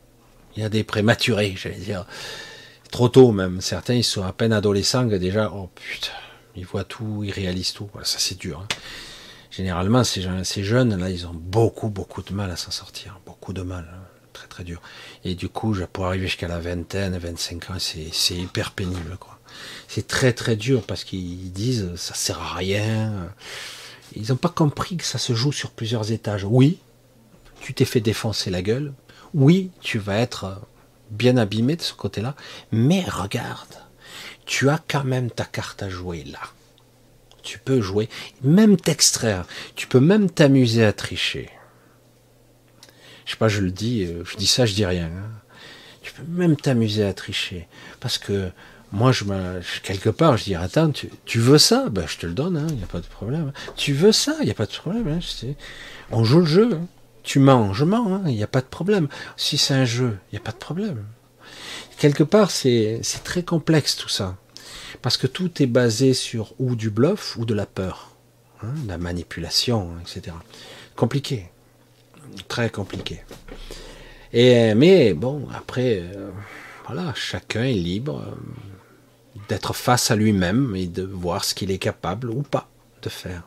[0.58, 2.06] Il y a des prématurés, j'allais dire.
[2.92, 3.62] Trop tôt même.
[3.62, 6.12] Certains, ils sont à peine adolescents déjà, oh putain,
[6.56, 7.90] ils voient tout, ils réalisent tout.
[8.04, 8.62] Ça c'est dur.
[8.62, 8.68] Hein.
[9.52, 13.20] Généralement, ces, ces jeunes, là, ils ont beaucoup, beaucoup de mal à s'en sortir.
[13.26, 13.88] Beaucoup de mal.
[13.92, 14.04] Hein.
[14.34, 14.82] Très, très dur.
[15.24, 19.40] Et du coup, pour arriver jusqu'à la vingtaine, 25 ans, c'est hyper pénible, quoi.
[19.88, 23.32] C'est très, très dur parce qu'ils disent, ça sert à rien
[24.16, 26.46] ils n'ont pas compris que ça se joue sur plusieurs étages.
[26.46, 26.80] Oui,
[27.60, 28.94] tu t'es fait défoncer la gueule.
[29.34, 30.62] Oui, tu vas être
[31.12, 32.36] bien abîmé de ce côté-là.
[32.72, 33.76] Mais regarde,
[34.46, 36.40] tu as quand même ta carte à jouer là.
[37.44, 38.10] Tu peux jouer,
[38.44, 39.46] même t'extraire.
[39.76, 41.50] Tu peux même t'amuser à tricher.
[43.26, 45.08] Je sais pas, je le dis, euh, je dis ça, je dis rien.
[45.08, 45.32] Hein.
[46.02, 47.68] Tu peux même t'amuser à tricher.
[48.00, 48.52] Parce que
[48.92, 49.26] moi, je
[49.84, 51.90] quelque part, je dis, attends, tu, veux ça?
[51.90, 53.52] Ben, je te le donne, il hein, n'y a pas de problème.
[53.76, 54.36] Tu veux ça?
[54.40, 55.08] Il n'y a pas de problème.
[55.08, 55.48] Hein,
[56.12, 56.80] on joue le jeu.
[57.28, 57.32] Hein.
[57.32, 59.08] Tu mens, je mens, il n'y a pas de problème.
[59.36, 61.04] Si c'est un jeu, il n'y a pas de problème.
[61.98, 64.38] Quelque part, c'est très complexe tout ça.
[65.02, 68.16] Parce que tout est basé sur ou du bluff ou de la peur,
[68.64, 70.36] de la manipulation, etc.
[70.96, 71.50] Compliqué.
[72.48, 73.22] Très compliqué.
[74.34, 76.30] Mais bon, après, euh,
[76.86, 78.24] voilà, chacun est libre
[79.50, 82.68] d'être face à lui-même et de voir ce qu'il est capable ou pas
[83.02, 83.44] de faire.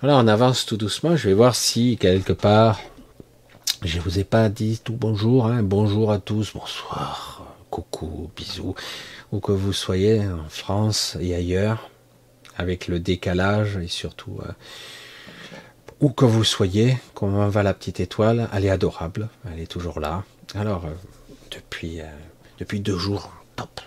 [0.00, 1.14] Voilà, on avance tout doucement.
[1.14, 2.80] Je vais voir si quelque part,
[3.84, 5.62] je vous ai pas dit tout bonjour, hein.
[5.62, 8.74] bonjour à tous, bonsoir, coucou, bisous,
[9.30, 11.90] où que vous soyez en France et ailleurs,
[12.56, 14.52] avec le décalage et surtout euh,
[16.00, 18.48] où que vous soyez, comment va la petite étoile?
[18.54, 20.24] Elle est adorable, elle est toujours là.
[20.54, 20.94] Alors, euh,
[21.50, 22.06] depuis euh,
[22.58, 23.30] depuis deux jours.
[23.54, 23.82] Top.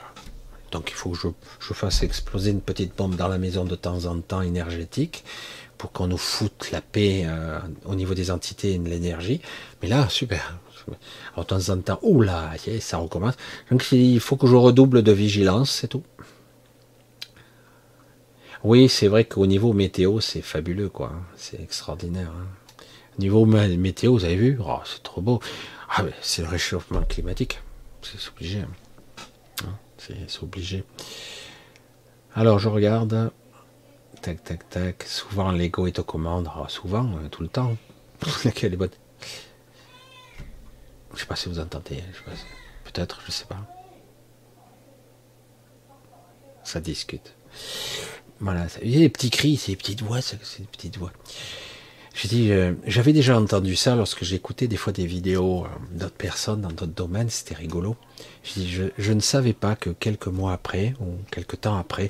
[0.74, 1.18] Donc il faut que
[1.60, 5.24] je, fasse exploser une petite bombe dans la maison de temps en temps énergétique
[5.84, 9.42] pour qu'on nous foute la paix euh, au niveau des entités et de l'énergie.
[9.82, 10.58] Mais là, super.
[11.34, 13.34] Alors, de temps en temps, oula, ça recommence.
[13.70, 16.04] Donc il faut que je redouble de vigilance, c'est tout.
[18.64, 21.12] Oui, c'est vrai qu'au niveau météo, c'est fabuleux, quoi.
[21.36, 22.32] C'est extraordinaire.
[22.32, 22.86] Hein.
[23.18, 24.60] Au niveau météo, vous avez vu?
[24.66, 25.42] Oh, C'est trop beau.
[25.90, 27.60] Ah, c'est le réchauffement climatique.
[28.02, 28.60] C'est obligé.
[28.60, 29.76] Hein.
[29.98, 30.86] C'est obligé.
[32.36, 33.34] Alors je regarde.
[34.24, 35.04] Tac, tac, tac.
[35.04, 36.50] Souvent l'ego est aux commandes.
[36.56, 37.76] Ah, souvent, euh, tout le temps.
[38.46, 38.90] Laquelle est bonne?
[41.14, 41.98] Je sais pas si vous entendez.
[41.98, 42.32] Hein,
[42.86, 43.60] peut-être, je sais pas.
[46.64, 47.34] Ça discute.
[48.40, 48.68] Voilà.
[48.82, 51.12] Il y a des petits cris, ces petites voix, ces petites voix.
[52.14, 56.16] J'ai dit, euh, j'avais déjà entendu ça lorsque j'écoutais des fois des vidéos euh, d'autres
[56.16, 57.98] personnes dans d'autres domaines, c'était rigolo.
[58.46, 62.08] J'ai dit, je, ne savais pas que quelques mois après, ou quelques temps après,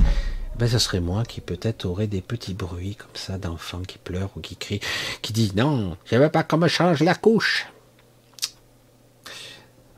[0.57, 4.31] ben ce serait moi qui peut-être aurais des petits bruits comme ça d'enfants qui pleurent
[4.35, 4.81] ou qui crient,
[5.21, 7.67] qui disent non, je ne veux pas qu'on me change la couche.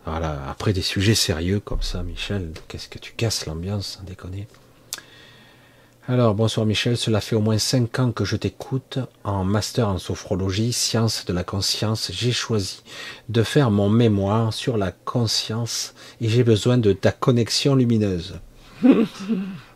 [0.05, 4.47] Voilà, après des sujets sérieux comme ça, Michel, qu'est-ce que tu casses l'ambiance, sans déconner.
[6.07, 9.97] Alors, bonsoir Michel, cela fait au moins cinq ans que je t'écoute en master en
[9.97, 12.11] sophrologie, sciences de la conscience.
[12.13, 12.83] J'ai choisi
[13.29, 18.39] de faire mon mémoire sur la conscience et j'ai besoin de ta connexion lumineuse.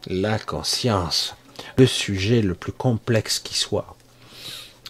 [0.07, 1.35] la conscience,
[1.77, 3.95] le sujet le plus complexe qui soit.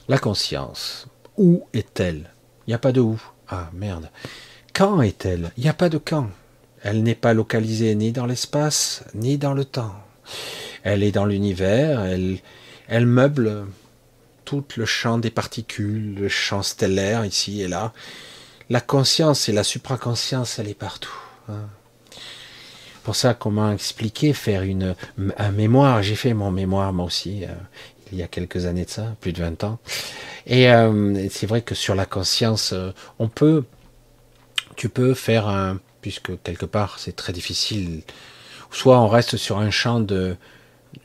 [0.07, 1.07] La conscience,
[1.37, 2.31] où est-elle?
[2.65, 3.21] Il n'y a pas de où.
[3.47, 4.09] Ah merde.
[4.73, 5.51] Quand est-elle?
[5.57, 6.29] Il n'y a pas de quand.
[6.83, 9.95] Elle n'est pas localisée ni dans l'espace, ni dans le temps.
[10.83, 12.39] Elle est dans l'univers, elle,
[12.87, 13.65] elle meuble
[14.45, 17.93] tout le champ des particules, le champ stellaire ici et là.
[18.69, 21.17] La conscience et la supraconscience, elle est partout.
[21.49, 21.67] Hein.
[23.03, 24.95] Pour ça, comment expliquer, faire une,
[25.37, 27.47] un mémoire J'ai fait mon mémoire moi aussi, euh,
[28.11, 29.79] il y a quelques années de ça, plus de 20 ans.
[30.45, 33.63] Et euh, c'est vrai que sur la conscience, euh, on peut,
[34.75, 38.01] tu peux faire un, puisque quelque part c'est très difficile,
[38.71, 40.35] soit on reste sur un champ de,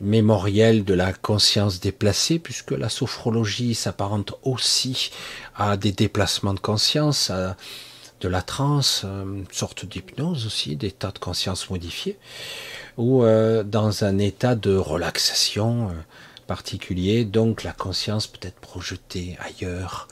[0.00, 5.10] mémoriel de la conscience déplacée, puisque la sophrologie s'apparente aussi
[5.56, 7.30] à des déplacements de conscience,
[8.24, 12.18] de la transe, une sorte d'hypnose aussi, d'état de conscience modifié,
[12.96, 15.92] ou euh, dans un état de relaxation euh,
[16.46, 20.08] particulier, donc la conscience peut être projetée ailleurs,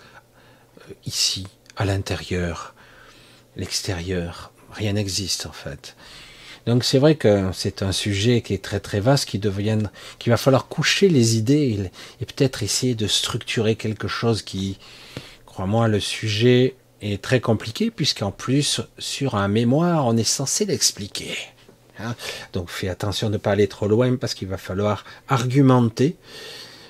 [0.91, 2.75] euh, ici, à l'intérieur,
[3.57, 5.97] l'extérieur, rien n'existe en fait.
[6.67, 9.79] Donc c'est vrai que c'est un sujet qui est très très vaste, qui devient,
[10.19, 11.91] qu'il va falloir coucher les idées
[12.21, 14.79] et, peut-être essayer de structurer quelque chose qui,
[15.47, 21.37] crois-moi, le sujet est très compliqué puisqu'en plus sur un mémoire on est censé l'expliquer.
[21.99, 22.15] Hein?
[22.53, 26.17] Donc fais attention de ne pas aller trop loin parce qu'il va falloir argumenter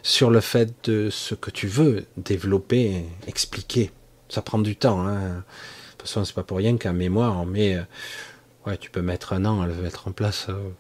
[0.02, 3.90] sur le fait de ce que tu veux développer, expliquer.
[4.28, 5.06] Ça prend du temps.
[5.06, 5.18] Hein.
[5.18, 7.82] De toute façon, c'est pas pour rien qu'un mémoire on met euh,
[8.64, 10.70] Ouais, tu peux mettre un an à le mettre en place euh,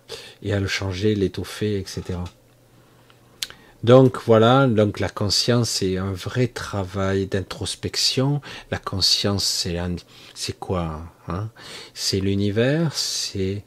[0.42, 2.18] et à le changer, l'étoffer, etc.
[3.82, 8.40] Donc voilà, donc la conscience c'est un vrai travail d'introspection.
[8.70, 9.66] La conscience
[10.34, 11.50] c'est quoi hein?
[11.92, 13.64] C'est l'univers, c'est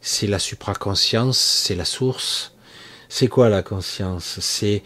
[0.00, 2.54] c'est la supraconscience, c'est la source.
[3.08, 4.38] C'est quoi la conscience?
[4.40, 4.82] C'est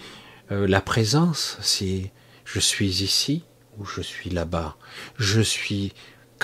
[0.51, 2.11] euh, la présence, c'est
[2.45, 3.45] je suis ici
[3.79, 4.77] ou je suis là-bas.
[5.19, 5.93] Je suis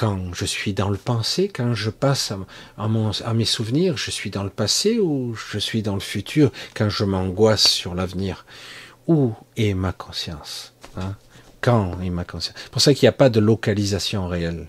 [0.00, 2.32] quand je suis dans le passé, quand je passe
[2.78, 6.88] à, mes souvenirs, je suis dans le passé ou je suis dans le futur quand
[6.88, 8.46] je m'angoisse sur l'avenir?
[9.06, 11.16] Où est ma conscience hein?
[11.60, 12.56] Quand est ma conscience?
[12.56, 14.68] C'est pour ça qu'il n'y a pas de localisation réelle,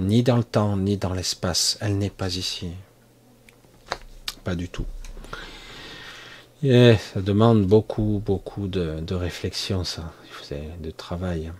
[0.00, 1.76] ni dans le temps, ni dans l'espace.
[1.82, 2.70] Elle n'est pas ici.
[4.44, 4.86] Pas du tout.
[6.62, 10.10] Et ça demande beaucoup, beaucoup de, de réflexion, ça,
[10.80, 11.52] de travail.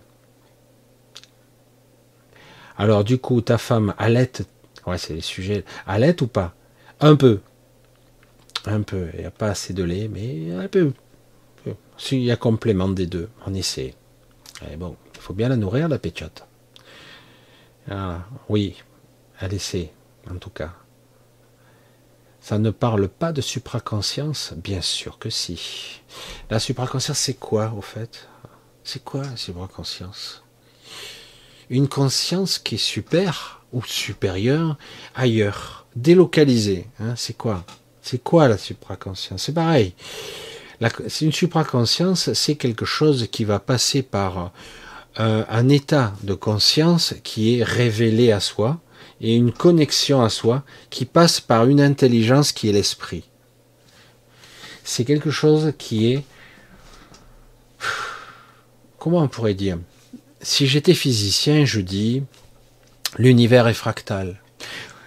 [2.77, 4.31] Alors du coup, ta femme allait,
[4.85, 6.53] ouais, c'est les sujets, allait ou pas?
[6.99, 7.41] Un peu.
[8.65, 9.09] Un peu.
[9.13, 10.93] Il n'y a pas assez de lait, mais un peu.
[11.97, 13.95] S'il y a complément des deux, on essaie.
[14.69, 16.45] Et bon, il faut bien la nourrir, la pétiote.
[17.89, 18.75] Ah, oui,
[19.39, 19.91] elle essaie,
[20.29, 20.73] en tout cas.
[22.39, 24.53] Ça ne parle pas de supraconscience?
[24.55, 26.01] Bien sûr que si.
[26.49, 28.27] La supraconscience, c'est quoi, au fait?
[28.83, 30.44] C'est quoi la supraconscience?
[31.69, 34.77] Une conscience qui est super ou supérieure
[35.15, 36.87] ailleurs, délocalisée.
[36.99, 37.63] Hein, c'est quoi?
[38.01, 39.43] C'est quoi la supraconscience?
[39.43, 39.93] C'est pareil.
[41.21, 44.51] Une supraconscience, c'est quelque chose qui va passer par
[45.19, 48.79] euh, un état de conscience qui est révélé à soi
[49.21, 53.23] et une connexion à soi qui passe par une intelligence qui est l'esprit.
[54.83, 56.23] C'est quelque chose qui est...
[58.99, 59.77] Comment on pourrait dire?
[60.45, 62.21] Si j'étais physicien, je dis
[63.17, 64.39] l'univers est fractal.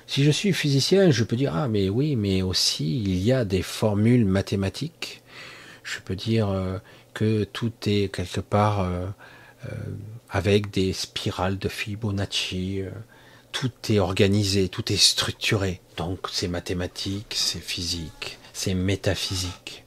[0.08, 3.44] Si je suis physicien, je peux dire ah mais oui, mais aussi il y a
[3.44, 5.22] des formules mathématiques.
[5.84, 6.78] Je peux dire euh,
[7.14, 9.06] que tout est quelque part euh,
[9.66, 9.74] euh,
[10.28, 12.82] avec des spirales de Fibonacci.
[13.52, 15.80] tout est organisé, tout est structuré.
[15.96, 19.84] Donc c'est mathématique, c'est physique, c'est métaphysique.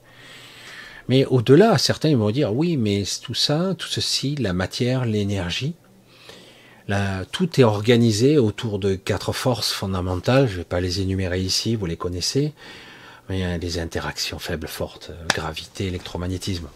[1.09, 5.75] Mais au-delà, certains vont dire oui, mais tout ça, tout ceci, la matière, l'énergie,
[7.31, 10.47] tout est organisé autour de quatre forces fondamentales.
[10.47, 12.53] Je ne vais pas les énumérer ici, vous les connaissez.
[13.29, 16.67] Mais a des interactions faibles, fortes, gravité, électromagnétisme.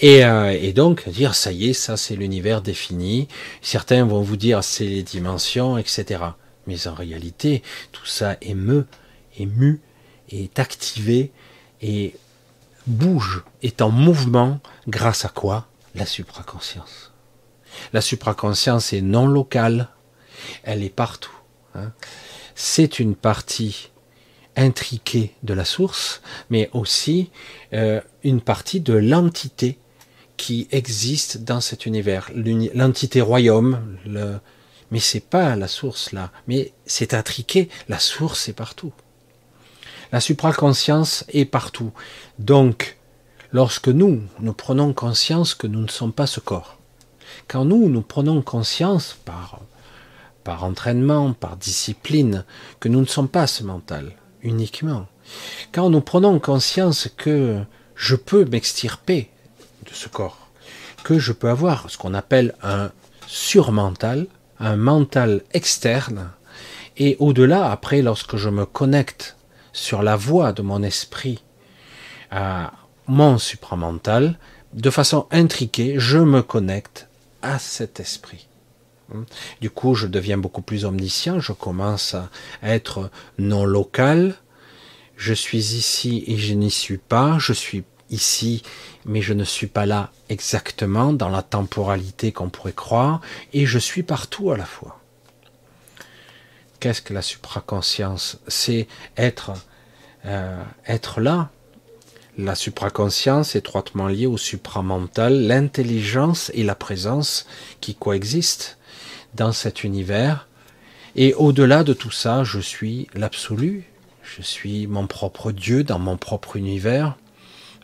[0.00, 3.28] Et, euh, et donc dire ça y est, ça c'est l'univers défini.
[3.62, 6.22] Certains vont vous dire c'est les dimensions, etc.
[6.66, 7.62] Mais en réalité,
[7.92, 8.86] tout ça émeut,
[9.38, 9.80] ému,
[10.28, 11.32] est activé
[11.80, 12.14] et
[12.90, 15.66] bouge, est en mouvement grâce à quoi?
[15.94, 17.12] La supraconscience.
[17.92, 19.88] La supraconscience est non locale,
[20.64, 21.36] elle est partout.
[21.74, 21.92] Hein.
[22.54, 23.90] C'est une partie
[24.56, 27.30] intriquée de la source, mais aussi
[27.72, 29.78] euh, une partie de l'entité
[30.36, 32.30] qui existe dans cet univers.
[32.34, 34.38] L'entité royaume, le...
[34.90, 38.92] mais c'est pas la source là, mais c'est intriqué, la source est partout.
[40.12, 41.92] La supraconscience est partout.
[42.38, 42.98] Donc,
[43.52, 46.78] lorsque nous, nous prenons conscience que nous ne sommes pas ce corps,
[47.46, 49.60] quand nous, nous prenons conscience par,
[50.42, 52.44] par entraînement, par discipline,
[52.80, 54.12] que nous ne sommes pas ce mental
[54.42, 55.06] uniquement,
[55.70, 57.60] quand nous prenons conscience que
[57.94, 59.30] je peux m'extirper
[59.88, 60.48] de ce corps,
[61.04, 62.90] que je peux avoir ce qu'on appelle un
[63.28, 64.26] surmental,
[64.58, 66.30] un mental externe,
[66.96, 69.36] et au-delà, après, lorsque je me connecte
[69.72, 71.42] sur la voie de mon esprit
[72.30, 72.72] à
[73.06, 74.38] mon supramental,
[74.72, 77.08] de façon intriquée, je me connecte
[77.42, 78.46] à cet esprit.
[79.60, 82.28] Du coup, je deviens beaucoup plus omniscient, je commence à
[82.62, 84.36] être non local,
[85.16, 88.62] je suis ici et je n'y suis pas, je suis ici
[89.04, 93.20] mais je ne suis pas là exactement dans la temporalité qu'on pourrait croire,
[93.52, 94.99] et je suis partout à la fois.
[96.80, 98.88] Qu'est-ce que la supraconscience C'est
[99.18, 99.52] être,
[100.24, 101.50] euh, être là?
[102.38, 107.46] La supraconscience étroitement liée au supramental, l'intelligence et la présence
[107.82, 108.78] qui coexistent
[109.34, 110.48] dans cet univers.
[111.16, 113.84] Et au-delà de tout ça, je suis l'absolu,
[114.22, 117.16] je suis mon propre Dieu dans mon propre univers.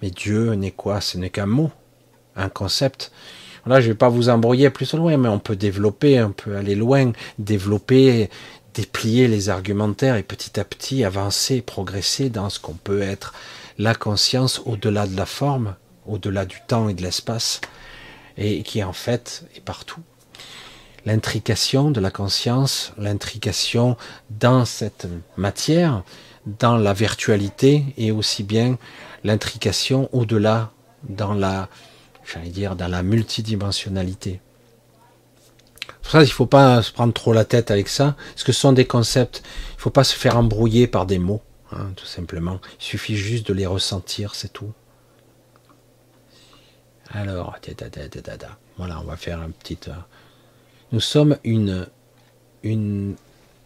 [0.00, 1.02] Mais Dieu n'est quoi?
[1.02, 1.70] Ce n'est qu'un mot,
[2.34, 3.12] un concept.
[3.66, 6.56] Là, je ne vais pas vous embrouiller plus loin, mais on peut développer, on peut
[6.56, 7.10] aller loin,
[7.40, 8.30] développer,
[8.76, 13.32] déplier les argumentaires et petit à petit avancer, progresser dans ce qu'on peut être
[13.78, 15.76] la conscience au-delà de la forme,
[16.06, 17.62] au-delà du temps et de l'espace,
[18.36, 20.02] et qui en fait est partout.
[21.06, 23.96] L'intrication de la conscience, l'intrication
[24.28, 26.02] dans cette matière,
[26.46, 28.76] dans la virtualité et aussi bien
[29.24, 30.72] l'intrication au-delà
[31.08, 31.68] dans la,
[32.24, 34.40] j'allais dire, dans la multidimensionnalité.
[36.08, 38.60] Ça, il ne faut pas se prendre trop la tête avec ça, parce que ce
[38.60, 39.42] sont des concepts.
[39.72, 41.42] Il ne faut pas se faire embrouiller par des mots,
[41.72, 42.60] hein, tout simplement.
[42.80, 44.72] Il suffit juste de les ressentir, c'est tout.
[47.10, 47.56] Alors,
[48.76, 49.78] voilà, on va faire un petit.
[49.88, 49.92] Euh,
[50.92, 51.88] nous sommes une,
[52.62, 53.16] une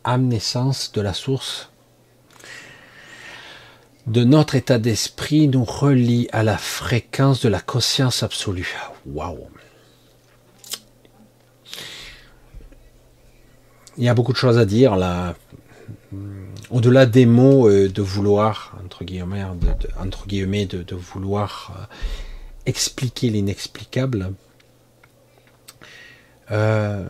[0.05, 1.71] âme naissance de la source
[4.07, 8.75] de notre état d'esprit nous relie à la fréquence de la conscience absolue.
[9.07, 9.49] Waouh!
[14.01, 15.37] Il y a beaucoup de choses à dire là.
[16.71, 21.85] Au-delà des mots euh, de vouloir, entre guillemets, de, vouloir euh,
[22.65, 24.33] expliquer l'inexplicable,
[26.51, 27.07] euh,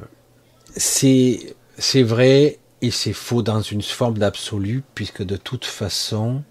[0.77, 1.55] c'est
[2.03, 6.43] vrai et c'est faux dans une forme d'absolu, puisque de toute façon,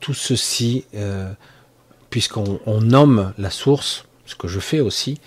[0.00, 0.84] tout ceci,
[2.10, 5.20] puisqu'on nomme la source, ce que je fais aussi,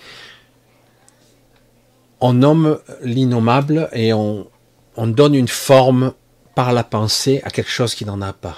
[2.26, 4.48] on nomme l'innommable et on,
[4.96, 6.12] donne une forme
[6.56, 8.56] par la pensée à quelque chose qui n'en a pas.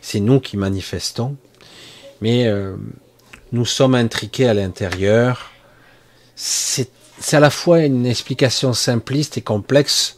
[0.00, 1.36] C'est nous qui manifestons,
[2.22, 2.76] mais euh,
[3.52, 5.50] nous sommes intriqués à l'intérieur.
[6.34, 6.88] C'est
[7.32, 10.16] à la fois une explication simpliste et complexe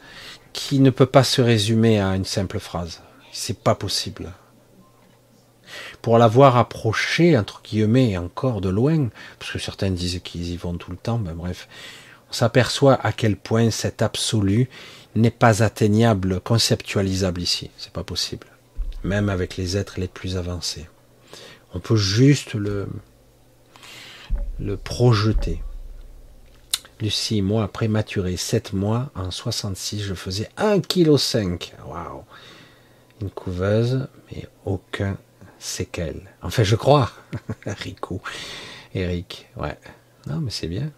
[0.53, 3.01] qui ne peut pas se résumer à une simple phrase.
[3.33, 4.33] C'est pas possible
[6.03, 10.75] pour l'avoir approché, entre guillemets, encore de loin, parce que certains disent qu'ils y vont
[10.75, 11.69] tout le temps, ben bref,
[12.31, 14.69] on s'aperçoit à quel point cet absolu
[15.15, 17.71] n'est pas atteignable, conceptualisable ici.
[17.77, 18.47] C'est pas possible.
[19.03, 20.89] Même avec les êtres les plus avancés.
[21.75, 22.89] On peut juste le,
[24.61, 25.63] le projeter.
[27.01, 31.73] Lucie, moi, prématuré, 7 mois, en 66, je faisais 1,5 kg.
[31.87, 32.25] Waouh
[33.23, 35.17] Une couveuse, mais aucun
[35.61, 36.23] c'est qu'elle.
[36.43, 37.13] Enfin, je crois.
[37.67, 38.21] Rico.
[38.95, 39.49] Eric.
[39.57, 39.79] Ouais.
[40.27, 40.91] Non, mais c'est bien.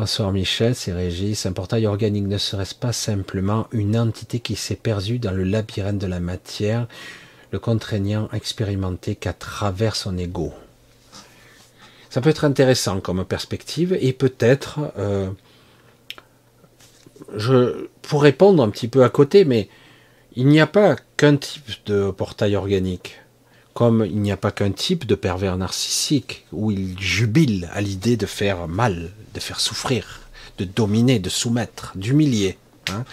[0.00, 1.44] Bonsoir Michel, c'est Régis.
[1.44, 5.98] Un portail organique ne serait-ce pas simplement une entité qui s'est perdue dans le labyrinthe
[5.98, 6.86] de la matière,
[7.50, 10.52] le contraignant expérimenté qu'à travers son ego.
[12.10, 15.30] Ça peut être intéressant comme perspective et peut-être, euh,
[17.34, 19.68] je, pour répondre un petit peu à côté, mais
[20.36, 23.20] il n'y a pas qu'un type de portail organique,
[23.78, 28.16] comme il n'y a pas qu'un type de pervers narcissique où il jubile à l'idée
[28.16, 30.22] de faire mal, de faire souffrir,
[30.58, 32.58] de dominer, de soumettre, d'humilier.
[32.90, 33.04] Hein.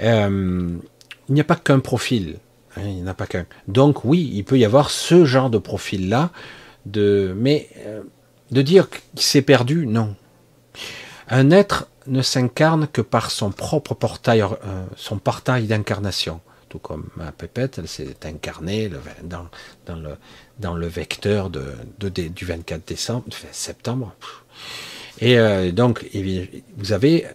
[0.00, 0.76] Euh,
[1.30, 2.36] il n'y a pas qu'un profil,
[2.76, 3.46] hein, il n'y pas qu'un.
[3.66, 6.32] Donc oui, il peut y avoir ce genre de profil-là,
[6.84, 8.02] de, mais euh,
[8.50, 10.14] de dire qu'il s'est perdu, non.
[11.30, 16.42] Un être ne s'incarne que par son propre portail, euh, son portail d'incarnation.
[16.78, 18.90] Comme ma pépette, elle s'est incarnée
[19.24, 24.14] dans, le, vecteur du 24 décembre, septembre.
[25.20, 26.06] Et euh, donc,
[26.76, 27.26] vous avez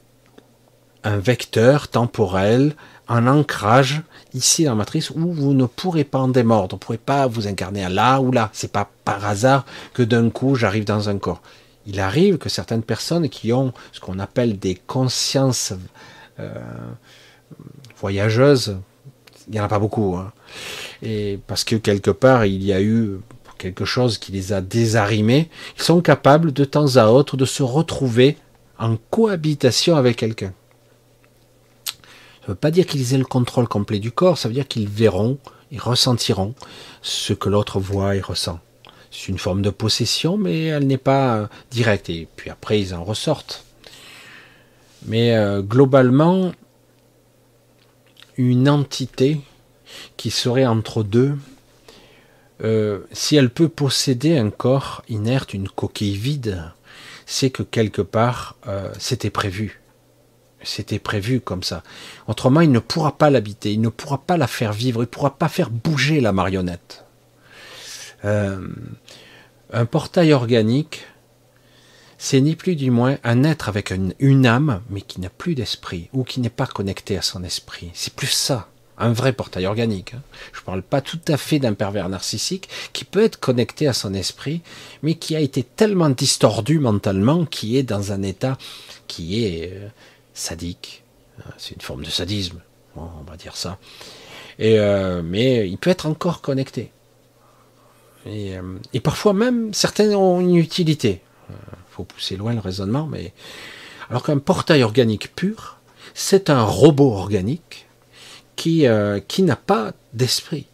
[1.03, 2.76] un vecteur temporel,
[3.07, 4.01] un ancrage
[4.34, 6.76] ici dans la matrice où vous ne pourrez pas en démordre.
[6.76, 8.49] Vous ne pourrez pas vous incarner là ou là.
[8.53, 11.41] C'est pas par hasard que d'un coup j'arrive dans un corps
[11.85, 15.73] il arrive que certaines personnes qui ont ce qu'on appelle des consciences
[16.39, 16.53] euh,
[17.97, 18.77] voyageuses,
[19.47, 20.31] il n'y en a pas beaucoup, hein,
[21.01, 23.19] et parce que quelque part il y a eu
[23.57, 27.63] quelque chose qui les a désarrimés, ils sont capables de temps à autre de se
[27.63, 28.38] retrouver
[28.80, 30.53] en cohabitation avec quelqu'un.
[32.41, 34.68] Ça ne veut pas dire qu'ils aient le contrôle complet du corps, ça veut dire
[34.68, 35.38] qu'ils verront,
[35.72, 36.55] ils ressentiront
[37.03, 38.59] ce que l'autre voit et ressent.
[39.11, 42.09] C'est une forme de possession, mais elle n'est pas euh, directe.
[42.09, 43.65] Et puis après, ils en ressortent.
[45.05, 46.53] Mais euh, globalement,
[48.37, 49.41] une entité
[50.17, 51.35] qui serait entre deux,
[52.63, 56.63] euh, si elle peut posséder un corps inerte, une coquille vide,
[57.25, 59.81] c'est que quelque part, euh, c'était prévu.
[60.63, 61.81] C'était prévu comme ça.
[62.27, 65.07] Autrement, il ne pourra pas l'habiter, il ne pourra pas la faire vivre, il ne
[65.07, 67.05] pourra pas faire bouger la marionnette.
[68.25, 68.67] Euh,
[69.73, 71.07] un portail organique,
[72.23, 76.07] c'est ni plus ni moins un être avec une, âme, mais qui n'a plus d'esprit,
[76.14, 77.89] ou qui n'est pas connecté à son esprit.
[77.95, 78.69] C'est plus ça,
[78.99, 80.14] un vrai portail organique.
[80.14, 80.22] Hein.
[80.53, 83.93] Je ne parle pas tout à fait d'un pervers narcissique qui peut être connecté à
[83.93, 84.61] son esprit,
[85.02, 88.60] mais qui a été tellement distordu mentalement, qui est dans un état
[89.07, 89.88] qui est euh,
[90.35, 91.03] sadique.
[91.57, 92.61] C'est une forme de sadisme,
[92.98, 93.80] on va dire ça.
[94.60, 96.91] Et euh, mais il peut être encore connecté.
[98.27, 98.61] Euh,
[98.93, 101.22] et, parfois même, certains ont une utilité.
[101.91, 103.34] Il faut pousser loin le raisonnement, mais
[104.09, 105.77] alors qu'un portail organique pur,
[106.13, 107.88] c'est un robot organique
[108.55, 108.85] qui,
[109.27, 110.68] qui n'a pas d'esprit.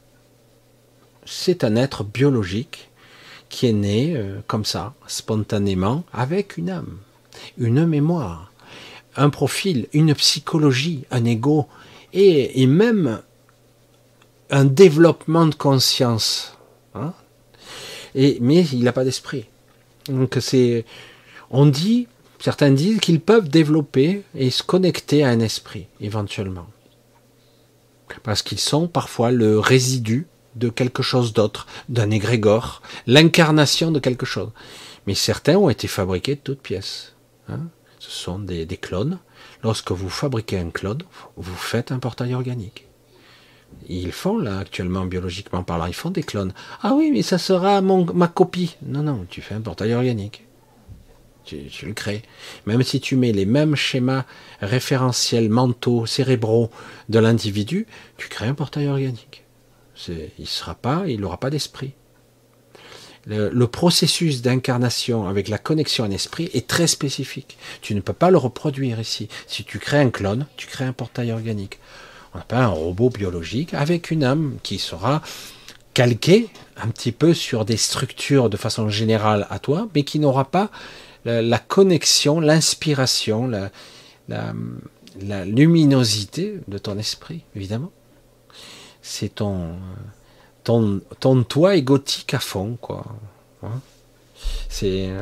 [1.25, 2.89] C'est un être biologique
[3.49, 6.97] qui est né comme ça, spontanément, avec une âme,
[7.57, 8.51] une mémoire,
[9.15, 11.67] un profil, une psychologie, un ego
[12.13, 13.21] et, même
[14.49, 16.57] un développement de conscience.
[16.95, 17.13] Hein.
[18.15, 19.45] et, mais il n'a pas d'esprit.
[20.09, 20.85] Donc c'est,
[21.49, 22.07] on dit,
[22.39, 26.67] certains disent qu'ils peuvent développer et se connecter à un esprit éventuellement,
[28.23, 34.25] parce qu'ils sont parfois le résidu de quelque chose d'autre, d'un égrégore, l'incarnation de quelque
[34.25, 34.49] chose.
[35.05, 37.13] Mais certains ont été fabriqués de toutes pièces.
[37.47, 37.67] Hein
[37.99, 39.19] ce sont des, clones.
[39.63, 41.01] Lorsque vous fabriquez un clone,
[41.35, 42.86] vous faites un portail organique.
[43.89, 46.53] Ils font là actuellement biologiquement parlant, ils font des clones.
[46.81, 48.75] Ah oui, mais ça sera ma copie.
[48.85, 50.43] Non, non, tu fais un portail organique.
[51.45, 52.23] Tu, le crées.
[52.65, 54.25] Même si tu mets les mêmes schémas
[54.59, 56.69] référentiels mentaux, cérébraux
[57.07, 57.87] de l'individu,
[58.17, 59.45] tu crées un portail organique.
[60.37, 61.93] Il sera pas, il n'aura pas d'esprit
[63.27, 67.57] le, processus d'incarnation avec la connexion en esprit est très spécifique.
[67.81, 69.27] Tu ne peux pas le reproduire ici.
[69.47, 71.79] Si tu crées un clone, tu crées un portail organique.
[72.49, 75.21] On un robot biologique avec une âme qui sera
[75.93, 80.45] calquée un petit peu sur des structures de façon générale à toi, mais qui n'aura
[80.45, 80.69] pas
[81.25, 83.51] la, connexion, l'inspiration,
[84.27, 87.91] la, luminosité de ton esprit, évidemment.
[89.01, 89.77] C'est ton,
[90.63, 93.05] ton, toit est gothique à fond, quoi.
[93.63, 93.81] Hein?
[94.69, 95.21] C'est, euh,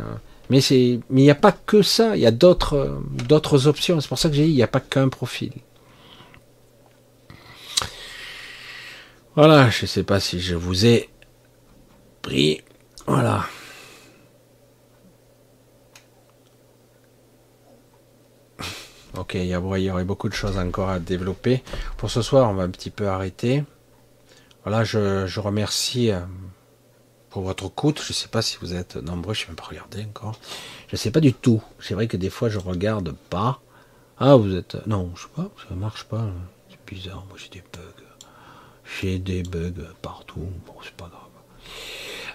[0.49, 2.17] mais c'est, mais il n'y a pas que ça.
[2.17, 4.01] Il y a d'autres, d'autres options.
[4.01, 5.53] C'est pour ça que j'ai dit, il n'y a pas qu'un profil.
[9.35, 11.09] Voilà, je ne sais pas si je vous ai
[12.21, 12.61] pris.
[13.05, 13.45] Voilà.
[19.17, 21.63] Ok, il y, aurait beaucoup de choses encore à développer.
[21.97, 23.65] Pour ce soir, on va un petit peu arrêter.
[24.63, 26.21] Voilà, je, remercie euh,
[27.29, 28.01] pour votre écoute.
[28.01, 30.39] Je ne sais pas si vous êtes nombreux, je ne sais même pas regarder encore.
[30.87, 31.61] Je ne sais pas du tout.
[31.81, 33.59] C'est vrai que des fois, je regarde pas.
[34.17, 34.77] Ah, vous êtes.
[34.87, 36.25] Non, je sais pas, ça marche pas.
[36.69, 37.25] C'est bizarre.
[37.27, 38.04] Moi, j'ai des bugs.
[38.85, 40.47] J'ai des bugs partout.
[40.65, 41.21] Bon, c'est pas grave.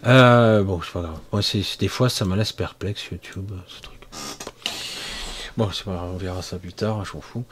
[0.07, 1.19] Euh, bon, c'est pas grave.
[1.33, 4.01] Moi, c'est, des fois, ça me laisse perplexe, YouTube, ce truc.
[5.57, 7.45] Bon, on verra ça plus tard, je m'en fous.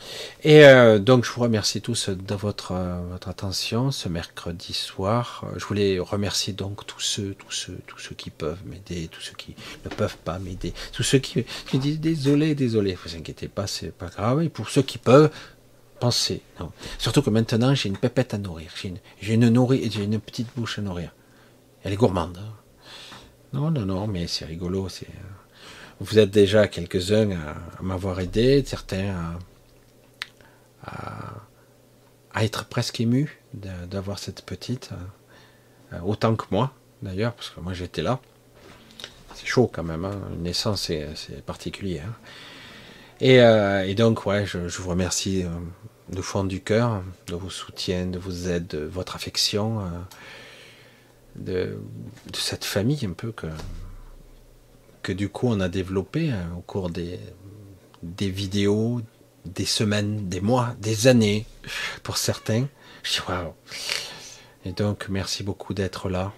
[0.43, 5.45] Et euh, donc, je vous remercie tous de votre, euh, votre attention ce mercredi soir.
[5.57, 9.35] Je voulais remercier donc tous ceux, tous ceux, tous ceux qui peuvent m'aider, tous ceux
[9.37, 11.45] qui ne peuvent pas m'aider, tous ceux qui,
[11.75, 12.97] disent désolé, désolé.
[13.05, 14.43] Vous inquiétez pas, c'est pas grave.
[14.43, 15.31] Et pour ceux qui peuvent,
[15.99, 16.43] pensez.
[16.99, 18.71] Surtout que maintenant, j'ai une pépette à nourrir.
[18.77, 21.15] J'ai une, j'ai une, j'ai une petite bouche à nourrir.
[21.83, 22.39] Elle est gourmande.
[22.39, 22.53] Hein.
[23.53, 24.89] Non, non, non, mais c'est rigolo.
[24.89, 25.39] C'est euh,
[26.01, 29.39] vous êtes déjà quelques-uns à, m'avoir aidé, certains
[30.85, 31.35] à,
[32.41, 34.91] être presque émus d'avoir cette petite,
[35.93, 36.73] euh, autant que moi
[37.03, 38.21] d'ailleurs, parce que moi j'étais là.
[39.35, 40.21] C'est chaud quand même, hein.
[40.35, 42.01] une naissance c'est particulier.
[42.01, 42.15] Hein.
[43.23, 45.45] Euh, et, donc, ouais, je, vous remercie
[46.11, 49.83] euh, de fond du cœur de vos soutiens, de vos aides, de votre affection,
[51.37, 51.79] de,
[52.27, 53.47] de, cette famille un peu que,
[55.03, 57.19] que du coup on a développé hein, au cours des,
[58.03, 59.01] des vidéos,
[59.45, 61.47] des semaines, des mois, des années
[62.03, 62.67] pour certains.
[63.03, 63.55] Je dis waouh.
[64.65, 66.33] Et donc merci beaucoup d'être là,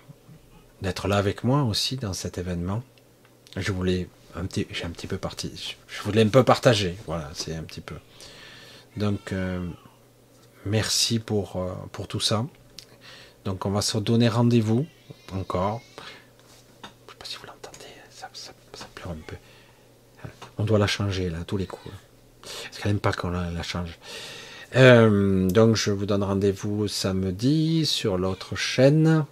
[0.83, 2.83] d'être là avec moi aussi dans cet événement.
[3.57, 6.97] Je voulais un petit, j'ai un petit peu parti, je voulais un peu partager.
[7.07, 7.97] Voilà, c'est un petit peu.
[8.97, 9.67] Donc euh,
[10.67, 12.47] merci pour euh, pour tout ça.
[13.45, 14.87] Donc on va se donner rendez-vous
[15.33, 15.81] encore
[19.07, 19.37] un peu.
[20.59, 21.95] On doit la changer là, tous les coups.
[22.43, 23.99] Parce qu'elle n'aime pas qu'on la, change.
[24.77, 29.25] Euh, donc je vous donne rendez-vous samedi sur l'autre chaîne.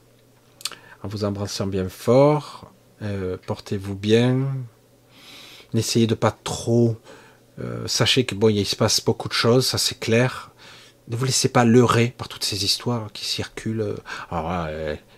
[1.03, 2.73] En vous embrassant bien fort.
[3.47, 4.49] Portez-vous bien.
[5.75, 6.97] N'essayez de pas trop.
[7.61, 10.51] Euh, sachez que bon, il se passe beaucoup de choses, ça c'est clair.
[11.09, 13.97] Ne vous laissez pas leurrer par toutes ces histoires qui circulent.
[14.31, 14.69] Alors,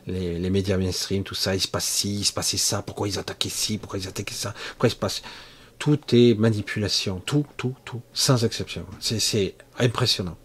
[0.06, 3.18] les, médias mainstream, tout ça, il se passe ci, il se passait ça, pourquoi ils
[3.18, 5.22] attaquaient ci, pourquoi ils attaquaient ça, pourquoi il se passe?
[5.78, 8.84] Tout est manipulation, tout, tout, tout, sans exception.
[9.00, 10.36] C'est impressionnant.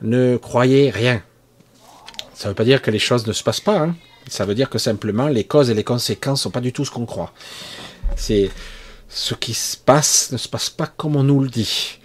[0.00, 1.22] Ne croyez rien.
[2.34, 3.78] Ça ne veut pas dire que les choses ne se passent pas.
[3.78, 3.94] Hein.
[4.28, 6.84] Ça veut dire que simplement les causes et les conséquences ne sont pas du tout
[6.84, 7.32] ce qu'on croit.
[8.16, 8.50] C'est
[9.12, 11.98] ce qui se passe ne se passe pas comme on nous le dit.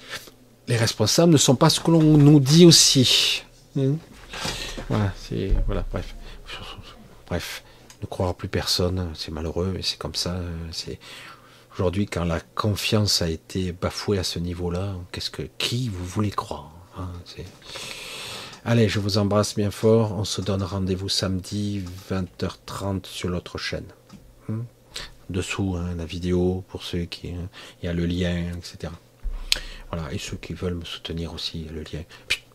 [0.68, 3.44] Les responsables ne sont pas ce que l'on nous dit aussi.
[3.76, 3.96] Hmm.
[4.90, 6.16] Voilà, bref,
[7.28, 7.64] bref,
[8.02, 10.40] ne croire plus personne, c'est malheureux, mais c'est comme ça.
[11.74, 16.32] Aujourd'hui quand la confiance a été bafouée à ce niveau-là, qu'est-ce que qui vous voulez
[16.32, 17.10] croire hein,
[18.66, 20.12] Allez, je vous embrasse bien fort.
[20.12, 23.86] On se donne rendez-vous samedi 20h30 sur l'autre chaîne.
[25.30, 28.94] Dessous hein, la vidéo pour ceux qui, il y a le lien, etc.
[29.92, 32.04] Voilà, et ceux qui veulent me soutenir aussi, le lien.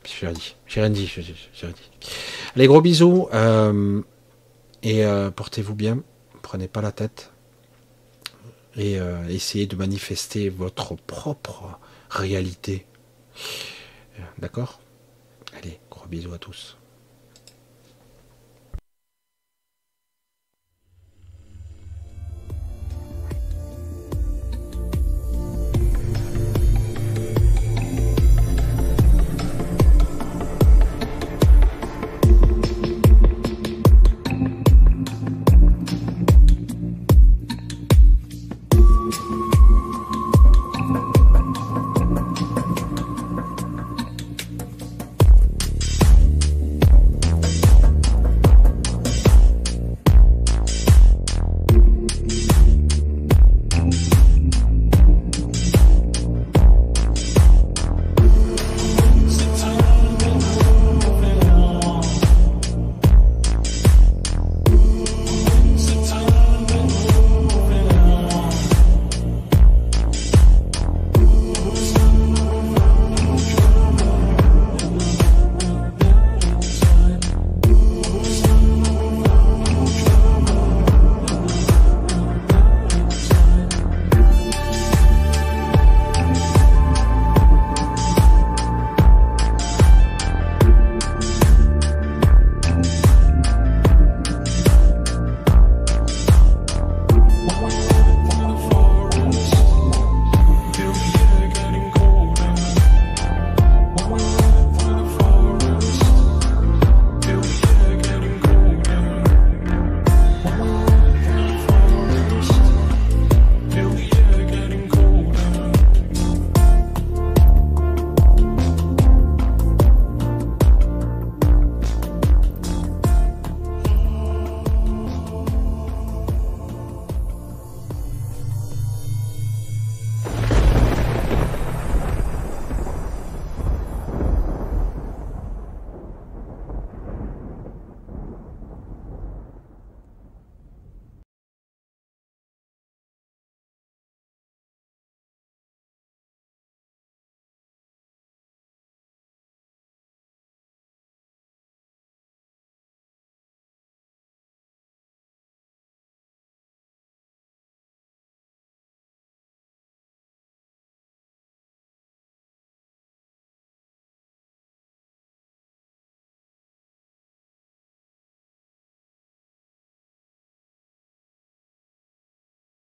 [0.04, 1.24] J'ai rien dit, j'ai rien dit, j'ai.
[2.56, 4.02] Allez, gros bisous euh,
[4.82, 6.02] et euh, portez-vous bien.
[6.42, 7.30] Prenez pas la tête
[8.76, 11.78] et euh, essayez de manifester votre propre
[12.10, 12.86] réalité.
[14.38, 14.80] D'accord?
[15.56, 16.76] Allez, gros bisous à tous.